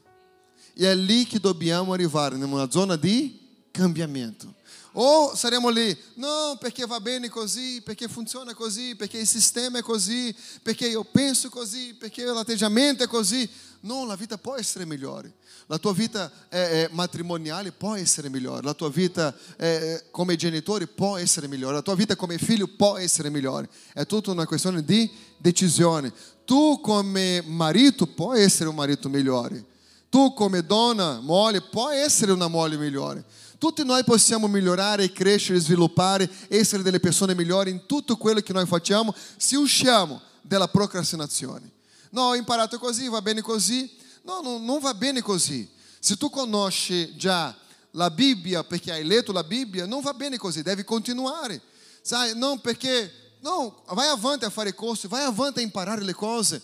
E 0.76 0.92
è 0.92 0.96
lì 0.96 1.26
che 1.26 1.40
dobbiamo 1.40 1.94
arrivare, 1.94 2.38
numa 2.38 2.70
zona 2.70 2.96
di 2.96 3.66
cambiamento. 3.72 4.56
Ou 4.96 5.36
saremo 5.36 5.70
lì, 5.70 5.98
não, 6.16 6.56
perché 6.58 6.86
va 6.86 7.00
bene 7.00 7.28
così, 7.28 7.82
perché 7.82 8.08
funziona 8.08 8.54
così, 8.54 8.96
perché 8.96 9.18
il 9.18 9.28
sistema 9.28 9.80
è 9.80 9.82
così, 9.82 10.36
perché 10.62 10.88
io 10.88 11.04
penso 11.04 11.50
così, 11.50 11.96
perché 11.96 12.24
l'atteggiamento 12.24 13.04
è 13.04 13.08
così. 13.08 13.50
No, 13.82 14.06
la 14.06 14.16
vita 14.16 14.38
può 14.38 14.56
essere 14.56 14.86
migliore. 14.86 15.34
La 15.68 15.78
tua 15.78 15.94
vita 15.94 16.32
eh, 16.50 16.90
matrimoniale 16.92 17.72
può 17.72 17.96
essere 17.96 18.30
migliore. 18.30 18.64
La 18.64 18.74
tua 18.74 18.90
vita 18.90 19.34
eh, 19.58 20.04
come 20.12 20.36
genitore 20.36 20.88
può 20.88 21.18
essere 21.18 21.48
migliore. 21.48 21.76
La 21.76 21.82
tua 21.82 21.96
vita 21.96 22.16
come 22.16 22.38
figlio 22.38 22.68
può 22.68 22.98
essere 22.98 23.30
migliore. 23.30 23.70
È 23.94 24.06
tutta 24.06 24.32
una 24.32 24.46
questione 24.46 24.84
di 24.84 25.10
decisione. 25.38 26.12
Tu 26.46 26.80
come 26.82 27.42
marito 27.46 28.06
puoi 28.06 28.42
essere 28.42 28.70
un 28.70 28.76
marito 28.76 29.08
migliore. 29.08 29.66
Tu 30.10 30.34
come 30.34 30.66
donna, 30.66 31.20
moglie, 31.22 31.62
puoi 31.62 31.98
essere 31.98 32.32
una 32.32 32.48
moglie 32.48 32.78
migliore. 32.78 33.24
Tutti 33.58 33.86
noi 33.86 34.04
possiamo 34.04 34.48
migliorare, 34.48 35.12
crescere, 35.14 35.58
sviluppare, 35.58 36.30
essere 36.50 36.84
delle 36.84 37.00
persone 37.00 37.34
migliori 37.34 37.72
in 37.72 37.86
tutto 37.86 38.18
quello 38.18 38.42
che 38.42 38.52
noi 38.52 38.66
facciamo 38.66 39.16
se 39.38 39.56
usciamo 39.56 40.22
dalla 40.42 40.68
procrastinazione. 40.68 41.72
No, 42.10 42.24
ho 42.24 42.36
imparato 42.36 42.78
così, 42.78 43.08
va 43.08 43.22
bene 43.22 43.42
così. 43.42 43.90
No, 44.24 44.42
no, 44.42 44.58
non 44.58 44.80
va 44.80 44.94
bene 44.94 45.22
così. 45.22 45.70
Se 46.00 46.18
tu 46.18 46.30
conosci 46.30 47.16
già 47.16 47.56
la 47.92 48.10
Bibbia 48.10 48.64
perché 48.64 48.92
hai 48.92 49.04
letto 49.04 49.32
la 49.32 49.44
Bibbia, 49.44 49.86
non 49.86 50.02
va 50.02 50.14
bene 50.14 50.38
così, 50.38 50.62
devi 50.62 50.84
continuare. 50.84 51.62
Sai, 52.02 52.36
non 52.36 52.60
perché, 52.60 53.12
no, 53.42 53.84
vai 53.90 54.08
avanti 54.08 54.46
a 54.46 54.50
fare 54.50 54.74
corso, 54.74 55.08
vai 55.08 55.24
avanti 55.24 55.60
a 55.60 55.62
imparare 55.62 56.04
le 56.04 56.14
cose. 56.14 56.62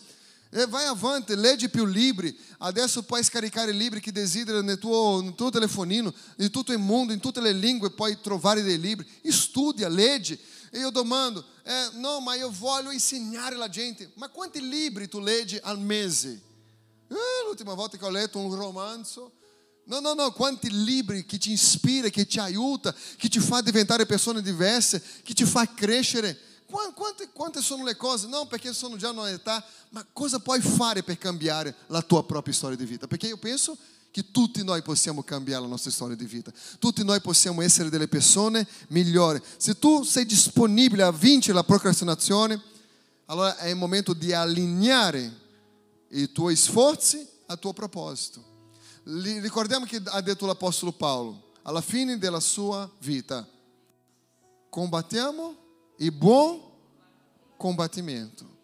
E 0.51 0.65
vai 0.65 0.85
avanti, 0.85 1.35
leggi 1.35 1.69
più 1.69 1.85
libri. 1.85 2.35
Adesso 2.59 3.03
puoi 3.03 3.23
scaricare 3.23 3.71
libri 3.71 3.99
che 3.99 4.11
desideri 4.11 4.63
nel 4.63 4.79
tuo, 4.79 5.21
nel 5.21 5.35
tuo 5.35 5.51
telefonino, 5.51 6.11
in 6.37 6.49
tutto 6.49 6.71
il 6.71 6.79
mondo, 6.79 7.13
in 7.13 7.19
tutte 7.19 7.39
le 7.39 7.51
lingue, 7.51 7.91
puoi 7.91 8.19
trovare 8.19 8.63
dei 8.63 8.79
libri. 8.79 9.07
Studia, 9.25 9.87
leggi. 9.87 10.39
E 10.71 10.79
io 10.79 10.89
domando, 10.89 11.45
eh, 11.63 11.89
no, 11.93 12.19
ma 12.19 12.35
io 12.35 12.49
voglio 12.49 12.89
insegnare 12.89 13.55
la 13.55 13.69
gente. 13.69 14.09
Ma 14.15 14.29
quanti 14.29 14.67
libri 14.67 15.07
tu 15.07 15.19
leggi 15.19 15.59
al 15.61 15.79
mese? 15.79 16.47
Eh, 17.09 17.45
l'ultima 17.45 17.73
volta 17.73 17.97
che 17.97 18.05
ho 18.05 18.09
letto 18.09 18.39
un 18.39 18.55
romanzo. 18.55 19.33
No, 19.85 19.99
no, 19.99 20.13
no, 20.13 20.31
quanti 20.31 20.69
libri 20.83 21.25
che 21.25 21.39
ti 21.39 21.51
ispira, 21.51 22.09
che 22.09 22.27
ti 22.27 22.39
aiuta, 22.39 22.93
che 23.17 23.27
ti 23.27 23.39
fa 23.39 23.61
diventare 23.61 24.05
persone 24.05 24.41
diverse, 24.41 25.01
che 25.23 25.33
ti 25.33 25.43
fa 25.45 25.67
crescere. 25.73 26.37
Quante, 26.67 27.29
quante 27.33 27.61
sono 27.61 27.83
le 27.83 27.95
cose? 27.95 28.27
Non 28.27 28.47
perché 28.47 28.71
sono 28.71 28.95
già 28.97 29.09
in 29.09 29.19
età, 29.25 29.65
ma 29.89 30.05
cosa 30.13 30.37
puoi 30.37 30.61
fare 30.61 31.01
per 31.01 31.17
cambiare 31.17 31.75
la 31.87 32.03
tua 32.03 32.23
propria 32.23 32.53
storia 32.53 32.77
di 32.77 32.85
vita? 32.85 33.07
Perché 33.07 33.25
io 33.25 33.37
penso 33.37 33.75
che 34.11 34.29
tutti 34.29 34.63
noi 34.63 34.83
possiamo 34.83 35.23
cambiare 35.23 35.63
la 35.63 35.67
nostra 35.67 35.89
storia 35.89 36.15
di 36.15 36.25
vita. 36.25 36.51
Tutti 36.77 37.03
noi 37.03 37.19
possiamo 37.21 37.63
essere 37.63 37.89
delle 37.89 38.07
persone 38.07 38.67
migliori. 38.89 39.41
Se 39.57 39.79
tu 39.79 40.03
sei 40.03 40.25
disponibile 40.25 41.01
a 41.01 41.11
vincere 41.11 41.55
la 41.55 41.63
procrastinazione, 41.63 42.61
allora 43.25 43.57
è 43.57 43.69
il 43.69 43.75
momento 43.75 44.13
di 44.13 44.33
allineare 44.33 45.47
i 46.09 46.31
tuoi 46.31 46.55
sforzi 46.55 47.27
al 47.47 47.59
tuo 47.59 47.73
proposito. 47.73 48.43
Ricordiamo 49.03 49.85
che 49.85 50.01
ha 50.05 50.21
detto 50.21 50.45
l'Apostolo 50.45 50.91
Paolo, 50.91 51.51
alla 51.63 51.81
fine 51.81 52.17
della 52.17 52.39
sua 52.39 52.89
vita, 52.99 53.47
combattiamo 54.69 55.55
e 55.97 56.11
buon 56.11 56.61
combattimento. 57.57 58.57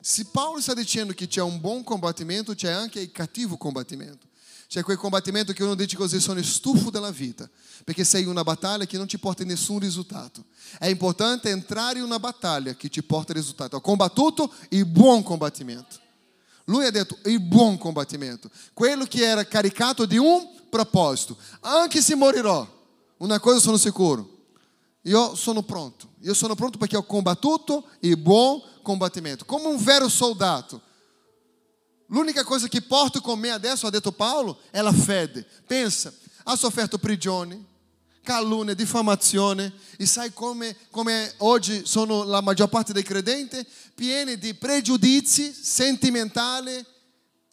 Se 0.00 0.24
Paulo 0.24 0.58
está 0.58 0.74
dizendo 0.74 1.14
que 1.14 1.28
c'è 1.28 1.42
un 1.42 1.60
buon 1.60 1.84
combattimento, 1.84 2.54
c'è 2.54 2.70
anche 2.70 2.98
il 2.98 3.12
cattivo 3.12 3.56
combattimento. 3.56 4.26
C'è 4.66 4.82
quel 4.82 4.96
combattimento 4.96 5.52
che 5.52 5.62
uno 5.62 5.74
dice 5.74 5.96
così, 5.96 6.18
sono 6.18 6.42
stufo 6.42 6.90
della 6.90 7.10
vita, 7.10 7.48
perché 7.84 8.04
sei 8.04 8.22
in 8.22 8.28
una 8.28 8.42
battaglia 8.42 8.86
che 8.86 8.96
non 8.96 9.06
ti 9.06 9.18
porta 9.18 9.44
nessun 9.44 9.78
risultato. 9.78 10.46
È 10.78 10.86
importante 10.86 11.50
entrare 11.50 11.98
in 11.98 12.04
una 12.04 12.18
battaglia 12.18 12.74
che 12.74 12.88
ti 12.88 13.02
porta 13.02 13.32
risultato. 13.32 13.76
Ho 13.76 13.80
combattuto 13.80 14.52
il 14.70 14.86
buon 14.86 15.22
combattimento. 15.22 16.00
Lui 16.64 16.86
ha 16.86 16.90
detto 16.90 17.18
il 17.24 17.40
buon 17.40 17.78
combattimento, 17.78 18.50
quello 18.72 19.04
che 19.04 19.24
era 19.24 19.44
caricato 19.44 20.06
di 20.06 20.16
un 20.16 20.48
proposito. 20.70 21.36
Anche 21.60 22.00
se 22.00 22.14
morirò, 22.14 22.66
una 23.18 23.40
cosa 23.40 23.58
sono 23.58 23.76
sicuro, 23.76 24.28
io 25.02 25.34
sono 25.34 25.62
pronto. 25.62 26.10
Io 26.20 26.34
sono 26.34 26.54
pronto 26.54 26.78
perché 26.78 26.96
ho 26.96 27.02
combattuto 27.02 27.86
il 28.00 28.16
buon 28.16 28.62
combattimento. 28.82 29.44
Come 29.44 29.66
un 29.66 29.82
vero 29.82 30.08
soldato. 30.08 30.80
L'unica 32.06 32.44
cosa 32.44 32.68
che 32.68 32.82
porto 32.82 33.20
con 33.20 33.38
me 33.38 33.50
adesso, 33.50 33.86
ha 33.86 33.90
detto 33.90 34.12
Paolo, 34.12 34.60
è 34.70 34.80
la 34.80 34.92
fede. 34.92 35.46
Pensa, 35.66 36.12
ha 36.44 36.56
sofferto 36.56 36.98
prigione, 36.98 37.64
calunnia, 38.22 38.74
diffamazione. 38.74 39.72
E 39.96 40.06
sai 40.06 40.32
come, 40.32 40.76
come 40.90 41.32
oggi 41.38 41.82
sono 41.84 42.22
la 42.24 42.40
maggior 42.40 42.68
parte 42.68 42.92
dei 42.92 43.02
credenti? 43.02 43.64
Pieni 43.94 44.38
di 44.38 44.54
pregiudizi 44.54 45.52
sentimentali 45.52 46.84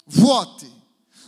vuoti. 0.05 0.71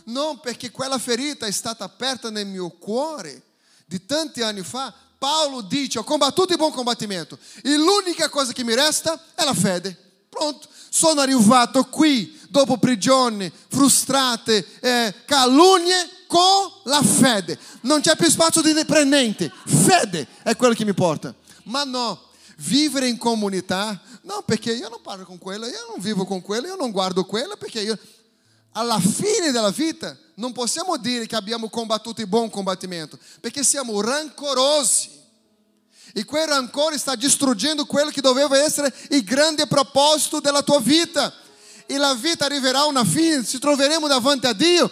Non 0.04 0.40
perché 0.40 0.70
quella 0.70 0.98
ferita 0.98 1.46
è 1.46 1.50
stata 1.52 1.84
aperta 1.84 2.30
nel 2.30 2.46
mio 2.46 2.70
cuore 2.70 3.42
di 3.86 4.04
tanti 4.06 4.40
anni 4.42 4.62
fa, 4.62 4.92
Paulo 5.18 5.60
dice: 5.60 5.98
Ho 5.98 6.04
combattuto 6.04 6.52
il 6.52 6.58
buon 6.58 6.72
combattimento. 6.72 7.38
E 7.62 7.76
l'unica 7.76 8.28
cosa 8.28 8.52
che 8.52 8.64
mi 8.64 8.74
resta 8.74 9.22
è 9.34 9.44
la 9.44 9.54
fede. 9.54 9.96
Pronto, 10.28 10.66
sono 10.88 11.20
arrivato 11.20 11.84
qui 11.84 12.40
dopo 12.48 12.78
prigioni, 12.78 13.52
frustrate, 13.68 14.66
eh, 14.80 15.14
calunnie 15.26 16.21
con 16.32 16.72
la 16.84 17.02
fede. 17.02 17.58
Non 17.82 18.00
c'è 18.00 18.16
più 18.16 18.30
spazio 18.30 18.62
di 18.62 18.72
niente. 19.04 19.52
Fede 19.66 20.26
è 20.42 20.56
quello 20.56 20.72
che 20.72 20.86
mi 20.86 20.94
porta. 20.94 21.34
Ma 21.64 21.84
no, 21.84 22.20
vivere 22.56 23.06
in 23.08 23.18
comunità 23.18 24.00
No, 24.22 24.42
perché 24.44 24.72
io 24.72 24.88
non 24.88 25.00
parlo 25.02 25.24
con 25.24 25.38
quella, 25.38 25.66
io 25.66 25.84
non 25.88 25.98
vivo 25.98 26.24
con 26.24 26.42
quella, 26.42 26.68
io 26.68 26.76
non 26.76 26.90
guardo 26.90 27.24
quella, 27.24 27.56
perché 27.56 27.80
io... 27.80 27.98
Alla 28.74 28.98
fine 28.98 29.50
della 29.50 29.70
vita 29.70 30.16
non 30.36 30.52
possiamo 30.52 30.96
dire 30.96 31.26
che 31.26 31.36
abbiamo 31.36 31.68
combattuto 31.68 32.22
il 32.22 32.26
buon 32.26 32.48
combattimento, 32.48 33.18
perché 33.40 33.62
siamo 33.62 34.00
rancorosi. 34.00 35.10
E 36.14 36.24
quel 36.24 36.46
rancore 36.46 36.96
sta 36.96 37.14
distruggendo 37.14 37.84
quello 37.84 38.10
che 38.10 38.22
doveva 38.22 38.56
essere 38.58 38.94
il 39.10 39.24
grande 39.24 39.66
proposito 39.66 40.40
della 40.40 40.62
tua 40.62 40.80
vita. 40.80 41.34
E 41.84 41.98
la 41.98 42.14
vita 42.14 42.46
arriverà 42.46 42.80
a 42.80 42.86
una 42.86 43.04
fine, 43.04 43.44
ci 43.44 43.58
troveremo 43.58 44.06
davanti 44.06 44.46
a 44.46 44.54
Dio 44.54 44.90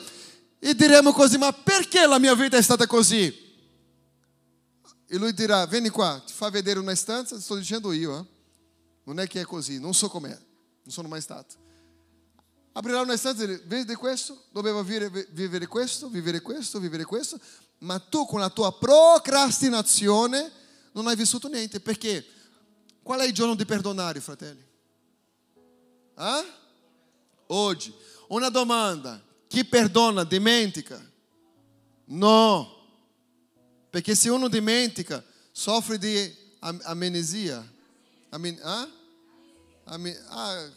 e 0.62 0.74
diremo 0.74 1.12
così, 1.12 1.38
ma 1.38 1.52
perché 1.52 2.06
la 2.06 2.18
mia 2.18 2.34
vita 2.34 2.58
è 2.58 2.62
stata 2.62 2.86
così? 2.86 3.48
E 5.06 5.16
lui 5.16 5.32
dirà, 5.32 5.64
vieni 5.66 5.88
qua, 5.88 6.22
ti 6.24 6.34
fa 6.34 6.50
vedere 6.50 6.78
una 6.78 6.94
stanza, 6.94 7.40
sto 7.40 7.56
dicendo 7.56 7.90
io, 7.92 8.18
eh? 8.18 8.24
non 9.04 9.18
è 9.18 9.26
che 9.26 9.40
è 9.40 9.44
così, 9.44 9.80
non 9.80 9.94
so 9.94 10.08
com'è, 10.08 10.28
non 10.28 10.92
sono 10.92 11.08
mai 11.08 11.22
stato. 11.22 11.56
Aprirà 12.72 13.00
una 13.00 13.16
stanza 13.16 13.42
e 13.42 13.46
dirà, 13.46 13.60
vedi 13.64 13.94
questo, 13.94 14.44
vivere, 14.52 15.26
vivere 15.30 15.66
questo, 15.66 16.08
vivere 16.08 16.40
questo, 16.42 16.78
vivere 16.78 17.04
questo, 17.04 17.40
ma 17.78 17.98
tu 17.98 18.26
con 18.26 18.38
la 18.38 18.50
tua 18.50 18.76
procrastinazione 18.76 20.52
non 20.92 21.06
hai 21.06 21.16
vissuto 21.16 21.48
niente, 21.48 21.80
perché 21.80 22.24
qual 23.02 23.20
è 23.20 23.24
il 23.24 23.32
giorno 23.32 23.54
di 23.54 23.64
perdonare, 23.64 24.20
fratelli? 24.20 24.64
Ah? 26.14 26.44
Oggi. 27.46 27.92
Una 28.28 28.50
domanda, 28.50 29.20
chi 29.50 29.64
perdona 29.64 30.22
dimentica? 30.22 31.04
No. 32.04 32.78
Perché 33.90 34.14
se 34.14 34.30
uno 34.30 34.46
dimentica, 34.46 35.24
soffre 35.50 35.98
di 35.98 36.32
amnesia. 36.60 37.60
Amen, 38.28 38.56
ah? 38.62 38.88
Amen, 39.86 40.16
ah. 40.28 40.70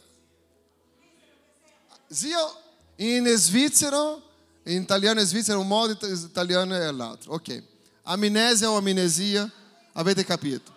Zio, 2.08 2.62
in 2.96 3.24
svizzero, 3.36 4.20
in 4.64 4.82
italiano 4.82 5.20
è 5.20 5.24
svizzero 5.24 5.60
un 5.60 5.68
modo, 5.68 5.96
italiano 6.08 6.74
è 6.74 6.90
l'altro. 6.90 7.34
Ok. 7.34 7.62
Amnesia 8.02 8.72
o 8.72 8.76
amnesia, 8.76 9.48
avete 9.92 10.24
capito? 10.24 10.74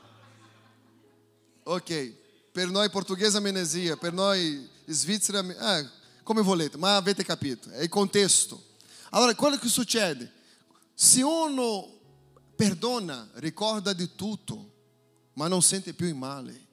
Ok. 1.63 2.13
Per 2.51 2.69
noi 2.69 2.91
portoghese 2.91 3.37
amnesia, 3.37 3.97
per 3.97 4.13
noi 4.13 4.69
svizzera, 4.85 5.39
eh, 5.39 5.89
come 6.27 6.41
volete, 6.41 6.75
ma 6.75 6.97
avete 6.97 7.23
capito, 7.23 7.69
è 7.69 7.83
il 7.83 7.87
contesto. 7.87 8.61
Allora, 9.11 9.33
quello 9.33 9.55
che 9.55 9.69
succede? 9.69 10.29
Se 10.93 11.21
uno 11.21 11.99
perdona, 12.53 13.29
ricorda 13.35 13.93
di 13.93 14.13
tutto, 14.13 14.73
ma 15.35 15.47
non 15.47 15.61
sente 15.61 15.93
più 15.93 16.05
il 16.05 16.15
male. 16.15 16.65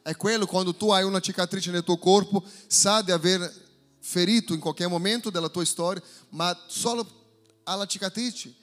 È 0.00 0.16
quello 0.16 0.46
quando 0.46 0.74
tu 0.74 0.90
hai 0.90 1.04
una 1.04 1.20
cicatrice 1.20 1.70
nel 1.70 1.84
tuo 1.84 1.98
corpo, 1.98 2.42
sa 2.66 3.02
di 3.02 3.10
aver 3.10 3.52
ferito 3.98 4.54
in 4.54 4.60
qualche 4.60 4.86
momento 4.86 5.28
della 5.28 5.50
tua 5.50 5.66
storia, 5.66 6.02
ma 6.30 6.58
solo 6.66 7.06
ha 7.64 7.74
la 7.74 7.84
cicatrice, 7.84 8.54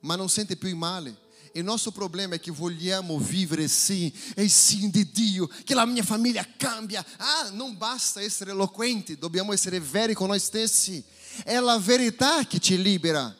ma 0.00 0.14
non 0.14 0.28
sente 0.28 0.56
più 0.56 0.68
il 0.68 0.76
male. 0.76 1.16
E 1.56 1.60
il 1.60 1.64
nostro 1.64 1.90
problema 1.90 2.34
è 2.34 2.38
che 2.38 2.50
vogliamo 2.50 3.18
vivere 3.18 3.66
sim, 3.66 4.12
e 4.34 4.46
sim 4.46 4.90
di 4.90 5.10
Dio, 5.10 5.48
che 5.64 5.72
la 5.72 5.86
mia 5.86 6.02
famiglia 6.02 6.46
cambia. 6.54 7.02
Ah, 7.16 7.48
non 7.50 7.78
basta 7.78 8.20
essere 8.20 8.50
eloquenti, 8.50 9.16
dobbiamo 9.16 9.54
essere 9.54 9.80
veri 9.80 10.12
con 10.12 10.28
noi 10.28 10.38
stessi. 10.38 11.02
È 11.42 11.58
la 11.58 11.78
verità 11.78 12.44
che 12.44 12.58
ci 12.58 12.76
libera. 12.82 13.34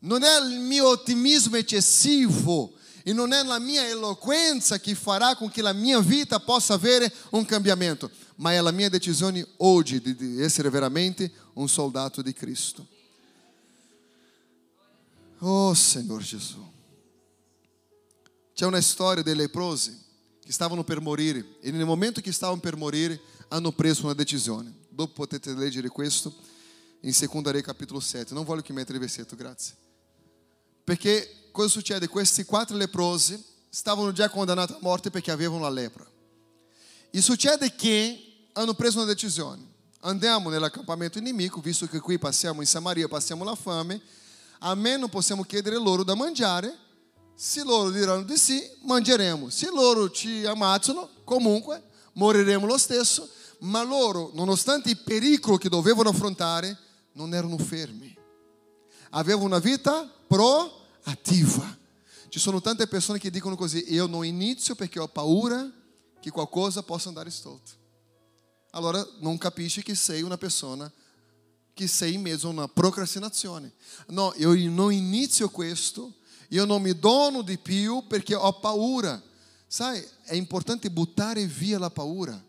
Non 0.00 0.22
è 0.22 0.40
il 0.40 0.58
mio 0.58 0.88
ottimismo 0.88 1.56
eccessivo 1.56 2.74
e 3.02 3.14
non 3.14 3.32
è 3.32 3.42
la 3.44 3.58
mia 3.58 3.88
eloquenza 3.88 4.78
che 4.78 4.94
farà 4.94 5.34
com 5.36 5.48
che 5.48 5.62
la 5.62 5.72
mia 5.72 6.00
vita 6.00 6.38
possa 6.38 6.74
avere 6.74 7.10
un 7.30 7.46
cambiamento, 7.46 8.10
ma 8.34 8.52
è 8.52 8.60
la 8.60 8.72
mia 8.72 8.90
decisione 8.90 9.46
oggi 9.56 10.02
di 10.02 10.42
essere 10.42 10.68
veramente 10.68 11.32
un 11.54 11.66
soldato 11.66 12.20
di 12.20 12.34
Cristo. 12.34 12.86
Oh 15.38 15.72
Senhor 15.72 16.20
Jesus. 16.20 16.69
C'è 18.60 18.66
una 18.66 18.82
storia 18.82 19.22
dei 19.22 19.34
leprosi 19.34 19.98
che 20.44 20.52
stavano 20.52 20.84
per 20.84 21.00
morire 21.00 21.56
e 21.62 21.70
nel 21.70 21.86
momento 21.86 22.20
che 22.20 22.30
stavano 22.30 22.60
per 22.60 22.76
morire 22.76 23.18
hanno 23.48 23.72
preso 23.72 24.04
una 24.04 24.12
decisione. 24.12 24.70
Dopo 24.90 25.14
potete 25.14 25.54
leggere 25.54 25.88
questo 25.88 26.30
in 27.00 27.14
2 27.18 27.52
Re 27.52 27.62
capitolo 27.62 28.00
7. 28.00 28.34
Non 28.34 28.44
voglio 28.44 28.60
che 28.60 28.74
mettere 28.74 28.98
il 28.98 29.00
versetto, 29.00 29.34
grazie. 29.34 29.74
Perché 30.84 31.48
cosa 31.52 31.68
succede? 31.68 32.06
Questi 32.06 32.44
quattro 32.44 32.76
leprosi 32.76 33.42
stavano 33.70 34.12
già 34.12 34.28
condannati 34.28 34.72
a 34.72 34.78
morte 34.82 35.08
perché 35.08 35.30
avevano 35.30 35.62
la 35.62 35.70
lepra. 35.70 36.06
E 37.08 37.20
succede 37.22 37.74
che 37.74 38.48
hanno 38.52 38.74
preso 38.74 38.98
una 38.98 39.06
decisione. 39.06 39.64
Andiamo 40.00 40.50
nell'accampamento 40.50 41.18
nemico, 41.18 41.62
visto 41.62 41.86
che 41.86 41.98
qui 41.98 42.18
passiamo 42.18 42.60
in 42.60 42.66
Samaria, 42.66 43.08
passiamo 43.08 43.42
la 43.42 43.54
fame, 43.54 43.98
a 44.58 44.74
me 44.74 44.98
non 44.98 45.08
possiamo 45.08 45.44
chiedere 45.44 45.76
loro 45.76 46.04
da 46.04 46.14
mangiare, 46.14 46.88
se 47.42 47.64
loro 47.64 47.88
diranno 47.88 48.24
di 48.24 48.36
sì, 48.36 48.62
mangeremo. 48.82 49.48
Se 49.48 49.70
loro 49.70 50.10
ci 50.10 50.44
ammazzano, 50.44 51.08
comunque 51.24 51.82
moriremo 52.12 52.66
lo 52.66 52.76
stesso. 52.76 53.26
Ma 53.60 53.82
loro, 53.82 54.30
nonostante 54.34 54.90
il 54.90 54.98
pericolo 54.98 55.56
che 55.56 55.70
dovevano 55.70 56.10
affrontare, 56.10 56.76
non 57.12 57.32
erano 57.32 57.56
fermi. 57.56 58.14
Avevano 59.12 59.46
una 59.46 59.58
vita 59.58 60.06
proattiva. 60.26 61.78
Ci 62.28 62.38
sono 62.38 62.60
tante 62.60 62.86
persone 62.86 63.18
che 63.18 63.30
dicono 63.30 63.56
così: 63.56 63.86
Io 63.88 64.04
non 64.06 64.26
inizio 64.26 64.74
perché 64.74 64.98
ho 64.98 65.08
paura 65.08 65.66
che 66.20 66.28
qualcosa 66.28 66.82
possa 66.82 67.08
andare 67.08 67.30
storto. 67.30 67.70
Allora 68.72 69.02
non 69.20 69.38
capisci 69.38 69.82
che 69.82 69.94
sei 69.94 70.20
una 70.20 70.36
persona 70.36 70.92
che 71.72 71.86
sei 71.86 72.12
in 72.12 72.20
mezzo 72.20 72.48
a 72.48 72.50
una 72.50 72.68
procrastinazione. 72.68 73.72
No, 74.08 74.34
io 74.36 74.52
non 74.70 74.92
inizio 74.92 75.48
questo 75.48 76.16
io 76.52 76.64
non 76.64 76.82
mi 76.82 76.98
dono 76.98 77.42
di 77.42 77.58
più 77.58 78.04
perché 78.06 78.34
ho 78.34 78.52
paura. 78.58 79.20
Sai, 79.66 80.04
è 80.24 80.34
importante 80.34 80.90
buttare 80.90 81.46
via 81.46 81.78
la 81.78 81.90
paura. 81.90 82.40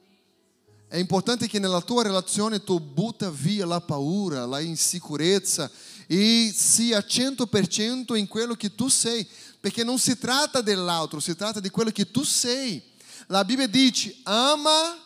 È 0.88 0.98
importante 0.98 1.48
che 1.48 1.60
nella 1.60 1.82
tua 1.82 2.04
relazione 2.04 2.64
tu 2.64 2.80
butta 2.80 3.30
via 3.30 3.66
la 3.66 3.80
paura, 3.80 4.46
la 4.46 4.60
insicurezza 4.60 5.70
e 6.08 6.52
sia 6.54 7.00
100% 7.00 8.18
in 8.18 8.28
quello 8.28 8.56
che 8.56 8.76
tu 8.76 8.88
sei, 8.88 9.26
perché 9.60 9.84
non 9.84 10.00
si 10.00 10.18
tratta 10.18 10.62
dell'altro, 10.62 11.20
si 11.20 11.36
tratta 11.36 11.60
di 11.60 11.70
quello 11.70 11.92
che 11.92 12.10
tu 12.10 12.24
sei. 12.24 12.84
La 13.28 13.46
Bibbia 13.46 13.68
dice: 13.68 14.18
ama 14.24 14.98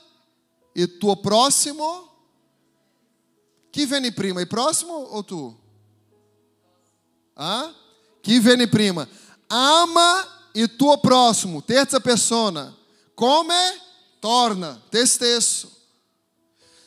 il 0.71 0.97
tuo 0.97 1.17
prossimo. 1.17 2.13
Chi 3.69 3.85
viene 3.85 4.13
prima, 4.13 4.39
il 4.39 4.47
prossimo 4.47 4.93
o 4.93 5.23
tu? 5.25 5.55
Ah? 7.33 7.73
Que 8.25 8.39
vem 8.39 8.67
prima. 8.67 9.07
Ama 9.47 10.27
e 10.55 10.67
tu 10.67 10.97
próximo, 10.97 11.61
terça 11.61 12.01
persona. 12.01 12.75
Come, 13.15 13.53
torna, 14.19 14.81
testesso. 14.89 15.71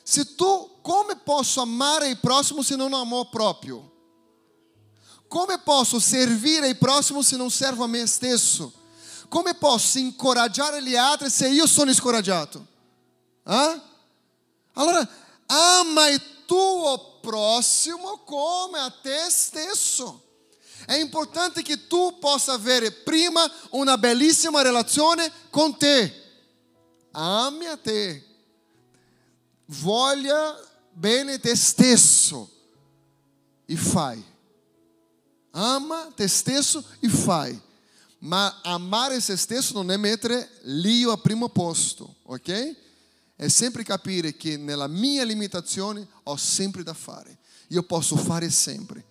Se 0.05 0.24
tu, 0.24 0.68
como 0.82 1.14
posso 1.14 1.61
amar 1.61 2.03
e 2.11 2.16
próximo 2.16 2.64
se 2.64 2.76
não 2.76 2.93
amo 2.97 3.20
o 3.20 3.26
próprio? 3.26 3.89
Como 5.28 5.57
posso 5.61 6.01
servir 6.01 6.64
e 6.64 6.74
próximo 6.74 7.22
se 7.22 7.36
não 7.36 7.49
servo 7.49 7.84
a 7.84 7.89
mim 7.89 8.05
stesso? 8.05 8.74
Como 9.30 9.55
posso 9.55 10.01
encorajar 10.01 10.82
gli 10.82 10.97
altri 10.97 11.30
se 11.30 11.57
eu 11.57 11.68
sou 11.68 11.89
encorajado? 11.89 12.66
Hã? 13.47 13.80
Allora, 14.74 15.09
ama 15.49 16.11
e 16.11 16.18
tu 16.18 16.57
o 16.57 16.99
próximo 16.99 18.18
come, 18.18 18.80
a 18.80 18.91
te 18.91 19.30
stesso. 19.30 20.28
È 20.89 20.95
importante 20.95 21.61
che 21.61 21.86
tu 21.86 22.18
possa 22.18 22.55
avere 22.55 22.91
prima 22.91 23.47
una 23.72 23.99
bellissima 23.99 24.62
relazione 24.62 25.30
con 25.51 25.76
te. 25.76 26.11
Ame 27.11 27.66
a 27.66 27.76
te. 27.76 28.24
Voglia 29.66 30.59
bene 30.91 31.39
te 31.41 31.55
stesso 31.57 32.51
e 33.66 33.76
fai. 33.76 34.24
Ama 35.51 36.11
te 36.16 36.26
stesso 36.26 36.82
e 37.01 37.09
fai. 37.11 37.61
Ma 38.20 38.61
amare 38.62 39.20
se 39.20 39.36
stesso 39.36 39.74
non 39.74 39.91
è 39.91 39.99
mettere 39.99 40.53
l'io 40.62 41.12
a 41.12 41.18
primo 41.18 41.51
posto, 41.51 42.14
ok? 42.22 42.76
È 43.36 43.49
sempre 43.49 43.84
capire 43.84 44.39
che 44.39 44.57
nella 44.57 44.86
mia 44.86 45.24
limitazione 45.24 46.09
ho 46.22 46.36
sempre 46.36 46.82
da 46.82 46.95
fare. 46.95 47.41
Io 47.68 47.82
posso 47.82 48.16
fare 48.16 48.49
sempre 48.49 49.07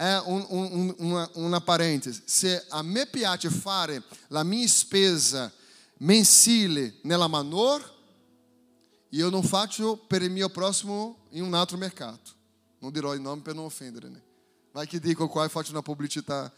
è 0.00 0.18
un, 0.24 0.46
un, 0.48 0.94
una, 0.96 1.30
una 1.34 1.60
parentesi. 1.60 2.22
Se 2.24 2.64
a 2.70 2.80
me 2.80 3.04
piace 3.04 3.50
fare 3.50 4.02
la 4.28 4.42
mia 4.42 4.66
spesa 4.66 5.52
mensile 5.98 6.94
nella 7.02 7.26
Manor, 7.26 7.98
io 9.10 9.28
non 9.28 9.42
faccio 9.42 9.98
per 9.98 10.22
il 10.22 10.30
mio 10.30 10.48
prossimo 10.48 11.26
in 11.32 11.42
un 11.42 11.52
altro 11.52 11.76
mercato. 11.76 12.30
Non 12.78 12.92
dirò 12.92 13.12
il 13.12 13.20
nome 13.20 13.42
per 13.42 13.54
non 13.54 13.66
offendere, 13.66 14.08
né? 14.08 14.22
Vai 14.72 14.86
che 14.86 15.00
dico 15.00 15.28
qua 15.28 15.44
e 15.44 15.50
faccio 15.50 15.72
una 15.72 15.82
pubblicità 15.82 16.50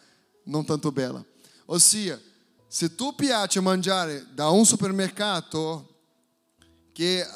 non 0.45 0.65
tanto 0.65 0.93
bella. 0.93 1.25
Ossia, 1.65 2.21
se 2.69 2.95
tu 2.95 3.13
piace 3.17 3.59
mangiare 3.61 4.25
da 4.33 4.51
un 4.51 4.65
supermercato 4.65 6.05
che 6.93 7.27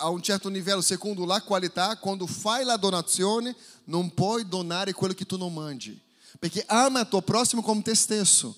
a 0.00 0.08
un 0.08 0.22
certo 0.22 0.48
livello, 0.48 0.80
secondo 0.80 1.24
la 1.24 1.42
qualità, 1.42 1.96
quando 1.96 2.26
fai 2.26 2.64
la 2.64 2.76
donazione, 2.76 3.54
non 3.84 4.12
puoi 4.14 4.48
donare 4.48 4.92
quello 4.92 5.14
che 5.14 5.26
tu 5.26 5.36
non 5.36 5.52
mangi. 5.52 5.98
Perché 6.38 6.64
ama 6.66 7.00
il 7.00 7.08
tuo 7.08 7.20
prossimo 7.20 7.62
come 7.62 7.82
te 7.82 7.94
stesso. 7.94 8.56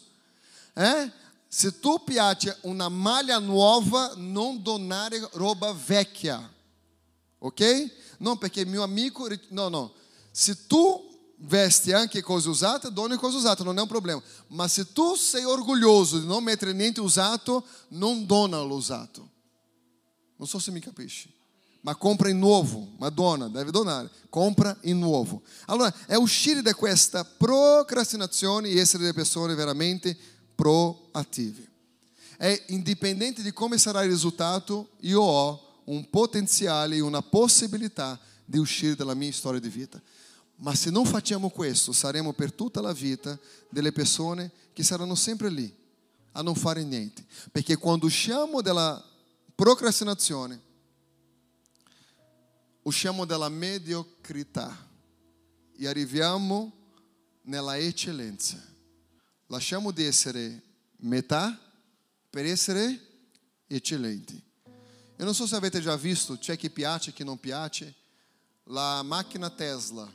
Eh? 0.74 1.11
Se 1.49 1.80
tu 1.80 2.03
piace 2.05 2.57
una 2.62 2.88
maglia 2.88 3.38
nuova, 3.38 4.12
non 4.16 4.62
donare 4.62 5.28
roba 5.32 5.72
vecchia. 5.72 6.51
Ok? 7.38 7.90
Non 8.18 8.38
perché 8.38 8.64
mio 8.64 8.82
amico. 8.82 9.28
No, 9.49 9.68
no. 9.68 9.93
Se 10.30 10.66
tu 10.66 11.11
vesti 11.38 11.93
anche 11.93 12.22
cose 12.22 12.49
usate, 12.49 12.93
doni 12.93 13.16
cose 13.16 13.36
usate, 13.36 13.64
non 13.64 13.76
è 13.78 13.80
un 13.80 13.88
problema. 13.88 14.22
Ma 14.49 14.68
se 14.68 14.93
tu 14.93 15.14
sei 15.16 15.45
orgoglioso 15.45 16.18
di 16.18 16.26
non 16.26 16.45
mettere 16.45 16.72
niente 16.72 17.01
usato, 17.01 17.66
non 17.88 18.26
dona 18.26 18.61
l'usato. 18.61 19.32
Non 20.43 20.51
so 20.51 20.59
se 20.59 20.72
mi 20.72 20.80
capisci. 20.80 21.32
Ma 21.82 21.95
compra 21.95 22.28
in 22.28 22.40
nuovo, 22.40 22.95
Madonna, 22.99 23.47
deve 23.47 23.70
donare, 23.70 24.11
compra 24.28 24.76
in 24.82 24.99
nuovo. 24.99 25.43
Allora, 25.66 25.95
è 26.05 26.16
uscire 26.16 26.62
da 26.62 26.74
questa 26.74 27.24
procrastinazione 27.24 28.68
e 28.68 28.80
essere 28.80 29.05
delle 29.05 29.14
persone 29.14 29.55
veramente 29.55 30.18
proattive. 30.57 31.70
È 32.36 32.61
indipendente 32.70 33.40
di 33.40 33.53
come 33.53 33.78
sarà 33.78 34.03
il 34.03 34.11
risultato, 34.11 34.90
io 35.03 35.20
ho 35.20 35.82
un 35.84 36.11
potenziale 36.11 36.97
e 36.97 37.01
una 37.01 37.22
possibilità 37.22 38.18
di 38.45 38.59
uscire 38.59 38.97
dalla 38.97 39.14
mia 39.14 39.30
storia 39.30 39.61
di 39.61 39.68
vita. 39.68 40.03
Ma 40.57 40.74
se 40.74 40.90
non 40.90 41.05
facciamo 41.05 41.51
questo, 41.51 41.93
saremo 41.93 42.32
per 42.32 42.53
tutta 42.53 42.80
la 42.80 42.93
vita 42.93 43.38
delle 43.68 43.93
persone 43.93 44.51
che 44.72 44.82
saranno 44.82 45.14
sempre 45.14 45.51
lì 45.51 45.72
a 46.32 46.43
non 46.43 46.57
fare 46.57 46.82
niente. 46.82 47.24
Perché 47.53 47.76
quando 47.76 48.07
usciamo 48.07 48.61
dalla 48.61 49.11
procrastinazione, 49.55 50.61
usciamo 52.82 53.24
dalla 53.24 53.48
mediocrità 53.48 54.88
e 55.76 55.86
arriviamo 55.86 56.72
nella 57.42 57.76
eccellenza. 57.76 58.61
Lasciamo 59.46 59.90
di 59.90 60.05
essere 60.05 60.62
metà 60.98 61.59
per 62.30 62.46
essere 62.46 62.98
eccellenti. 63.66 64.50
Eu 65.16 65.24
non 65.24 65.34
so 65.34 65.46
se 65.46 65.55
avete 65.55 65.80
già 65.80 65.94
visto, 65.96 66.38
c'è 66.38 66.57
chi 66.57 66.70
piace, 66.70 67.12
chi 67.12 67.22
non 67.22 67.38
piace, 67.38 67.94
la 68.64 69.03
macchina 69.03 69.50
Tesla. 69.50 70.11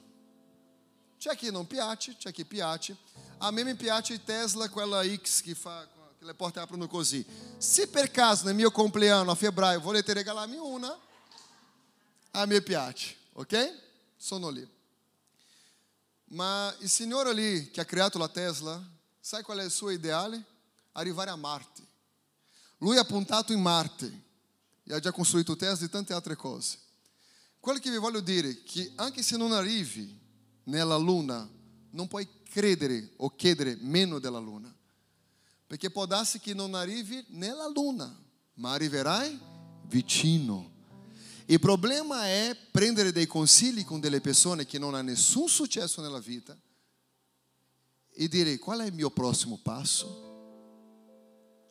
C'è 1.18 1.36
chi 1.36 1.52
non 1.52 1.66
piace, 1.66 2.16
c'è 2.18 2.32
chi 2.32 2.46
piace. 2.46 2.98
A 3.38 3.52
me 3.52 3.64
mi 3.64 3.76
piace 3.76 4.24
Tesla, 4.24 4.70
quella 4.70 5.04
X 5.04 5.42
che 5.42 5.56
fa, 5.56 5.88
le 6.28 6.34
porte 6.34 6.60
aprono 6.60 6.88
così. 6.88 7.26
Se 7.58 7.88
per 7.88 8.12
caso 8.12 8.44
nel 8.46 8.54
mio 8.54 8.70
compleanno 8.70 9.32
a 9.32 9.36
febbraio 9.36 9.80
volete 9.80 10.12
regalarmi 10.12 10.58
una, 10.58 11.00
a 12.32 12.46
me 12.46 12.62
piace, 12.62 13.16
ok? 13.32 13.80
Sono 14.18 14.50
lì. 14.50 14.68
Ma 16.32 16.76
il 16.80 16.90
signore 16.90 17.34
lì 17.34 17.72
che 17.72 17.80
ha 17.80 17.86
creato 17.86 18.18
la 18.18 18.28
Tesla, 18.28 18.86
sai 19.22 19.42
qual 19.42 19.60
è 19.60 19.64
il 19.64 19.72
suo 19.72 19.90
ideale? 19.90 20.44
Arrivare 20.94 21.30
a 21.30 21.38
Marte. 21.38 21.86
Lui 22.80 22.98
ha 22.98 23.06
puntato 23.06 23.54
in 23.54 23.62
Marte 23.62 24.24
e 24.84 24.94
ha 24.94 25.00
già 25.00 25.14
costruito 25.14 25.56
Tesla 25.56 25.86
e 25.86 25.90
tante 25.90 26.12
altre 26.12 26.36
cose. 26.36 26.78
Quello 27.62 27.80
che 27.80 27.90
vi 27.90 27.98
voglio 27.98 28.20
dire 28.20 28.50
è 28.50 28.64
che 28.64 28.92
anche 28.96 29.24
se 29.24 29.38
non 29.38 29.54
arrivi 29.54 30.20
nella 30.64 30.98
Luna, 30.98 31.50
non 31.92 32.08
puoi 32.10 32.28
credere 32.50 33.14
o 33.18 33.34
chiedere 33.34 33.78
meno 33.80 34.20
della 34.20 34.40
Luna. 34.40 34.77
Perché 35.68 35.92
può 35.92 36.06
darsi 36.06 36.40
che 36.40 36.54
non 36.54 36.72
nella 36.72 37.68
Luna, 37.68 38.18
ma 38.54 38.72
arriverai 38.72 39.38
vicino. 39.88 40.76
Il 41.46 41.60
problema 41.60 42.26
è 42.26 42.58
prendere 42.72 43.12
dei 43.12 43.28
consigli 43.28 43.84
con 43.84 44.00
delle 44.00 44.22
persone 44.22 44.66
che 44.66 44.80
non 44.80 44.96
hanno 44.96 45.10
nessun 45.10 45.50
successo 45.50 46.02
nella 46.02 46.20
vita 46.20 46.58
e 48.10 48.28
dire 48.30 48.58
qual 48.58 48.80
è 48.80 48.86
il 48.86 48.94
mio 48.94 49.10
prossimo 49.10 49.60
passo. 49.62 50.26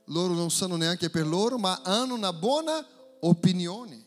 Loro 0.07 0.35
non 0.35 0.51
sanno 0.51 0.77
neanche 0.77 1.09
per 1.09 1.27
loro, 1.27 1.59
ma 1.59 1.81
hanno 1.83 2.15
una 2.15 2.35
buona 2.35 2.87
opinione. 3.21 4.05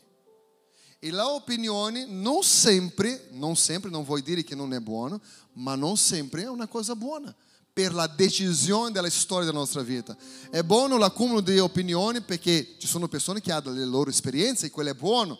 E 1.00 1.10
la 1.10 1.28
opinione 1.30 2.06
non 2.06 2.42
sempre, 2.42 3.28
non 3.32 3.56
sempre, 3.56 3.90
non 3.90 4.04
vuol 4.04 4.22
dire 4.22 4.44
che 4.44 4.54
non 4.54 4.72
è 4.72 4.78
buono, 4.78 5.20
ma 5.54 5.74
non 5.74 5.96
sempre 5.96 6.42
è 6.42 6.48
una 6.48 6.68
cosa 6.68 6.94
buona 6.94 7.34
per 7.72 7.94
la 7.94 8.06
decisione 8.06 8.90
della 8.90 9.08
storia 9.10 9.46
della 9.46 9.58
nostra 9.58 9.82
vita. 9.82 10.16
È 10.50 10.62
buono 10.62 10.96
l'accumulo 10.96 11.40
di 11.40 11.58
opinioni 11.58 12.20
perché 12.20 12.76
ci 12.78 12.86
sono 12.86 13.08
persone 13.08 13.40
che 13.40 13.52
hanno 13.52 13.72
le 13.72 13.84
loro 13.84 14.10
esperienze 14.10 14.66
e 14.66 14.70
quello 14.70 14.90
è 14.90 14.94
buono, 14.94 15.38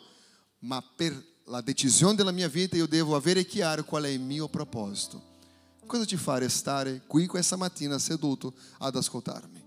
ma 0.61 0.83
per 0.83 1.29
la 1.45 1.61
decisione 1.61 2.15
della 2.15 2.31
mia 2.31 2.49
vita 2.49 2.77
io 2.77 2.87
devo 2.87 3.17
avere 3.17 3.45
chiaro 3.45 3.85
qual 3.85 4.05
è 4.05 4.09
il 4.09 4.21
mio 4.21 4.49
proposito. 4.49 5.29
Cosa 5.85 6.05
ti 6.05 6.17
fa 6.17 6.39
restare 6.39 7.03
qui 7.07 7.27
questa 7.27 7.57
mattina 7.57 7.99
seduto 7.99 8.55
ad 8.79 8.95
ascoltarmi? 8.95 9.61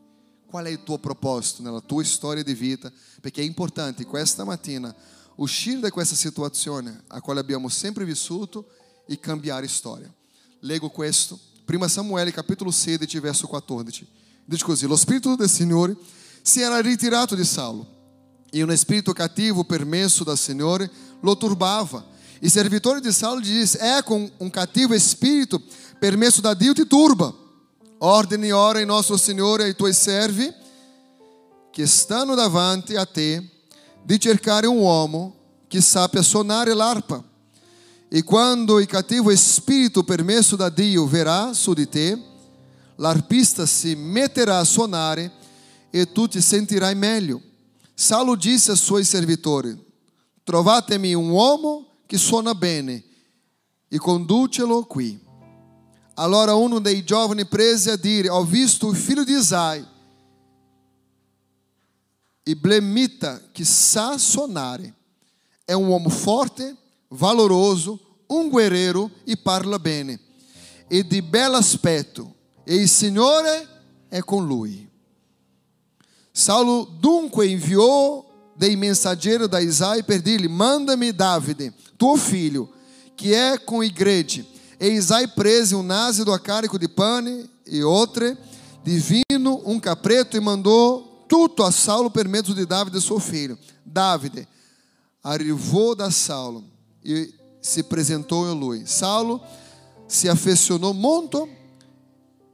Qual 0.45 0.66
è 0.66 0.70
il 0.70 0.84
tuo 0.84 0.97
proposito 0.97 1.61
nella 1.61 1.82
tua 1.82 2.03
storia 2.05 2.43
di 2.43 2.53
vita? 2.53 2.91
Perché 3.20 3.41
è 3.41 3.43
importante 3.43 4.05
questa 4.05 4.45
mattina 4.45 4.95
uscire 5.36 5.80
da 5.80 5.91
questa 5.91 6.16
situazione 6.16 7.03
a 7.07 7.20
quale 7.20 7.39
abbiamo 7.39 7.68
sempre 7.68 8.05
vissuto 8.05 8.70
e 9.05 9.20
cambiare 9.20 9.68
storia. 9.68 10.14
Leggo 10.59 10.89
questo, 10.89 11.38
1 11.66 11.88
Samuele 11.88 12.32
capitolo 12.32 12.72
16, 12.72 13.20
verso 13.20 13.47
14. 13.47 14.07
Dice 14.45 14.64
così, 14.64 14.86
lo 14.86 14.95
spirito 14.95 15.36
del 15.36 15.49
Signore 15.49 15.95
si 16.41 16.61
era 16.61 16.80
ritirato 16.82 17.36
di 17.36 17.45
Saulo 17.45 17.88
e 18.51 18.64
um 18.64 18.72
espírito 18.72 19.14
cativo 19.14 19.64
permesso 19.64 20.24
da 20.24 20.36
Signore 20.36 20.89
lo 21.22 21.36
turbava. 21.38 22.05
E 22.39 22.49
servitori 22.49 22.99
de 22.99 23.11
Saulo 23.14 23.41
disse: 23.41 23.78
É 23.80 24.01
com 24.01 24.30
um 24.39 24.49
cativo 24.49 24.93
espírito 24.93 25.61
permesso 25.99 26.41
da 26.41 26.53
Dio 26.53 26.74
te 26.74 26.86
turba. 26.86 27.34
Ordem 27.99 28.43
e 28.43 28.51
ora 28.51 28.86
nosso 28.86 29.18
Senhor 29.18 29.61
e 29.61 29.74
tuoi 29.74 29.93
servi 29.93 30.53
que 31.72 31.88
stanno 31.88 32.36
davanti 32.36 32.95
a 32.95 33.05
te 33.05 33.41
di 34.03 34.20
cercare 34.20 34.68
un 34.68 34.78
uomo 34.78 35.36
che 35.68 35.82
sappia 35.82 36.22
suonare 36.22 36.74
l'arpa. 36.74 37.24
E 38.16 38.22
quando 38.22 38.80
il 38.80 38.86
cattivo 38.86 39.36
spirito 39.36 40.03
permesso 40.03 40.55
da 40.55 40.70
Dio 40.70 41.07
verrà 41.07 41.51
su 41.51 41.74
di 41.74 41.89
te, 41.89 42.16
l'arpista 42.97 43.66
si 43.66 43.95
metterà 43.95 44.59
a 44.59 44.64
suonare 44.64 45.32
e 45.89 46.11
tu 46.11 46.28
ti 46.28 46.39
sentirai 46.39 46.93
meglio. 46.93 47.41
Saulo 47.95 48.36
disse 48.36 48.70
ai 48.70 48.78
suoi 48.78 49.03
servitori: 49.03 49.76
Trovatemi 50.43 51.16
un 51.16 51.30
uomo 51.30 51.88
che 52.05 52.20
suona 52.20 52.53
bene 52.53 53.03
e 53.88 53.97
conducelo 53.97 54.84
qui. 54.84 55.20
Allora 56.14 56.53
uno 56.53 56.78
dei 56.78 57.03
giovani 57.03 57.47
prese 57.47 57.89
a 57.89 57.95
dire: 57.95 58.30
Ho 58.30 58.43
visto 58.43 58.91
il 58.91 58.95
figlio 58.95 59.24
di 59.24 59.34
Isai, 59.34 59.84
e 62.43 62.55
blemita 62.55 63.41
che 63.51 63.66
sa 63.66 64.20
suonare. 64.20 64.93
È 65.66 65.74
un 65.74 65.88
uomo 65.88 66.09
forte, 66.09 66.78
valoroso, 67.09 68.03
un 68.34 68.50
guerreiro 68.50 69.10
e 69.24 69.38
parla 69.38 69.78
bene, 69.80 70.20
e 70.88 71.06
di 71.06 71.22
bel 71.22 71.54
aspetto, 71.56 72.34
e 72.64 72.76
il 72.76 72.90
Signore 72.90 73.68
è 74.10 74.20
con 74.22 74.46
lui. 74.46 74.90
Saulo 76.32 76.86
dunque 77.00 77.46
inviou 77.46 78.26
dei 78.56 78.76
mensageiros 78.76 79.48
da 79.48 79.60
Isai 79.60 80.04
per 80.04 80.22
dir-lhe: 80.22 80.48
Manda-me 80.48 81.12
Davide, 81.12 81.72
tuo 81.98 82.18
filho, 82.18 82.70
que 83.16 83.34
é 83.34 83.58
com 83.58 83.84
igreja. 83.84 84.46
E 84.80 84.88
Isai 84.88 85.28
prese 85.28 85.76
um 85.76 85.84
násido 85.84 86.34
a 86.34 86.40
carico 86.40 86.80
de 86.80 86.88
pane 86.88 87.50
e 87.66 87.84
outra 87.84 88.38
de 88.84 88.98
vinho, 88.98 89.62
um 89.66 89.80
capreto, 89.80 90.36
e 90.36 90.40
mandou 90.40 91.26
tudo 91.28 91.64
a 91.64 91.72
Saulo 91.72 92.10
per 92.10 92.28
mezzo 92.28 92.54
de 92.54 92.66
Davide, 92.66 93.00
seu 93.00 93.20
filho. 93.20 93.58
Davide 93.86 94.48
arrivou 95.24 95.96
da 95.96 96.12
Saulo 96.12 96.64
e 97.04 97.34
se 97.64 97.80
apresentou 97.80 98.45
em 98.51 98.59
lui. 98.59 98.86
Saulo 98.86 99.41
se 100.07 100.28
afeicionou 100.28 100.93
muito 100.93 101.49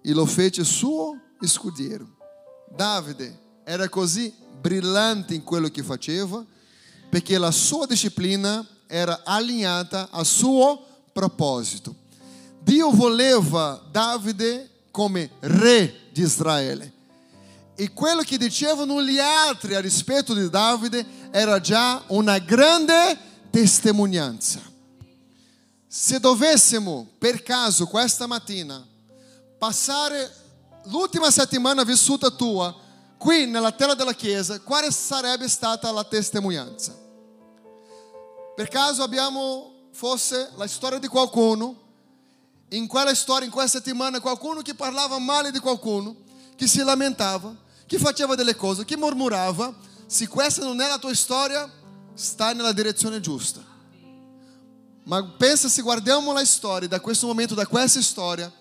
e 0.05 0.13
lo 0.13 0.25
fece 0.27 0.63
suo 0.63 1.17
scudiero. 1.43 2.07
Davide 2.77 3.37
era 3.65 3.89
così 3.89 4.33
brillante 4.61 5.33
in 5.33 5.43
quello 5.43 5.69
che 5.69 5.81
faceva 5.81 6.45
perché 7.09 7.39
la 7.39 7.51
sua 7.51 7.87
disciplina 7.87 8.65
era 8.87 9.21
allineata 9.25 10.09
al 10.11 10.25
suo 10.25 10.85
proposito. 11.11 11.95
Dio 12.61 12.91
voleva 12.91 13.81
Davide 13.91 14.69
come 14.91 15.31
re 15.39 16.09
di 16.11 16.21
Israele. 16.21 16.93
E 17.75 17.93
quello 17.93 18.21
che 18.21 18.37
dicevano 18.37 19.01
gli 19.01 19.17
altri 19.17 19.73
a 19.73 19.79
rispetto 19.79 20.33
di 20.33 20.49
Davide 20.49 21.03
era 21.31 21.59
già 21.59 22.03
una 22.07 22.37
grande 22.37 23.17
testimonianza. 23.49 24.68
Se 25.91 26.19
dovessimo 26.19 27.07
per 27.17 27.41
caso 27.41 27.87
questa 27.87 28.27
mattina 28.27 28.85
passare 29.57 30.31
l'ultima 30.83 31.31
settimana 31.31 31.83
vissuta 31.83 32.29
tua 32.29 32.75
qui 33.17 33.47
nella 33.47 33.71
terra 33.71 33.95
della 33.95 34.13
Chiesa, 34.13 34.59
quale 34.59 34.91
sarebbe 34.91 35.49
stata 35.49 35.91
la 35.91 36.03
testimonianza? 36.03 36.95
Per 38.55 38.67
caso 38.67 39.01
abbiamo 39.01 39.87
forse 39.91 40.51
la 40.57 40.67
storia 40.67 40.99
di 40.99 41.07
qualcuno, 41.07 41.75
in 42.69 42.85
quella 42.85 43.15
storia, 43.15 43.47
in 43.47 43.51
quella 43.51 43.67
settimana, 43.67 44.19
qualcuno 44.19 44.61
che 44.61 44.75
parlava 44.75 45.17
male 45.17 45.49
di 45.49 45.57
qualcuno, 45.57 46.15
che 46.55 46.67
si 46.67 46.83
lamentava, 46.83 47.55
che 47.87 47.97
faceva 47.97 48.35
delle 48.35 48.55
cose, 48.55 48.85
che 48.85 48.95
mormorava. 48.95 49.75
Se 50.05 50.27
questa 50.27 50.63
non 50.63 50.79
è 50.81 50.87
la 50.87 50.99
tua 50.99 51.15
storia, 51.15 51.67
stai 52.13 52.53
nella 52.53 52.73
direzione 52.73 53.19
giusta. 53.19 53.68
Ma 55.09 55.23
pensa 55.23 55.67
se 55.67 55.81
guardiamo 55.81 56.31
la 56.33 56.45
storia, 56.45 56.87
da 56.87 56.99
questo 56.99 57.25
momento, 57.25 57.55
da 57.55 57.65
questa 57.65 57.99
storia, 57.99 58.51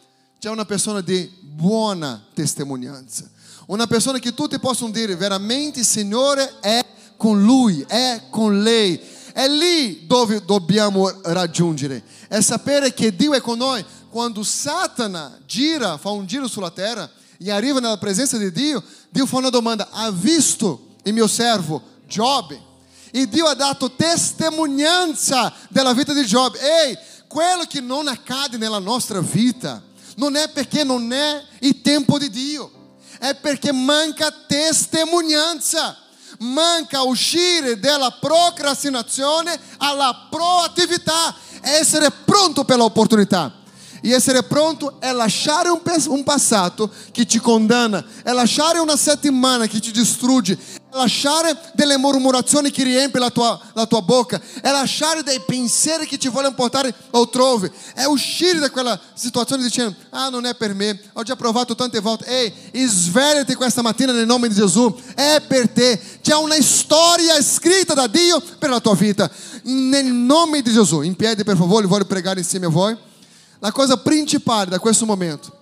c'è 0.40 0.49
una 0.49 0.64
persona 0.64 1.03
di 1.03 1.30
buona 1.42 2.24
testimonianza. 2.32 3.28
Una 3.66 3.86
persona 3.86 4.18
che 4.18 4.32
tutti 4.32 4.59
possono 4.59 4.90
dire 4.90 5.14
veramente 5.14 5.80
il 5.80 5.84
Signore 5.84 6.59
è 6.61 6.82
con 7.18 7.44
lui, 7.44 7.84
è 7.86 8.28
con 8.30 8.62
lei. 8.62 8.99
È 9.30 9.46
lì 9.46 10.07
dove 10.07 10.42
dobbiamo 10.42 11.12
raggiungere. 11.24 12.03
È 12.28 12.40
sapere 12.40 12.94
che 12.94 13.14
Dio 13.14 13.34
è 13.34 13.42
con 13.42 13.59
noi. 13.59 13.84
Quando 14.09 14.42
Satana 14.42 15.38
gira, 15.44 15.99
fa 15.99 16.09
un 16.09 16.24
giro 16.24 16.49
sulla 16.49 16.70
terra 16.70 17.11
e 17.36 17.51
arriva 17.51 17.78
nella 17.78 17.99
presenza 17.99 18.38
di 18.38 18.51
Dio, 18.51 18.82
Dio 19.11 19.26
fa 19.26 19.36
una 19.36 19.51
domanda: 19.51 19.90
ha 19.90 20.11
visto 20.11 20.94
il 21.03 21.12
mio 21.12 21.26
servo 21.26 21.82
Giobbe? 22.07 22.68
E 23.11 23.29
Dio 23.29 23.47
ha 23.47 23.55
dato 23.55 23.93
testimonianza 23.93 25.53
della 25.69 25.93
vita 25.93 26.13
di 26.13 26.25
Giobbe. 26.27 26.59
Ehi, 26.61 26.99
quello 27.27 27.65
che 27.65 27.81
non 27.81 28.09
accade 28.09 28.57
nella 28.57 28.79
nostra 28.79 29.21
vita 29.21 29.83
non 30.17 30.37
è 30.37 30.49
perché 30.51 30.85
non 30.85 31.13
è 31.13 31.43
il 31.61 31.81
tempo 31.81 32.19
di 32.19 32.31
Dio, 32.31 32.71
è 33.19 33.35
perché 33.35 33.73
manca 33.73 34.33
testimonianza. 34.47 35.97
Manca 36.41 37.03
uscire 37.03 37.81
dalla 37.81 38.13
procrastinazione 38.13 39.59
alla 39.79 40.29
proattività, 40.31 41.35
essere 41.63 42.13
pronto 42.13 42.65
per 42.65 42.77
l'opportunità. 42.77 43.58
E 44.01 44.12
essere 44.12 44.42
pronto 44.44 45.01
è 45.01 45.12
lasciare 45.12 45.68
un, 45.68 45.80
un 46.09 46.22
passato 46.22 46.90
che 47.11 47.26
ti 47.26 47.38
condanna, 47.38 48.05
è 48.22 48.32
lasciare 48.32 48.78
una 48.78 48.96
settimana 48.96 49.66
che 49.66 49.80
ti 49.80 49.90
distrugge, 49.90 50.57
è 50.57 50.96
lasciare 50.96 51.57
delle 51.74 51.96
mormurazioni 51.96 52.70
che 52.70 52.84
riempie 52.84 53.18
la 53.18 53.30
tua, 53.30 53.61
la 53.74 53.86
tua 53.86 54.01
bocca, 54.01 54.40
è 54.62 54.70
lasciare 54.70 55.22
dei 55.22 55.40
pensieri 55.44 56.07
che 56.07 56.16
ti 56.16 56.28
vogliono 56.28 56.55
portare 56.55 56.94
altrove, 57.11 57.72
è 57.94 58.05
uscire 58.05 58.61
da 58.61 58.70
quella 58.70 58.99
situazione 59.14 59.62
dicendo, 59.64 59.94
ah 60.11 60.28
non 60.28 60.46
è 60.46 60.55
per 60.55 60.74
me, 60.74 60.99
ho 61.14 61.22
già 61.24 61.34
provato 61.34 61.74
tante 61.74 61.99
volte, 62.01 62.26
ehi, 62.72 62.86
svegliati 62.86 63.55
questa 63.55 63.82
mattina 63.82 64.12
nel 64.12 64.26
nome 64.26 64.49
di 64.49 64.55
Gesù, 64.55 64.94
è 65.14 65.42
per 65.46 65.68
te, 65.70 66.01
c'è 66.22 66.34
una 66.36 66.61
storia 66.61 67.42
scritta 67.42 67.94
da 67.94 68.07
Dio 68.07 68.40
per 68.59 68.70
la 68.70 68.80
tua 68.80 68.94
vita, 68.94 69.28
nel 69.64 70.07
nome 70.07 70.62
di 70.62 70.72
Gesù, 70.72 71.01
in 71.01 71.16
piedi 71.16 71.42
per 71.42 71.57
favore, 71.57 71.86
voglio 71.86 72.07
pregare 72.07 72.38
insieme 72.38 72.66
a 72.66 72.70
voi. 72.70 73.07
La 73.61 73.73
cosa 73.73 73.97
principale 73.97 74.71
da 74.71 74.79
questo 74.79 75.05
momento, 75.05 75.57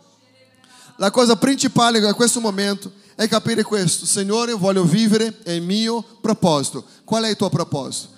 la 0.96 1.10
cosa 1.10 1.36
principale 1.36 1.98
da 1.98 2.12
questo 2.12 2.40
momento 2.40 2.92
è 3.14 3.26
capire 3.26 3.62
questo, 3.62 4.04
Signore, 4.04 4.52
voglio 4.52 4.84
vivere 4.84 5.38
il 5.46 5.62
mio 5.62 6.04
proposito. 6.20 6.84
Qual 7.04 7.24
è 7.24 7.30
il 7.30 7.36
tuo 7.36 7.48
proposito? 7.48 8.08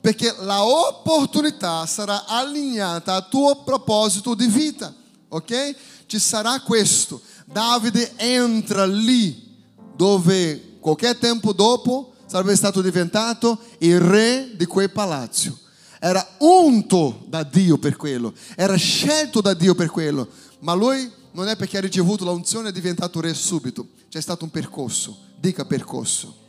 Perché 0.00 0.34
la 0.40 0.64
opportunità 0.64 1.86
sarà 1.86 2.24
allineata 2.26 3.14
al 3.14 3.28
tuo 3.28 3.62
proposito 3.62 4.34
di 4.34 4.46
vita, 4.46 4.92
ok? 5.28 5.76
Ci 6.06 6.18
sarà 6.18 6.60
questo. 6.60 7.20
Davide 7.44 8.12
entra 8.16 8.86
lì 8.86 9.56
dove 9.94 10.78
qualche 10.80 11.16
tempo 11.18 11.52
dopo 11.52 12.14
sarebbe 12.26 12.56
stato 12.56 12.80
diventato 12.80 13.58
il 13.78 14.00
re 14.00 14.50
di 14.56 14.66
quel 14.66 14.90
palazzo 14.90 15.66
era 16.00 16.26
unto 16.38 17.24
da 17.26 17.42
Dio 17.42 17.78
per 17.78 17.96
quello, 17.96 18.32
era 18.56 18.76
scelto 18.76 19.40
da 19.40 19.54
Dio 19.54 19.74
per 19.74 19.90
quello, 19.90 20.28
ma 20.60 20.74
lui 20.74 21.10
non 21.32 21.48
è 21.48 21.56
perché 21.56 21.78
ha 21.78 21.80
ricevuto 21.80 22.24
la 22.24 22.30
unzione 22.30 22.68
è 22.68 22.72
diventato 22.72 23.20
re 23.20 23.34
subito, 23.34 23.88
c'è 24.08 24.20
stato 24.20 24.44
un 24.44 24.50
percorso, 24.50 25.16
dica 25.38 25.64
percorso. 25.64 26.46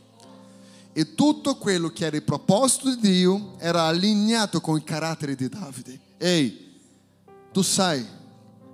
E 0.94 1.14
tutto 1.14 1.56
quello 1.56 1.90
che 1.90 2.06
era 2.06 2.16
il 2.16 2.24
proposito 2.24 2.90
di 2.90 3.00
Dio 3.00 3.54
era 3.60 3.84
allineato 3.84 4.60
con 4.60 4.76
il 4.76 4.84
carattere 4.84 5.36
di 5.36 5.48
Davide. 5.48 6.00
Ehi, 6.18 6.78
tu 7.52 7.62
sai 7.62 8.06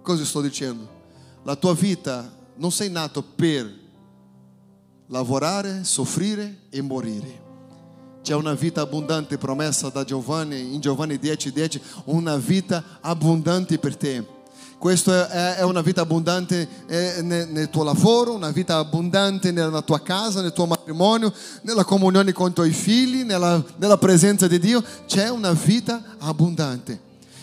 cosa 0.01 0.23
sto 0.23 0.41
dicendo? 0.41 1.03
La 1.43 1.55
tua 1.55 1.73
vita 1.73 2.33
non 2.55 2.71
sei 2.71 2.89
nato 2.89 3.21
per 3.21 3.83
lavorare, 5.07 5.83
soffrire 5.83 6.61
e 6.69 6.81
morire 6.81 7.44
c'è 8.25 8.33
una 8.33 8.55
vita 8.55 8.81
abbondante 8.81 9.37
promessa 9.37 9.89
da 9.89 10.03
Giovanni, 10.03 10.73
in 10.73 10.79
Giovanni 10.79 11.19
10, 11.19 11.51
10, 11.51 11.81
una 12.05 12.37
vita 12.37 12.83
abbondante 13.01 13.77
per 13.77 13.95
te. 13.95 14.25
Questa 14.79 15.57
è, 15.57 15.61
una 15.61 15.81
vita 15.81 16.01
abbondante 16.01 16.67
eh, 16.87 17.21
nel 17.21 17.69
tuo 17.69 17.83
lavoro, 17.83 18.33
una 18.33 18.49
vita 18.49 18.77
abbondante 18.77 19.51
nella 19.51 19.83
tua 19.83 20.01
casa, 20.01 20.41
nel 20.41 20.53
tuo 20.53 20.65
matrimonio, 20.65 21.31
nella 21.61 21.83
comunione 21.83 22.33
con 22.33 22.49
i 22.49 22.53
tuoi 22.53 22.71
figli, 22.71 23.21
nella, 23.21 23.63
nella 23.77 23.99
presenza 23.99 24.47
di 24.47 24.57
Dio. 24.57 24.83
C'è 25.05 25.29
una 25.29 25.51
vita 25.51 26.15
abbondante. 26.17 26.99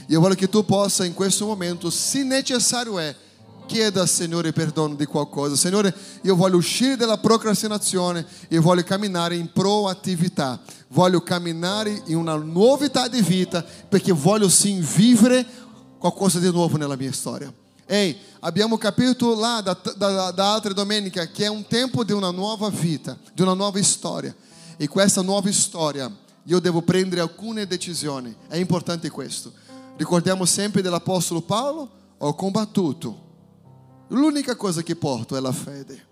Io 0.09 0.19
voglio 0.19 0.35
che 0.35 0.49
tu 0.49 0.65
possa 0.65 1.05
in 1.05 1.15
questo 1.15 1.47
momento, 1.47 1.91
se 1.91 2.25
necessario 2.25 2.99
è, 2.99 3.15
chieda 3.73 4.03
al 4.03 4.09
Signore 4.09 4.53
perdono 4.53 4.95
di 4.95 5.07
qualcosa. 5.07 5.57
Signore, 5.57 5.95
io 6.21 6.37
voglio 6.37 6.59
uscire 6.59 6.95
dalla 6.95 7.17
procrastinazione 7.17 8.27
e 8.49 8.59
voglio 8.59 8.83
camminare 8.83 9.35
in 9.35 9.51
proattività. 9.51 10.61
Voglio 10.89 11.23
camminare 11.23 12.03
in 12.09 12.17
una 12.17 12.35
novità 12.35 13.09
di 13.09 13.23
vita 13.23 13.65
perché 13.89 14.13
voglio 14.13 14.51
sim 14.51 14.79
vivere 14.81 15.47
qualcosa 15.97 16.39
di 16.39 16.51
nuovo 16.51 16.77
nella 16.77 16.97
mia 16.97 17.13
storia. 17.13 17.51
Ehi, 17.87 18.15
abbiamo 18.41 18.77
capito 18.77 19.35
là 19.41 19.63
da, 19.63 19.81
da, 19.97 20.31
da 20.33 20.53
altre 20.53 20.75
domeniche 20.75 21.31
che 21.31 21.47
è 21.47 21.49
un 21.49 21.67
tempo 21.67 22.05
di 22.05 22.13
una 22.13 22.31
nuova 22.31 22.69
vita, 22.69 23.17
di 23.33 23.41
una 23.41 23.55
nuova 23.55 23.83
storia. 23.83 24.35
E 24.77 24.87
questa 24.87 25.23
nuova 25.23 25.51
storia 25.51 26.15
io 26.45 26.61
devo 26.61 26.83
prendere 26.83 27.23
alcune 27.23 27.67
decisioni. 27.67 28.37
È 28.49 28.57
importante 28.59 29.09
questo. 29.09 29.51
Ricordiamo 29.97 30.45
sempre 30.45 30.83
dell'Apostolo 30.83 31.41
Paolo, 31.41 31.89
ho 32.19 32.35
combattuto 32.35 33.31
L'unica 34.13 34.57
cosa 34.57 34.83
che 34.83 34.95
porto 34.95 35.37
è 35.37 35.41
la 35.41 35.53
fede. 35.53 36.11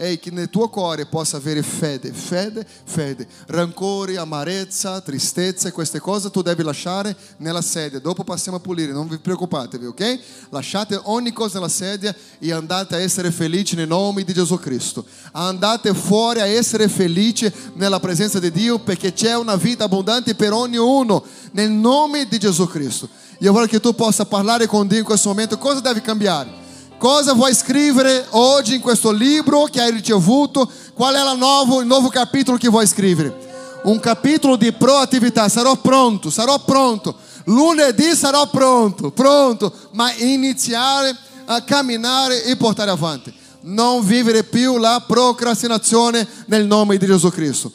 Ehi, 0.00 0.20
che 0.20 0.30
nel 0.30 0.48
tuo 0.48 0.68
cuore 0.68 1.06
possa 1.06 1.38
avere 1.38 1.62
fede, 1.62 2.12
fede, 2.12 2.64
fede. 2.84 3.26
Rancore, 3.46 4.16
amarezza, 4.16 5.00
tristezza, 5.00 5.72
queste 5.72 5.98
cose 5.98 6.30
tu 6.30 6.40
devi 6.40 6.62
lasciare 6.62 7.16
nella 7.38 7.62
sedia. 7.62 7.98
Dopo 7.98 8.22
passiamo 8.22 8.58
a 8.58 8.60
pulire, 8.60 8.92
non 8.92 9.08
vi 9.08 9.18
preoccupatevi, 9.18 9.86
ok? 9.86 10.20
Lasciate 10.50 11.00
ogni 11.04 11.32
cosa 11.32 11.54
nella 11.54 11.70
sedia 11.70 12.14
e 12.38 12.52
andate 12.52 12.94
a 12.94 13.00
essere 13.00 13.32
felici 13.32 13.74
nel 13.74 13.88
nome 13.88 14.22
di 14.22 14.32
Gesù 14.32 14.56
Cristo. 14.58 15.04
Andate 15.32 15.92
fuori 15.94 16.40
a 16.40 16.46
essere 16.46 16.86
felici 16.86 17.52
nella 17.74 17.98
presenza 17.98 18.38
di 18.38 18.52
Dio 18.52 18.78
perché 18.78 19.14
c'è 19.14 19.34
una 19.34 19.56
vita 19.56 19.84
abbondante 19.84 20.34
per 20.36 20.52
ognuno 20.52 21.24
nel 21.52 21.70
nome 21.70 22.28
di 22.28 22.38
Gesù 22.38 22.68
Cristo. 22.68 23.08
Io 23.40 23.52
voglio 23.52 23.66
che 23.66 23.80
tu 23.80 23.94
possa 23.94 24.26
parlare 24.26 24.66
con 24.66 24.86
Dio 24.86 24.98
in 24.98 25.04
questo 25.04 25.30
momento. 25.30 25.58
Cosa 25.58 25.80
deve 25.80 26.02
cambiare? 26.02 26.66
Cosa 26.98 27.32
vuoi 27.32 27.54
scrivere 27.54 28.26
oggi 28.30 28.74
in 28.74 28.80
questo 28.80 29.12
libro 29.12 29.68
che 29.70 29.80
hai 29.80 29.92
ricevuto? 29.92 30.68
Qual 30.94 31.14
è 31.14 31.36
nuovo, 31.36 31.80
il 31.80 31.86
nuovo 31.86 32.08
capitolo 32.08 32.56
che 32.56 32.68
vuoi 32.68 32.88
scrivere? 32.88 33.80
Un 33.84 34.00
capitolo 34.00 34.56
di 34.56 34.72
proattività. 34.72 35.48
Sarò 35.48 35.76
pronto, 35.76 36.28
sarò 36.28 36.58
pronto. 36.58 37.14
Lunedì 37.44 38.16
sarò 38.16 38.50
pronto, 38.50 39.12
pronto, 39.12 39.72
ma 39.92 40.12
iniziare 40.14 41.16
a 41.44 41.62
camminare 41.62 42.42
e 42.42 42.56
portare 42.56 42.90
avanti. 42.90 43.32
Non 43.60 44.04
vivere 44.04 44.42
più 44.42 44.76
la 44.76 45.02
procrastinazione 45.06 46.26
nel 46.46 46.66
nome 46.66 46.96
di 46.96 47.06
Gesù 47.06 47.30
Cristo. 47.30 47.70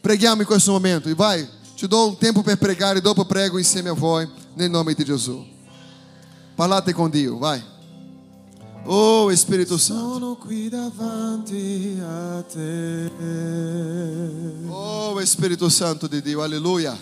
Preghiamo 0.00 0.42
in 0.42 0.46
questo 0.46 0.70
momento. 0.70 1.08
E 1.08 1.14
vai, 1.14 1.46
ti 1.76 1.88
do 1.88 2.06
un 2.06 2.16
tempo 2.16 2.42
per 2.42 2.58
pregare, 2.58 3.00
dopo 3.00 3.24
prego 3.24 3.58
insieme 3.58 3.88
a 3.88 3.94
voi 3.94 4.28
nel 4.54 4.70
nome 4.70 4.94
di 4.94 5.04
Gesù. 5.04 5.44
Parlate 6.54 6.92
con 6.92 7.10
Dio, 7.10 7.38
vai. 7.38 7.76
Oh 8.90 9.30
Spirito 9.34 9.76
Santo. 9.76 10.12
Sono 10.12 10.36
qui 10.36 10.70
davanti 10.70 12.00
a 12.02 12.42
te. 12.42 13.10
Oh 14.66 15.22
Spirito 15.26 15.68
Santo 15.68 16.06
di 16.06 16.22
Dio, 16.22 16.40
alleluia. 16.40 16.96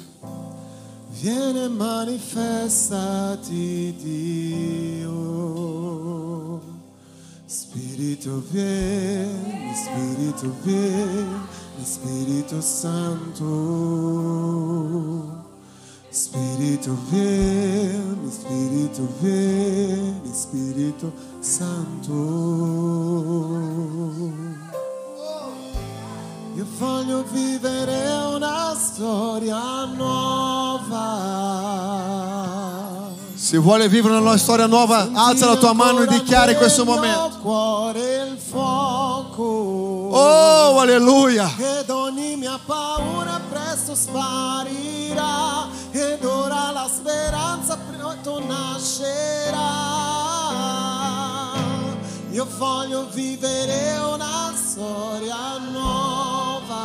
Viene 1.20 1.68
manifestati 1.68 3.94
Dio. 4.02 5.14
Spirito 7.46 8.42
vieni, 8.50 9.72
Spirito 9.76 10.52
vieni, 10.64 11.38
Spirito 11.84 12.60
Santo. 12.60 13.44
Spirito 16.26 16.90
vieni, 17.08 18.28
Spirito 18.32 19.06
vieni, 19.20 20.28
Spirito 20.32 21.12
Santo. 21.38 22.12
Io 26.56 26.66
voglio 26.78 27.24
vivere 27.30 28.10
una 28.34 28.74
storia 28.76 29.84
nuova. 29.84 31.04
Se 33.34 33.58
vuole 33.58 33.88
vivere 33.88 34.16
una 34.16 34.36
storia 34.36 34.66
nuova, 34.66 35.08
alza 35.12 35.46
la 35.46 35.54
tua 35.54 35.74
mano 35.74 36.02
e 36.02 36.08
dichiara 36.08 36.50
in 36.50 36.56
questo 36.56 36.84
momento. 36.84 37.38
cuore 37.40 38.26
il 38.30 38.36
fuoco. 38.36 39.44
Oh, 40.10 40.80
alleluia. 40.80 41.48
Ed 41.56 41.88
ogni 41.88 42.34
mia 42.34 42.58
paura 42.66 43.40
presto 43.48 43.94
sparirà 43.94 45.75
ora 46.26 46.70
la 46.72 46.88
speranza 46.88 47.76
presto 48.26 48.44
nascerà. 48.44 49.94
Io 52.30 52.46
voglio 52.58 53.08
vivere 53.10 53.98
una 53.98 54.52
storia 54.54 55.58
nuova. 55.70 56.84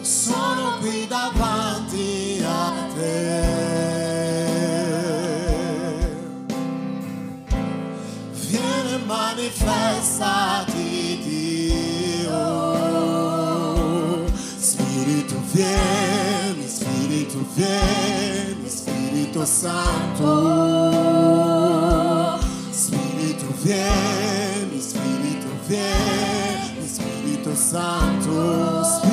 Sono 0.00 0.78
qui 0.80 1.06
davanti 1.06 2.42
a 2.46 2.72
te. 2.94 3.58
Vieni 8.32 9.04
manifestati 9.04 10.89
Vem, 15.52 16.64
Espírito, 16.64 17.44
vem, 17.56 18.64
Espírito 18.64 19.44
Santo. 19.44 20.24
Espírito, 22.70 23.46
vem, 23.64 24.78
Espírito, 24.78 25.48
vem, 25.66 26.84
Espírito 26.84 27.56
Santo. 27.56 28.30
Espírito 28.82 29.09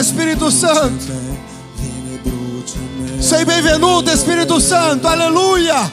Oh, 0.00 0.02
Spirito 0.02 0.48
Santo. 0.48 1.12
Sei 3.18 3.44
benvenuto, 3.44 4.16
Spirito 4.16 4.58
Santo. 4.58 5.06
Alleluia. 5.06 5.92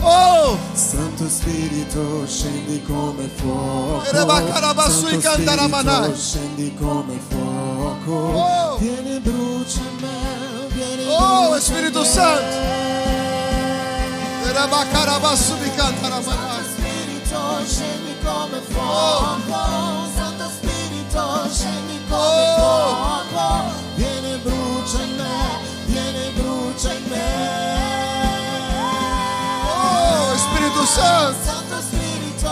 Oh, 0.00 0.58
Santo 0.74 1.26
Spirito 1.30 2.26
scendi 2.26 2.82
come 2.82 3.26
fuoco. 3.36 4.04
Erebacarabassu 4.04 5.18
Santo. 5.18 5.22
Spirito 5.30 6.14
scendi 6.14 6.74
come 6.74 7.18
fuoco. 7.26 8.12
Oh. 8.12 8.76
Vieni 8.76 9.18
brucia 9.20 9.80
me. 10.00 10.68
Vieni 10.74 11.06
Oh, 11.08 11.58
Spirito. 11.58 12.04
Santo. 12.04 12.42
Santo. 16.20 16.64
Spirito 16.76 17.64
scendi 17.66 18.14
come 18.22 18.60
fuoco. 18.68 20.10
Santo 20.14 20.50
Spirito 20.54 21.48
scendi 21.50 21.87
Santo 30.94 31.74
Espírito, 31.78 32.48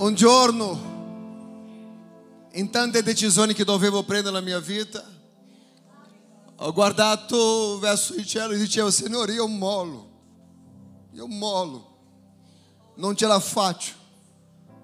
Un 0.00 0.14
giorno, 0.14 0.80
in 2.52 2.70
tante 2.70 3.02
decisioni 3.02 3.52
che 3.52 3.64
dovevo 3.64 4.02
prendere 4.02 4.32
nella 4.34 4.42
mia 4.42 4.58
vita, 4.58 5.04
ho 6.56 6.72
guardato 6.72 7.78
verso 7.78 8.14
il 8.14 8.24
cielo 8.26 8.54
e 8.54 8.56
dicevo, 8.56 8.90
Signore, 8.90 9.34
io 9.34 9.46
mollo, 9.46 10.08
io 11.12 11.26
mollo, 11.26 11.98
non 12.94 13.14
ce 13.14 13.26
la 13.26 13.38
faccio, 13.40 13.92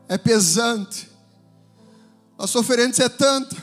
è 0.05 0.19
pesante, 0.19 1.11
la 2.37 2.47
sofferenza 2.47 3.05
è 3.05 3.15
tanta. 3.15 3.57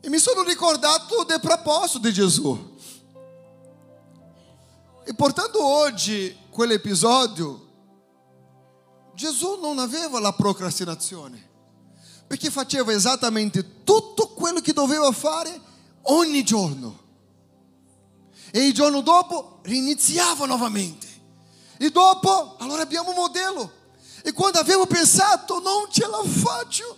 E 0.00 0.08
mi 0.08 0.18
sono 0.18 0.42
ricordato 0.44 1.24
del 1.24 1.40
proposito 1.40 1.98
di 1.98 2.12
Gesù. 2.14 2.78
E 5.04 5.12
portando 5.12 5.62
oggi 5.62 6.34
quell'episodio, 6.48 7.68
Gesù 9.20 9.58
non 9.60 9.78
aveva 9.78 10.18
la 10.18 10.32
procrastinazione, 10.32 11.46
perché 12.26 12.50
faceva 12.50 12.90
esattamente 12.90 13.84
tutto 13.84 14.28
quello 14.28 14.60
che 14.60 14.72
doveva 14.72 15.12
fare 15.12 15.60
ogni 16.04 16.42
giorno. 16.42 16.98
E 18.50 18.66
il 18.66 18.72
giorno 18.72 19.02
dopo 19.02 19.58
riniziava 19.64 20.46
novamente. 20.46 21.06
E 21.76 21.90
dopo, 21.90 22.56
allora 22.60 22.80
abbiamo 22.80 23.10
un 23.10 23.16
modello. 23.16 23.70
E 24.22 24.32
quando 24.32 24.58
avevo 24.58 24.86
pensato, 24.86 25.60
non 25.60 25.90
ce 25.90 26.06
la 26.06 26.22
faccio, 26.24 26.96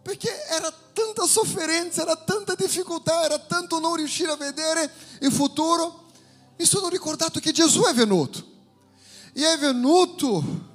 perché 0.00 0.46
era 0.46 0.72
tanta 0.94 1.26
sofferenza, 1.26 2.00
era 2.00 2.16
tanta 2.16 2.54
difficoltà, 2.54 3.24
era 3.24 3.38
tanto 3.38 3.78
non 3.78 3.96
riuscire 3.96 4.30
a 4.30 4.36
vedere 4.36 4.90
il 5.20 5.30
futuro, 5.30 6.06
mi 6.56 6.64
sono 6.64 6.88
ricordato 6.88 7.40
che 7.40 7.52
Gesù 7.52 7.82
è 7.82 7.92
venuto. 7.92 8.42
E 9.34 9.52
è 9.52 9.58
venuto 9.58 10.70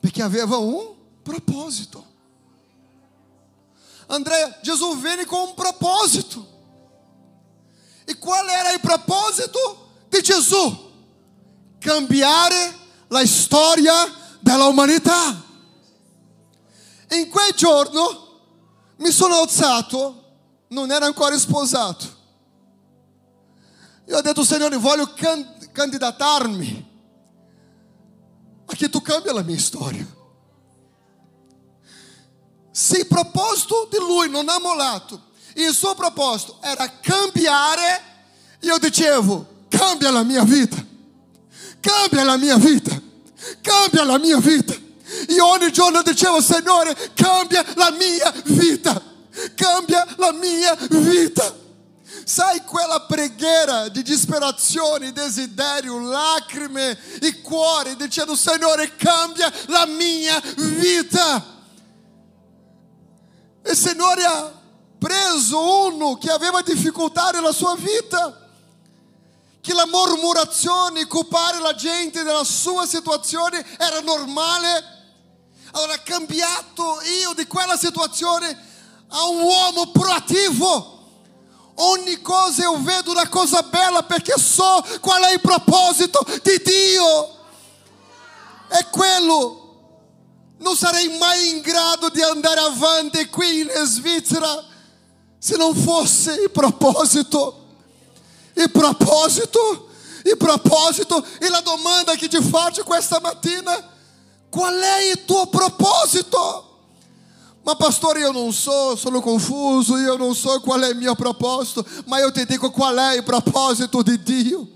Porque 0.00 0.22
havia 0.22 0.46
um 0.46 0.96
propósito. 1.22 2.04
André, 4.08 4.58
Jesus 4.62 5.00
vem 5.00 5.24
com 5.24 5.44
um 5.44 5.54
propósito. 5.54 6.46
E 8.06 8.14
qual 8.14 8.44
era 8.48 8.74
o 8.76 8.80
propósito 8.80 9.58
de 10.10 10.22
Jesus? 10.24 10.74
Cambiar 11.80 12.50
a 13.10 13.22
história 13.22 13.92
da 14.42 14.66
humanidade. 14.68 15.42
Em 17.10 17.30
quel 17.30 17.52
giorno 17.56 18.28
mi 18.98 19.12
sono 19.12 19.34
alzato, 19.36 20.16
Não 20.70 20.86
era 20.86 21.06
ancora 21.06 21.34
sposato. 21.36 22.06
ao 24.08 24.22
Senhor 24.22 24.22
detto, 24.22 24.74
eu 24.74 24.80
voglio 24.80 25.06
can- 25.08 25.44
candidatarmi 25.72 26.88
a 28.70 28.76
che 28.76 28.88
tu 28.88 29.00
cambia 29.02 29.32
la 29.32 29.42
mia 29.42 29.58
storia. 29.58 30.06
Se 32.70 32.98
il 32.98 33.06
proposito 33.06 33.88
di 33.90 33.98
lui 33.98 34.30
non 34.30 34.48
ha 34.48 34.58
mollato, 34.58 35.28
il 35.54 35.72
suo 35.74 35.94
proposito 35.94 36.58
era 36.60 36.88
cambiare, 37.00 38.02
io 38.60 38.78
dicevo, 38.78 39.64
cambia 39.68 40.10
la 40.10 40.22
mia 40.22 40.44
vita, 40.44 40.82
cambia 41.80 42.24
la 42.24 42.36
mia 42.36 42.56
vita, 42.56 43.00
cambia 43.60 44.04
la 44.04 44.18
mia 44.18 44.38
vita. 44.38 44.74
Io 45.28 45.46
ogni 45.46 45.72
giorno 45.72 46.02
dicevo, 46.02 46.40
Signore, 46.40 46.96
cambia 47.14 47.64
la 47.74 47.90
mia 47.90 48.32
vita, 48.44 49.02
cambia 49.54 50.06
la 50.16 50.32
mia 50.32 50.74
vita. 50.90 51.58
Sai 52.24 52.64
quella 52.64 53.00
preghiera 53.02 53.88
di 53.88 54.02
disperazione, 54.02 55.12
desiderio, 55.12 56.00
lacrime 56.00 56.98
e 57.20 57.40
cuore, 57.40 57.96
dicendo, 57.96 58.36
Signore, 58.36 58.94
cambia 58.96 59.52
la 59.66 59.86
mia 59.86 60.40
vita. 60.56 61.58
E 63.62 63.74
Signore 63.74 64.24
ha 64.24 64.52
preso 64.98 65.86
uno 65.86 66.18
che 66.18 66.30
aveva 66.30 66.62
difficoltà 66.62 67.30
nella 67.30 67.52
sua 67.52 67.74
vita, 67.76 68.48
che 69.60 69.72
la 69.74 69.86
murmurazione, 69.86 71.06
colpare 71.06 71.58
la 71.58 71.74
gente 71.74 72.22
della 72.22 72.44
sua 72.44 72.86
situazione 72.86 73.64
era 73.78 74.00
normale. 74.00 74.98
Allora 75.72 75.94
ha 75.94 75.98
cambiato 75.98 77.00
io 77.20 77.32
di 77.34 77.46
quella 77.46 77.76
situazione 77.76 78.68
a 79.08 79.24
un 79.26 79.40
uomo 79.40 79.90
proattivo. 79.90 80.99
Ogni 81.76 82.20
cosa 82.20 82.62
eu 82.62 82.76
vedo 82.78 83.10
una 83.10 83.28
cosa 83.28 83.62
bella 83.62 84.02
perché 84.02 84.38
so 84.38 84.84
qual 85.00 85.22
è 85.24 85.32
il 85.32 85.40
proposito 85.40 86.24
di 86.42 86.60
Dio. 86.62 87.38
È 88.68 88.86
quello. 88.90 89.56
Non 90.58 90.76
sarei 90.76 91.16
mai 91.16 91.48
in 91.50 91.60
grado 91.60 92.10
di 92.10 92.22
andare 92.22 92.60
avanti 92.60 93.26
qui 93.28 93.60
in 93.60 93.70
Svizzera 93.84 94.62
se 95.38 95.56
non 95.56 95.74
fosse 95.74 96.34
il 96.34 96.50
proposito. 96.50 97.56
Il 98.54 98.70
proposito, 98.70 99.88
il 100.24 100.36
proposito. 100.36 101.24
E 101.38 101.48
la 101.48 101.60
domanda 101.60 102.14
che 102.14 102.28
ti 102.28 102.40
faccio 102.42 102.84
questa 102.84 103.20
mattina, 103.20 103.74
qual 104.50 104.78
è 104.78 105.10
il 105.10 105.24
tuo 105.24 105.46
proposito? 105.46 106.69
Ma 107.62 107.74
pastore, 107.76 108.20
io 108.20 108.32
non 108.32 108.52
so, 108.52 108.96
sono 108.96 109.20
confuso, 109.20 109.98
io 109.98 110.16
non 110.16 110.34
so 110.34 110.60
qual 110.60 110.80
è 110.80 110.88
il 110.90 110.96
mio 110.96 111.14
proposito, 111.14 111.84
ma 112.06 112.18
io 112.18 112.32
ti 112.32 112.46
dico 112.46 112.70
qual 112.70 112.96
è 112.96 113.16
il 113.16 113.22
proposito 113.22 114.02
di 114.02 114.22
Dio. 114.22 114.66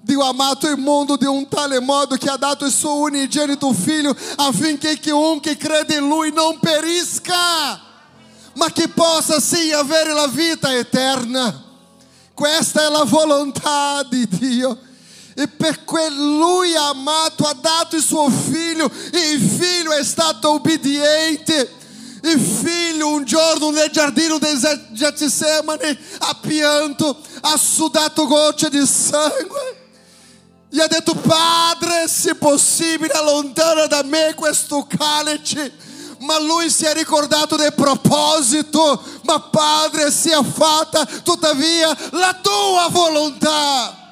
Dio 0.00 0.22
ha 0.22 0.28
amato 0.28 0.68
il 0.68 0.78
mondo 0.78 1.16
di 1.16 1.24
un 1.24 1.48
tale 1.48 1.80
modo 1.80 2.14
che 2.16 2.28
ha 2.28 2.36
dato 2.36 2.64
il 2.64 2.70
suo 2.70 2.94
unigenito 2.98 3.72
figlio 3.72 4.14
affinché 4.36 5.00
chiunque 5.00 5.56
crede 5.56 5.96
in 5.96 6.06
lui 6.06 6.30
non 6.32 6.60
perisca, 6.60 7.80
ma 8.54 8.70
che 8.72 8.86
possa 8.88 9.40
sim 9.40 9.74
avere 9.74 10.12
la 10.12 10.28
vita 10.28 10.72
eterna. 10.76 11.64
Questa 12.34 12.86
è 12.86 12.90
la 12.90 13.04
volontà 13.04 14.04
di 14.08 14.28
Dio. 14.28 14.78
E 15.34 15.48
perché 15.48 16.08
lui 16.10 16.74
ha 16.76 16.88
amato, 16.88 17.44
ha 17.44 17.54
dato 17.54 17.96
il 17.96 18.02
suo 18.02 18.30
figlio, 18.30 18.90
e 19.10 19.32
il 19.32 19.40
figlio 19.40 19.92
è 19.92 20.04
stato 20.04 20.50
obbediente. 20.50 21.84
Il 22.26 22.40
figlio 22.40 23.10
un 23.10 23.24
giorno 23.24 23.70
nel 23.70 23.88
giardino 23.88 24.38
del 24.38 24.58
Getsemane 24.90 25.96
ha 26.18 26.36
pianto, 26.40 27.16
ha 27.42 27.56
sudato 27.56 28.26
gocce 28.26 28.68
di 28.68 28.84
sangue. 28.84 29.84
E 30.68 30.80
ha 30.80 30.88
detto, 30.88 31.14
Padre, 31.14 32.08
se 32.08 32.34
possibile, 32.34 33.12
allontana 33.12 33.86
da 33.86 34.02
me 34.02 34.34
questo 34.34 34.88
calice. 34.88 35.72
Ma 36.18 36.40
lui 36.40 36.68
si 36.68 36.84
è 36.84 36.92
ricordato 36.94 37.54
del 37.54 37.74
proposito. 37.74 39.00
Ma 39.22 39.38
Padre, 39.38 40.10
sia 40.10 40.42
fatta 40.42 41.06
tuttavia 41.22 41.96
la 42.10 42.36
tua 42.42 42.88
volontà. 42.90 44.04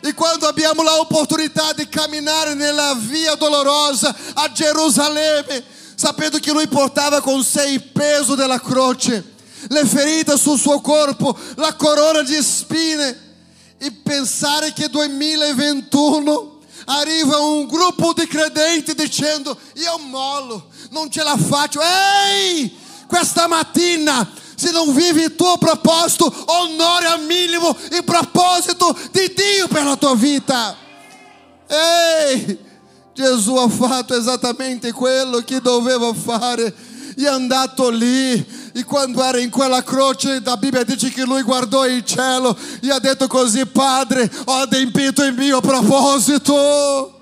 E 0.00 0.14
quando 0.14 0.48
abbiamo 0.48 0.82
l'opportunità 0.82 1.74
di 1.74 1.88
camminare 1.88 2.54
nella 2.54 2.94
via 2.96 3.36
dolorosa 3.36 4.12
a 4.34 4.50
Gerusalemme, 4.50 5.78
sapendo 6.00 6.38
che 6.38 6.50
non 6.50 6.62
importava 6.62 7.20
con 7.20 7.44
sé 7.44 7.68
il 7.68 7.82
peso 7.82 8.34
della 8.34 8.58
croce, 8.58 9.34
le 9.68 9.84
ferite 9.84 10.38
sul 10.38 10.58
suo 10.58 10.80
corpo, 10.80 11.36
la 11.56 11.74
corona 11.74 12.22
di 12.22 12.42
spine. 12.42 13.28
E 13.76 13.92
pensare 13.92 14.72
che 14.72 14.88
2021 14.88 16.60
arriva 16.86 17.38
um 17.40 17.66
grupo 17.66 18.14
de 18.14 18.26
credentes 18.26 18.94
dizendo: 18.94 19.54
Eu 19.74 19.98
molo, 19.98 20.70
não 20.90 21.06
te 21.06 21.22
la 21.22 21.36
faccio. 21.36 21.80
Ei, 21.82 22.74
questa 23.06 23.46
mattina, 23.46 24.26
se 24.56 24.72
não 24.72 24.94
vive 24.94 25.24
il 25.24 25.36
tuo 25.36 25.58
propósito, 25.58 26.32
onora 26.46 27.18
mínimo 27.18 27.76
e 27.90 28.00
propósito 28.00 28.96
de 29.12 29.28
Dio 29.28 29.68
pela 29.68 29.98
tua 29.98 30.16
vida. 30.16 30.76
Ei. 31.68 32.69
Gesù 33.14 33.56
ha 33.56 33.68
fatto 33.68 34.16
esattamente 34.16 34.92
quello 34.92 35.38
che 35.38 35.60
doveva 35.60 36.12
fare 36.14 36.74
è 37.16 37.26
andato 37.26 37.90
lì. 37.90 38.58
E 38.72 38.84
quando 38.84 39.22
era 39.22 39.38
in 39.38 39.50
quella 39.50 39.82
croce, 39.82 40.40
la 40.44 40.56
Bibbia 40.56 40.84
dice 40.84 41.10
che 41.10 41.24
lui 41.24 41.42
guardò 41.42 41.86
il 41.86 42.04
cielo 42.04 42.56
e 42.80 42.90
ha 42.90 42.98
detto 42.98 43.26
così, 43.26 43.66
Padre, 43.66 44.30
ho 44.44 44.54
adempito 44.54 45.24
il 45.24 45.34
mio 45.34 45.60
proposito. 45.60 47.16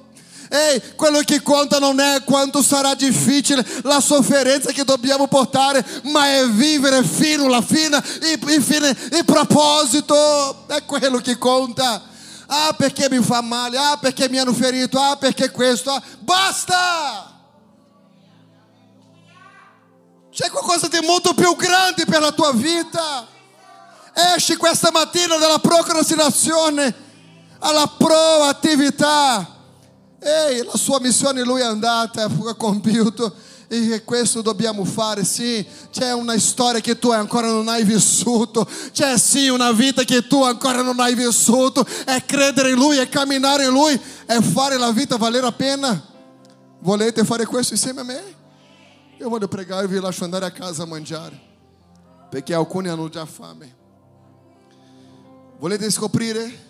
Ehi, 0.50 0.82
quello 0.96 1.20
che 1.20 1.42
conta 1.42 1.78
non 1.78 2.00
è 2.00 2.22
quanto 2.24 2.62
sarà 2.62 2.94
difficile 2.94 3.64
la 3.82 4.00
sofferenza 4.00 4.72
che 4.72 4.84
dobbiamo 4.84 5.26
portare, 5.26 5.84
ma 6.04 6.26
è 6.36 6.46
vivere 6.46 7.02
fino 7.02 7.44
alla 7.46 7.60
fine 7.60 8.02
il, 8.22 8.62
fine, 8.62 8.96
il 9.12 9.24
proposito. 9.24 10.66
È 10.66 10.84
quello 10.84 11.18
che 11.18 11.36
conta. 11.36 12.02
Ah, 12.50 12.74
perché 12.74 13.10
mi 13.10 13.22
fa 13.22 13.42
male? 13.42 13.76
Ah, 13.76 13.98
perché 13.98 14.28
mi 14.28 14.38
hanno 14.38 14.54
ferito? 14.54 14.98
Ah, 14.98 15.16
perché 15.16 15.50
questo? 15.50 15.90
Ah, 15.90 16.02
basta! 16.20 17.36
C'è 20.30 20.48
qualcosa 20.48 20.88
di 20.88 20.98
molto 21.04 21.34
più 21.34 21.54
grande 21.56 22.06
per 22.06 22.20
la 22.20 22.32
tua 22.32 22.52
vita. 22.52 23.26
Esci 24.34 24.56
questa 24.56 24.90
mattina 24.90 25.36
dalla 25.36 25.58
procrastinazione 25.58 26.94
alla 27.58 27.86
proattività. 27.86 29.56
Ehi, 30.18 30.64
la 30.64 30.76
sua 30.76 31.00
missione 31.00 31.42
lui 31.42 31.60
è 31.60 31.64
andata, 31.64 32.24
ha 32.24 32.54
compiuto 32.54 33.34
e 33.68 34.02
questo 34.02 34.40
dobbiamo 34.40 34.82
fare, 34.84 35.24
sì, 35.24 35.64
c'è 35.90 36.14
una 36.14 36.38
storia 36.38 36.80
che 36.80 36.98
tu 36.98 37.10
ancora 37.10 37.48
non 37.48 37.68
hai 37.68 37.84
vissuto, 37.84 38.66
c'è 38.92 39.18
sì 39.18 39.48
una 39.48 39.72
vita 39.72 40.04
che 40.04 40.26
tu 40.26 40.42
ancora 40.42 40.80
non 40.80 40.98
hai 41.00 41.14
vissuto, 41.14 41.86
è 42.06 42.24
credere 42.24 42.70
in 42.70 42.76
Lui, 42.76 42.96
è 42.96 43.08
camminare 43.10 43.66
in 43.66 43.72
Lui, 43.72 44.00
è 44.24 44.40
fare 44.40 44.78
la 44.78 44.90
vita 44.90 45.16
valere 45.16 45.46
a 45.46 45.52
pena. 45.52 46.02
Volete 46.80 47.24
fare 47.24 47.44
questo 47.44 47.74
insieme 47.74 48.00
a 48.00 48.04
me? 48.04 48.22
Io 49.18 49.28
voglio 49.28 49.48
pregare 49.48 49.84
e 49.84 49.88
vi 49.88 50.00
lascio 50.00 50.24
andare 50.24 50.46
a 50.46 50.50
casa 50.50 50.84
a 50.84 50.86
mangiare, 50.86 51.38
perché 52.30 52.54
alcuni 52.54 52.88
hanno 52.88 53.08
già 53.10 53.26
fame. 53.26 53.76
Volete 55.58 55.90
scoprire? 55.90 56.66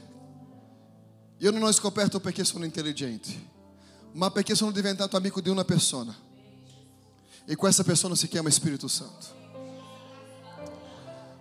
Io 1.37 1.51
non 1.53 1.63
ho 1.63 1.71
scoperto 1.71 2.19
perché 2.19 2.43
sono 2.43 2.65
intelligente, 2.65 3.29
ma 4.15 4.31
perché 4.33 4.57
sono 4.57 4.73
diventato 4.73 5.17
amico 5.17 5.41
di 5.41 5.49
una 5.49 5.65
persona. 5.65 6.27
E 7.51 7.57
questa 7.57 7.83
persona 7.83 8.15
si 8.15 8.29
chiama 8.29 8.51
Spirito 8.51 8.89
Santo. 8.89 9.27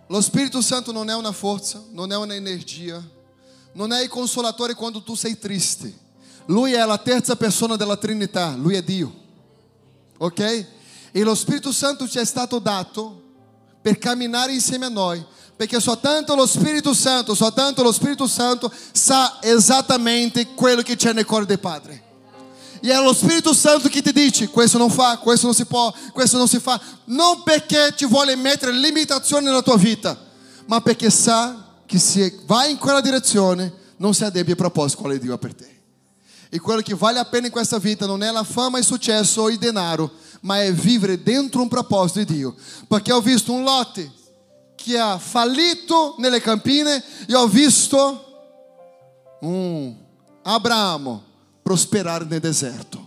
Lo 0.08 0.22
Spirito 0.22 0.62
Santo 0.62 0.93
non 0.93 1.10
è 1.10 1.14
una 1.14 1.34
forza, 1.34 1.84
non 1.91 2.14
è 2.14 2.16
una 2.16 2.34
energia, 2.34 3.05
non 3.74 3.91
è 3.91 4.01
il 4.01 4.08
consolatore 4.08 4.74
quando 4.74 5.03
tu 5.03 5.16
sei 5.16 5.38
triste. 5.38 5.93
Lui 6.45 6.72
è 6.72 6.86
la 6.86 6.97
terza 6.97 7.36
persona 7.36 7.76
della 7.76 7.97
Trinità, 7.97 8.55
lui 8.55 8.76
è 8.76 8.82
Dio. 8.82 9.14
Ok? 10.20 10.66
E 11.12 11.24
lo 11.24 11.36
Spirito 11.36 11.74
Santo 11.74 12.08
ci 12.08 12.20
è 12.20 12.26
stato 12.26 12.60
dato 12.60 13.24
per 13.82 13.97
camminare 13.97 14.53
insieme 14.53 14.86
a 14.86 14.89
noi, 14.89 15.22
perché 15.58 15.82
soltanto 15.82 16.36
lo 16.36 16.47
Spirito 16.47 16.93
Santo, 16.93 17.36
soltanto 17.36 17.84
lo 17.84 17.91
Spirito 17.91 18.28
Santo 18.28 18.72
sa 18.93 19.39
esattamente 19.41 20.53
quello 20.53 20.82
che 20.84 20.95
c'è 20.95 21.12
nel 21.12 21.26
cuore 21.26 21.45
del 21.45 21.60
Padre. 21.60 22.07
E 22.82 22.91
è 22.91 23.01
lo 23.01 23.13
Spirito 23.13 23.53
Santo 23.53 23.89
che 23.89 24.01
ti 24.01 24.11
dice: 24.11 24.49
questo 24.49 24.78
non 24.78 24.89
fa, 24.89 25.17
questo 25.17 25.47
non 25.47 25.55
si 25.55 25.65
può, 25.65 25.93
questo 26.13 26.38
non 26.38 26.47
si 26.47 26.59
fa. 26.59 26.80
Non 27.05 27.43
perché 27.43 27.93
ti 27.95 28.05
vuole 28.05 28.36
mettere 28.36 28.71
limitazioni 28.71 29.45
nella 29.45 29.61
tua 29.61 29.78
vita, 29.78 30.17
ma 30.65 30.82
perché 30.82 31.09
sa 31.09 31.80
che 31.86 31.99
se 31.99 32.39
vai 32.45 32.71
in 32.71 32.78
quella 32.78 33.01
direzione 33.01 33.73
non 33.97 34.13
si 34.13 34.23
adempie 34.23 34.51
il 34.51 34.57
proposito 34.57 35.01
quale 35.01 35.19
Dio 35.19 35.34
ha 35.34 35.38
per 35.38 35.55
te. 35.55 35.75
E 36.49 36.59
quello 36.59 36.82
che 36.82 36.95
vale 36.95 37.19
a 37.19 37.25
pena 37.25 37.47
in 37.47 37.51
questa 37.51 37.78
vita 37.78 38.05
non 38.05 38.23
è 38.23 38.32
la 38.32 38.43
fama 38.43 38.78
e 38.78 38.82
il 38.82 38.86
successo 38.86 39.41
o 39.41 39.49
il 39.49 39.57
denaro, 39.57 40.11
ma 40.41 40.61
è 40.61 40.71
vivere 40.71 41.21
dentro 41.21 41.61
un 41.61 41.67
proposito 41.67 42.19
di 42.19 42.36
Dio. 42.36 42.55
Perché 42.88 43.11
ho 43.11 43.19
visto 43.19 43.51
un 43.51 43.63
Lotte 43.63 44.11
che 44.75 44.97
ha 44.97 45.17
fallito 45.17 46.15
nelle 46.19 46.39
campine 46.39 47.03
e 47.28 47.36
ho 47.36 47.47
visto 47.47 48.23
um 49.41 50.05
Abraamo 50.43 51.26
prosperar 51.68 52.24
no 52.24 52.39
deserto. 52.39 53.05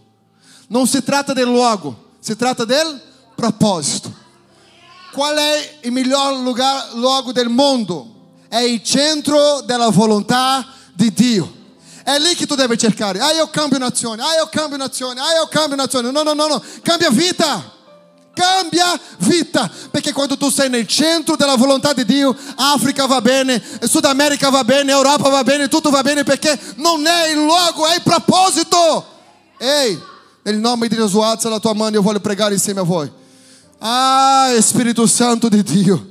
Não 0.69 0.85
se 0.85 1.01
trata 1.01 1.35
de 1.35 1.47
logo, 1.47 1.97
se 2.21 2.37
trata 2.37 2.67
de 2.67 2.77
propósito. 3.35 4.15
Qual 5.15 5.33
é 5.33 5.79
o 5.87 5.91
melhor 5.91 6.33
lugar 6.33 6.91
logo 6.93 7.33
do 7.33 7.49
mundo? 7.49 8.07
É 8.51 8.67
o 8.67 8.87
centro 8.87 9.63
da 9.63 9.89
vontade 9.89 10.69
de 10.95 11.11
Deus. 11.11 11.49
É 12.05 12.13
ali 12.13 12.37
que 12.37 12.47
tu 12.47 12.55
deve 12.55 12.79
cercar. 12.79 13.17
Ah, 13.17 13.35
eu 13.35 13.47
é 13.47 13.49
cambio 13.49 13.79
nazione. 13.79 14.21
Ah, 14.21 14.37
eu 14.37 14.47
cambio 14.49 14.77
nazione. 14.77 15.19
Ah, 15.19 15.37
eu 15.37 15.47
cambio 15.47 15.79
nazione. 15.79 16.13
Não, 16.13 16.23
não, 16.23 16.35
não, 16.35 16.49
não. 16.51 16.63
Cambia 16.85 17.11
vida. 17.11 17.65
Cambia 18.35 18.99
vita. 19.19 19.71
Perché 19.91 20.13
quando 20.13 20.37
tu 20.37 20.51
sei 20.51 20.69
nel 20.69 20.87
centro 20.87 21.37
della 21.37 21.57
volontà 21.57 21.93
di 21.93 22.05
Dio, 22.05 22.37
Africa 22.57 23.07
va 23.07 23.21
bene, 23.21 23.63
Sud 23.83 24.05
America 24.05 24.51
va 24.51 24.65
bene, 24.65 24.93
Europa 24.93 25.29
va 25.29 25.43
bene, 25.43 25.69
tutto 25.69 25.91
va 25.91 26.03
bene 26.03 26.23
perché 26.25 26.59
non 26.77 27.07
è 27.07 27.29
il 27.29 27.43
luogo, 27.43 27.87
è 27.87 27.97
il 27.97 28.03
proposito. 28.03 29.07
Ehi, 29.59 30.01
nel 30.43 30.59
nome 30.59 30.89
di 30.89 30.97
Gesù 30.97 31.19
alza 31.19 31.49
la 31.49 31.59
tua 31.59 31.75
mano, 31.75 31.97
io 31.97 32.03
voglio 32.03 32.21
pregare 32.21 32.55
insieme 32.55 32.81
a 32.81 32.85
voi. 32.85 33.11
Ah, 33.79 34.53
Spirito 34.61 35.07
Santo 35.07 35.49
di 35.49 35.63
Dio. 35.63 36.07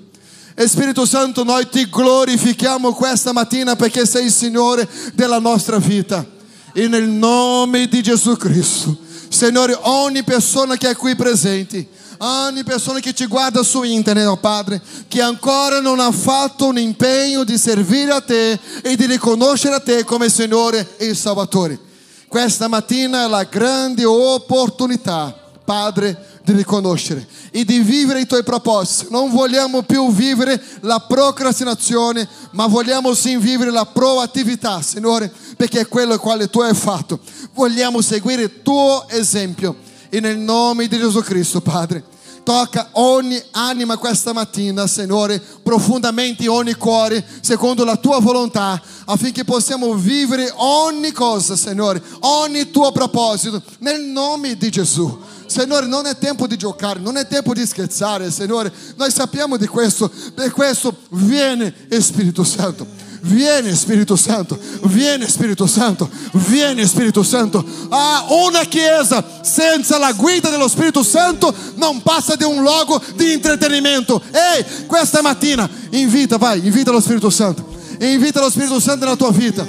Spirito 0.68 1.06
Santo, 1.06 1.44
noi 1.44 1.70
ti 1.70 1.88
glorifichiamo 1.90 2.94
questa 2.94 3.32
mattina 3.32 3.76
perché 3.76 4.06
sei 4.06 4.26
il 4.26 4.32
Signore 4.32 4.88
della 5.14 5.40
nostra 5.40 5.78
vita. 5.78 6.26
E 6.74 6.88
nel 6.88 7.08
nome 7.08 7.88
di 7.88 8.04
Gesù 8.04 8.36
Cristo. 8.36 8.98
Signore, 9.30 9.78
ogni 9.82 10.24
persona 10.24 10.76
che 10.76 10.90
è 10.90 10.96
qui 10.96 11.16
presente, 11.16 11.88
ogni 12.20 12.64
persona 12.64 13.00
che 13.00 13.14
ti 13.14 13.26
guarda 13.26 13.64
su 13.64 13.84
internet, 13.84 14.28
oh 14.28 14.38
Padre, 14.38 14.82
che 15.08 15.22
ancora 15.22 15.80
non 15.80 16.00
ha 16.00 16.12
fatto 16.12 16.68
un 16.68 16.78
impegno 16.78 17.44
di 17.44 17.58
servire 17.58 18.12
a 18.12 18.22
te 18.22 18.60
e 18.82 18.96
di 18.96 19.06
riconoscere 19.06 19.76
a 19.76 19.80
te 19.80 20.04
come 20.04 20.30
Signore 20.30 20.96
e 20.98 21.14
Salvatore. 21.14 21.80
Questa 22.28 22.68
mattina 22.68 23.26
è 23.26 23.28
la 23.28 23.44
grande 23.44 24.06
opportunità, 24.06 25.34
Padre, 25.64 26.42
di 26.44 26.52
riconoscere 26.54 27.28
e 27.52 27.64
di 27.64 27.80
vivere 27.80 28.22
i 28.22 28.28
tuoi 28.28 28.44
propositi. 28.44 29.08
Non 29.12 29.32
vogliamo 29.32 29.84
più 29.84 30.12
vivere 30.12 30.62
la 30.82 31.00
procrastinazione, 31.00 32.28
ma 32.52 32.68
vogliamo 32.68 33.14
sì 33.14 33.38
vivere 33.38 33.72
la 33.72 33.86
proattività, 33.86 34.82
Signore, 34.82 35.32
perché 35.56 35.82
è 35.82 35.88
quello 35.88 36.18
quale 36.20 36.50
tu 36.50 36.60
hai 36.60 36.76
fatto. 36.76 37.20
Vogliamo 37.54 38.02
seguire 38.02 38.44
il 38.44 38.62
tuo 38.62 39.08
esempio. 39.10 39.88
E 40.12 40.20
nel 40.20 40.38
nome 40.38 40.88
di 40.88 40.97
Gesù 40.97 41.22
Cristo, 41.22 41.62
Padre, 41.62 42.03
tocca 42.43 42.89
ogni 42.93 43.39
anima 43.51 43.95
questa 43.97 44.34
mattina, 44.34 44.88
Signore, 44.88 45.39
profondamente 45.62 46.47
ogni 46.47 46.74
cuore, 46.74 47.24
secondo 47.41 47.84
la 47.84 47.95
tua 47.95 48.20
volontà, 48.20 48.82
affinché 49.05 49.43
possiamo 49.43 49.93
vivere 49.93 50.51
ogni 50.55 51.12
cosa, 51.12 51.55
Signore, 51.55 52.01
ogni 52.22 52.72
tuo 52.72 52.91
proposito, 52.91 53.62
nel 53.80 54.01
nome 54.01 54.57
di 54.57 54.72
Gesù. 54.72 55.16
Signore, 55.45 55.86
non 55.86 56.07
è 56.07 56.18
tempo 56.18 56.47
di 56.47 56.57
giocare, 56.57 56.99
non 56.99 57.16
è 57.16 57.28
tempo 57.28 57.53
di 57.53 57.66
scherzare, 57.66 58.32
Signore. 58.32 58.74
Noi 58.95 59.12
sappiamo 59.12 59.57
di 59.57 59.68
questo, 59.68 60.12
per 60.34 60.51
questo 60.51 60.95
viene 61.10 61.72
Spirito 61.99 62.43
Santo. 62.43 63.09
Vieni 63.22 63.76
Spirito 63.76 64.16
Santo, 64.16 64.58
vieni 64.84 65.28
Spirito 65.28 65.68
Santo, 65.68 66.10
vieni 66.32 66.86
Spirito 66.86 67.22
Santo. 67.22 67.64
Ah, 67.90 68.26
una 68.30 68.64
chiesa 68.64 69.24
senza 69.42 69.98
la 69.98 70.14
guida 70.14 70.50
dello 70.50 70.70
Spirito 70.70 71.04
Santo 71.04 71.54
non 71.76 72.02
passa 72.02 72.36
di 72.36 72.46
un 72.46 72.62
luogo 72.62 73.02
di 73.16 73.34
intrattenimento. 73.34 74.22
Ehi, 74.32 74.86
questa 74.86 75.22
mattina 75.22 75.70
invita, 75.92 76.38
vai, 76.38 76.66
invita 76.66 76.92
lo 76.92 77.02
Spirito 77.02 77.30
Santo. 77.30 77.68
Invita 78.00 78.40
lo 78.40 78.50
Spirito 78.50 78.80
Santo 78.80 79.04
nella 79.04 79.18
tua 79.18 79.32
vita. 79.32 79.68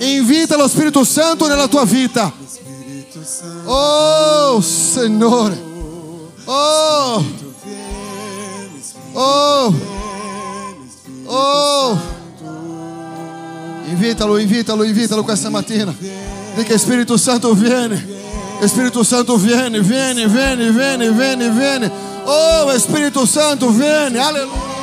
Invita 0.00 0.56
lo 0.56 0.66
Spirito 0.66 1.04
Santo 1.04 1.46
nella 1.46 1.68
tua 1.68 1.84
vita. 1.84 2.32
Oh, 3.64 4.60
Signore. 4.60 5.56
Oh. 6.44 7.24
Oh. 9.12 9.74
Oh. 11.26 12.17
Invita-lo, 13.90 14.40
invita-lo, 14.40 14.84
invita-lo 14.84 15.24
com 15.24 15.32
essa 15.32 15.50
matina. 15.50 15.94
Diga 16.56 16.74
Espírito 16.74 17.18
Santo, 17.18 17.54
vem. 17.54 17.90
Espírito 18.62 19.04
Santo, 19.04 19.36
vem, 19.38 19.80
vem, 19.82 20.28
vem, 20.28 20.72
vem, 20.72 21.12
vem, 21.12 21.52
vem. 21.52 21.92
Oh, 22.26 22.72
Espírito 22.72 23.26
Santo, 23.26 23.70
vem. 23.70 24.18
Aleluia. 24.18 24.78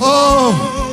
Oh. 0.00 0.87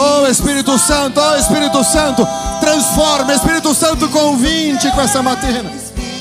Oh 0.00 0.26
Espírito 0.28 0.78
Santo, 0.78 1.20
oh 1.20 1.36
Espírito 1.36 1.82
Santo, 1.82 2.26
transforma, 2.60 3.34
Espírito 3.34 3.74
Santo, 3.74 4.08
convinte 4.08 4.88
com 4.92 5.00
essa 5.00 5.20
matina. 5.20 5.72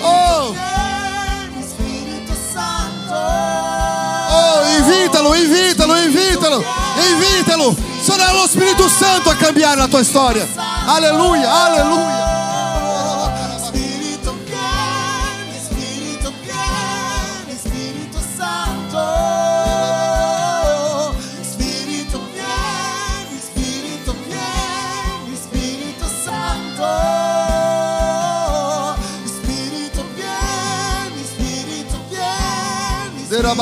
Oh! 0.02 0.56
Oh, 4.30 4.80
invítalo, 4.80 5.36
invítalo, 5.36 5.96
invítalo, 5.96 6.66
invítalo. 7.12 7.78
Será 8.04 8.34
o 8.34 8.46
Espírito 8.46 8.90
Santo 8.90 9.30
a 9.30 9.36
cambiar 9.36 9.78
na 9.78 9.88
tua 9.88 10.02
história. 10.02 10.48
Aleluia, 10.88 11.48
aleluia. 11.48 12.27
Oh. 33.50 33.56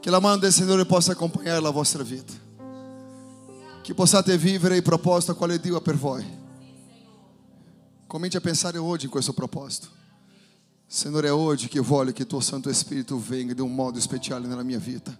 Que 0.00 0.08
a 0.08 0.20
mão 0.20 0.38
do 0.38 0.52
Senhor 0.52 0.86
possa 0.86 1.12
acompanhar 1.12 1.62
a 1.62 1.70
vossa 1.70 2.02
vida. 2.02 2.32
Que 3.82 3.92
possiate 3.92 4.38
vivere 4.38 4.76
il 4.76 4.82
proposto 4.82 5.32
a 5.32 5.34
quale 5.34 5.58
Dio 5.58 5.78
per 5.82 5.96
voi. 5.96 6.24
Comente 8.08 8.38
a 8.38 8.40
pensar 8.40 8.74
hoje 8.78 9.04
in 9.04 9.10
questo 9.10 9.34
propósito. 9.34 9.95
Senhor, 10.88 11.24
é 11.24 11.32
hoje 11.32 11.68
que 11.68 11.80
eu 11.80 11.92
olho 11.92 12.12
que 12.12 12.24
teu 12.24 12.40
Santo 12.40 12.70
Espírito 12.70 13.18
venha 13.18 13.54
de 13.54 13.60
um 13.60 13.68
modo 13.68 13.98
especial 13.98 14.40
na 14.40 14.62
minha 14.62 14.78
vida. 14.78 15.18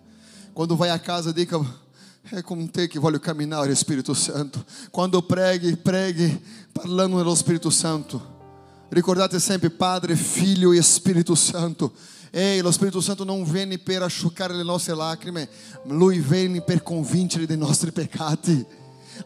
Quando 0.55 0.76
vai 0.76 0.90
à 0.90 0.98
casa, 0.98 1.32
diga. 1.32 1.59
É 2.32 2.43
como 2.43 2.66
ter 2.66 2.88
que 2.88 2.98
voglio 2.98 3.20
caminhar, 3.20 3.70
Espírito 3.70 4.12
Santo. 4.14 4.64
Quando 4.90 5.22
pregue, 5.22 5.76
pregue, 5.76 6.40
falando 6.74 7.22
no 7.22 7.32
Espírito 7.32 7.70
Santo. 7.70 8.20
Ricordate 8.93 9.38
sempre, 9.38 9.70
Padre, 9.70 10.16
Filho 10.16 10.74
e 10.74 10.78
Espírito 10.78 11.36
Santo. 11.36 11.93
Ei, 12.32 12.60
o 12.62 12.68
Espírito 12.68 13.01
Santo 13.01 13.24
não 13.24 13.44
vem 13.44 13.78
para 13.78 14.09
chocar-lhe 14.09 14.64
nossas 14.64 14.97
lágrimas, 14.97 15.48
lui 15.84 16.18
vem 16.18 16.60
para 16.60 16.80
convincere 16.80 17.47
de 17.47 17.56
nossos 17.56 17.90
pecados. 17.90 18.64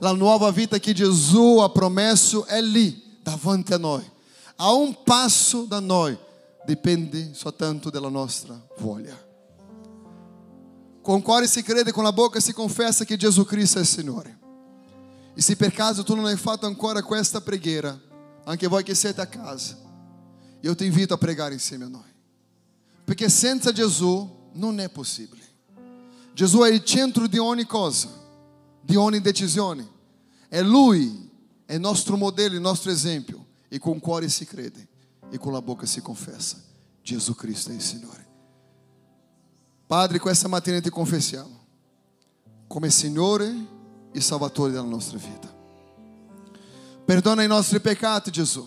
La 0.00 0.14
nova 0.14 0.52
vida 0.52 0.78
que 0.78 0.94
Jesus 0.94 1.62
ha 1.62 1.68
promesso 1.68 2.44
é 2.48 2.60
lì, 2.60 3.02
davante 3.24 3.74
a 3.74 3.78
nós, 3.78 4.04
a 4.58 4.72
um 4.74 4.92
passo 4.92 5.66
da 5.66 5.80
nós. 5.80 6.16
Dipende 6.64 7.32
soltanto 7.34 7.90
della 7.90 8.08
nostra 8.08 8.60
voglia. 8.78 9.28
Con 11.02 11.18
il 11.18 11.22
cuore 11.22 11.46
si 11.46 11.62
crede, 11.62 11.92
con 11.92 12.04
la 12.04 12.12
bocca 12.12 12.40
si 12.40 12.52
confessa 12.52 13.04
che 13.04 13.16
Gesù 13.16 13.44
Cristo 13.44 13.78
è 13.78 13.84
Signore. 13.84 14.38
E 15.34 15.40
se 15.40 15.56
per 15.56 15.72
caso 15.72 16.02
tu 16.02 16.14
non 16.14 16.26
hai 16.26 16.36
fatto 16.36 16.66
ancora 16.66 17.02
questa 17.02 17.40
preghiera, 17.40 17.98
anche 18.44 18.66
voi 18.66 18.82
che 18.82 18.94
siete 18.94 19.20
a 19.20 19.26
casa, 19.26 19.78
io 20.60 20.74
ti 20.74 20.84
invito 20.84 21.14
a 21.14 21.18
pregare 21.18 21.54
insieme 21.54 21.84
a 21.84 21.88
noi. 21.88 22.12
Perché 23.04 23.28
senza 23.28 23.72
Gesù 23.72 24.50
non 24.52 24.78
è 24.78 24.88
possibile. 24.90 25.48
Gesù 26.34 26.60
è 26.60 26.70
il 26.70 26.84
centro 26.84 27.26
di 27.26 27.38
ogni 27.38 27.64
cosa, 27.64 28.08
di 28.80 28.94
ogni 28.94 29.20
decisione. 29.20 29.88
È 30.48 30.60
Lui, 30.62 31.30
è 31.64 31.78
nostro 31.78 32.16
modello, 32.16 32.54
il 32.54 32.60
nostro 32.60 32.90
esempio. 32.90 33.46
E 33.68 33.78
con 33.78 33.96
il 33.96 34.00
cuore 34.00 34.28
si 34.28 34.44
crede 34.44 34.89
e 35.30 35.38
con 35.38 35.52
la 35.52 35.62
bocca 35.62 35.86
si 35.86 36.00
confessa. 36.02 36.56
Gesù 37.02 37.34
Cristo 37.34 37.70
è 37.70 37.74
il 37.74 37.80
Signore. 37.80 38.26
Padre, 39.86 40.18
questa 40.18 40.48
mattina 40.48 40.80
ti 40.80 40.90
confessiamo 40.90 41.58
come 42.66 42.90
Signore 42.90 43.52
e 44.12 44.20
Salvatore 44.20 44.70
della 44.70 44.84
nostra 44.84 45.18
vita. 45.18 45.52
Perdona 47.04 47.42
i 47.42 47.48
nostri 47.48 47.80
peccati, 47.80 48.30
Gesù. 48.30 48.64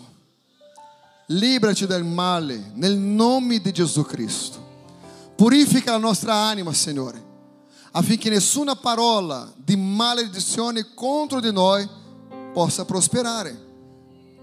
Liberaci 1.28 1.86
dal 1.86 2.04
male 2.04 2.72
nel 2.74 2.98
nome 2.98 3.60
di 3.60 3.72
Gesù 3.72 4.02
Cristo. 4.04 4.62
Purifica 5.34 5.92
la 5.92 5.98
nostra 5.98 6.34
anima, 6.34 6.72
Signore, 6.74 7.24
affinché 7.92 8.28
nessuna 8.28 8.76
parola 8.76 9.50
di 9.56 9.76
maledizione 9.76 10.92
contro 10.94 11.40
di 11.40 11.50
noi 11.50 11.88
possa 12.52 12.84
prosperare. 12.84 13.72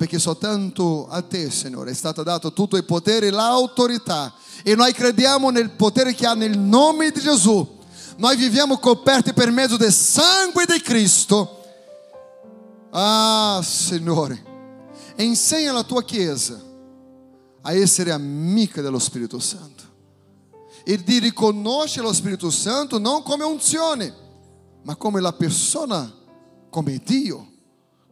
Perché 0.02 0.18
soltanto 0.18 1.08
a 1.08 1.22
te, 1.22 1.52
Signore, 1.52 1.92
è 1.92 1.94
stato 1.94 2.24
dato 2.24 2.54
tutto 2.54 2.76
il 2.76 2.86
potere 2.86 3.28
e 3.28 3.30
l'autorità. 3.30 4.34
E 4.64 4.74
noi 4.74 4.94
crediamo 4.94 5.52
nel 5.52 5.70
potere 5.70 6.16
che 6.16 6.26
ha 6.26 6.34
nel 6.34 6.58
nome 6.58 7.12
di 7.12 7.20
Gesù. 7.20 7.78
Noi 8.18 8.36
viviamo 8.36 8.80
coperti 8.80 9.32
per 9.32 9.52
mezzo 9.52 9.78
del 9.78 9.94
sangue 9.94 10.66
di 10.66 10.82
Cristo. 10.82 11.64
Ah, 12.90 13.62
Signore, 13.64 14.44
insegna 15.18 15.72
la 15.72 15.84
tua 15.84 16.04
Chiesa 16.04 16.60
a 17.62 17.72
essere 17.72 18.12
amica 18.12 18.82
dello 18.82 18.98
Spirito 18.98 19.38
Santo 19.38 19.84
e 20.84 20.98
di 21.04 21.20
riconoscere 21.20 22.08
lo 22.08 22.14
Spirito 22.14 22.50
Santo 22.50 22.98
non 22.98 23.22
come 23.22 23.44
unzione, 23.44 24.12
ma 24.82 24.96
come 24.96 25.22
la 25.22 25.34
persona, 25.34 26.12
come 26.72 27.00
Dio, 27.06 27.51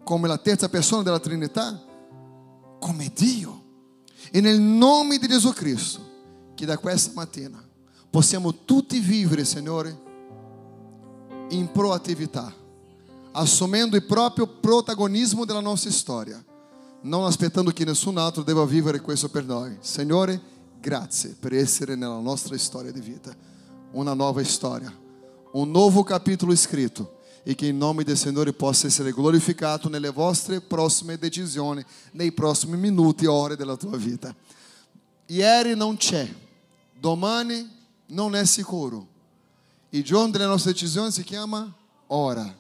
come 0.10 0.28
la 0.28 0.40
terza 0.40 0.70
persona 0.70 1.04
della 1.04 1.20
Trinità, 1.20 1.80
come 2.80 3.12
Dio. 3.14 3.64
E 4.32 4.42
nel 4.42 4.60
nome 4.60 5.20
di 5.20 5.28
Gesù 5.28 5.54
Cristo, 5.54 6.02
che 6.56 6.66
da 6.66 6.80
questa 6.80 7.12
mattina 7.14 7.64
possiamo 8.10 8.66
tutti 8.66 8.98
vivere, 8.98 9.46
Signore, 9.46 9.96
in 11.50 11.72
proattività, 11.72 12.52
assumendo 13.34 13.96
il 13.96 14.04
proprio 14.04 14.48
protagonismo 14.48 15.46
della 15.46 15.60
nostra 15.60 15.92
storia, 15.92 16.44
non 17.02 17.26
aspettando 17.26 17.70
che 17.70 17.86
nessun 17.86 18.18
altro 18.18 18.42
debba 18.42 18.66
vivere 18.66 19.02
questo 19.02 19.30
per 19.30 19.46
noi. 19.46 19.78
Signore, 19.80 20.42
grazie 20.82 21.36
per 21.40 21.54
essere 21.54 21.94
nella 21.94 22.18
nostra 22.18 22.58
storia 22.58 22.92
di 22.92 23.00
vita, 23.00 23.32
una 23.92 24.16
nuova 24.16 24.44
storia, 24.44 24.92
un 25.52 25.70
nuovo 25.70 26.02
capitolo 26.02 26.56
scritto 26.56 27.19
e 27.44 27.56
che 27.56 27.68
in 27.68 27.78
nome 27.78 28.04
del 28.04 28.18
Signore 28.18 28.54
possa 28.54 28.88
essere 28.88 29.12
glorificato 29.12 29.90
nelle 29.90 30.10
vostre 30.10 30.62
prossime 30.62 31.18
decisioni, 31.18 31.84
nei 32.12 32.32
prossimi 32.32 32.78
minuti 32.78 33.26
e 33.26 33.28
ore 33.28 33.56
della 33.56 33.76
tua 33.76 33.98
vita. 33.98 34.36
Ieri 35.28 35.76
non 35.76 35.98
c'è, 35.98 36.28
domani 37.00 37.78
non 38.08 38.36
è 38.36 38.46
sicuro. 38.46 39.08
Il 39.90 40.04
giorno 40.04 40.32
delle 40.32 40.46
nostre 40.46 40.72
decisioni 40.72 41.12
si 41.12 41.24
chiama 41.24 41.72
ora. 42.08 42.56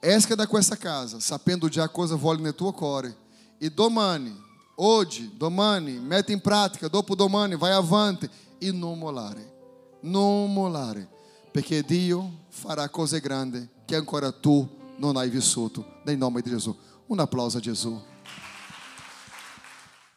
Esca 0.00 0.34
da 0.34 0.46
questa 0.46 0.76
casa, 0.76 1.20
sapendo 1.20 1.68
già 1.68 1.88
cosa 1.88 2.14
vuole 2.14 2.40
nel 2.40 2.54
tuo 2.54 2.72
cuore. 2.72 3.14
E 3.58 3.70
domani, 3.70 4.34
oggi, 4.76 5.32
domani, 5.36 5.98
mette 5.98 6.32
in 6.32 6.40
pratica, 6.40 6.88
dopo 6.88 7.14
domani, 7.14 7.56
vai 7.56 7.72
avanti 7.72 8.28
e 8.58 8.72
non 8.72 8.98
mollare. 8.98 9.98
Non 10.00 10.52
mollare, 10.52 11.06
perché 11.50 11.82
Dio 11.82 12.38
farà 12.48 12.88
cose 12.88 13.20
grandi 13.20 13.68
che 13.90 13.96
ancora 13.96 14.30
tu 14.30 14.68
non 14.98 15.16
hai 15.16 15.28
vissuto. 15.28 15.84
Nel 16.04 16.16
nome 16.16 16.42
di 16.42 16.50
Gesù. 16.50 16.72
Un 17.06 17.18
applauso 17.18 17.56
a 17.56 17.60
Gesù. 17.60 18.00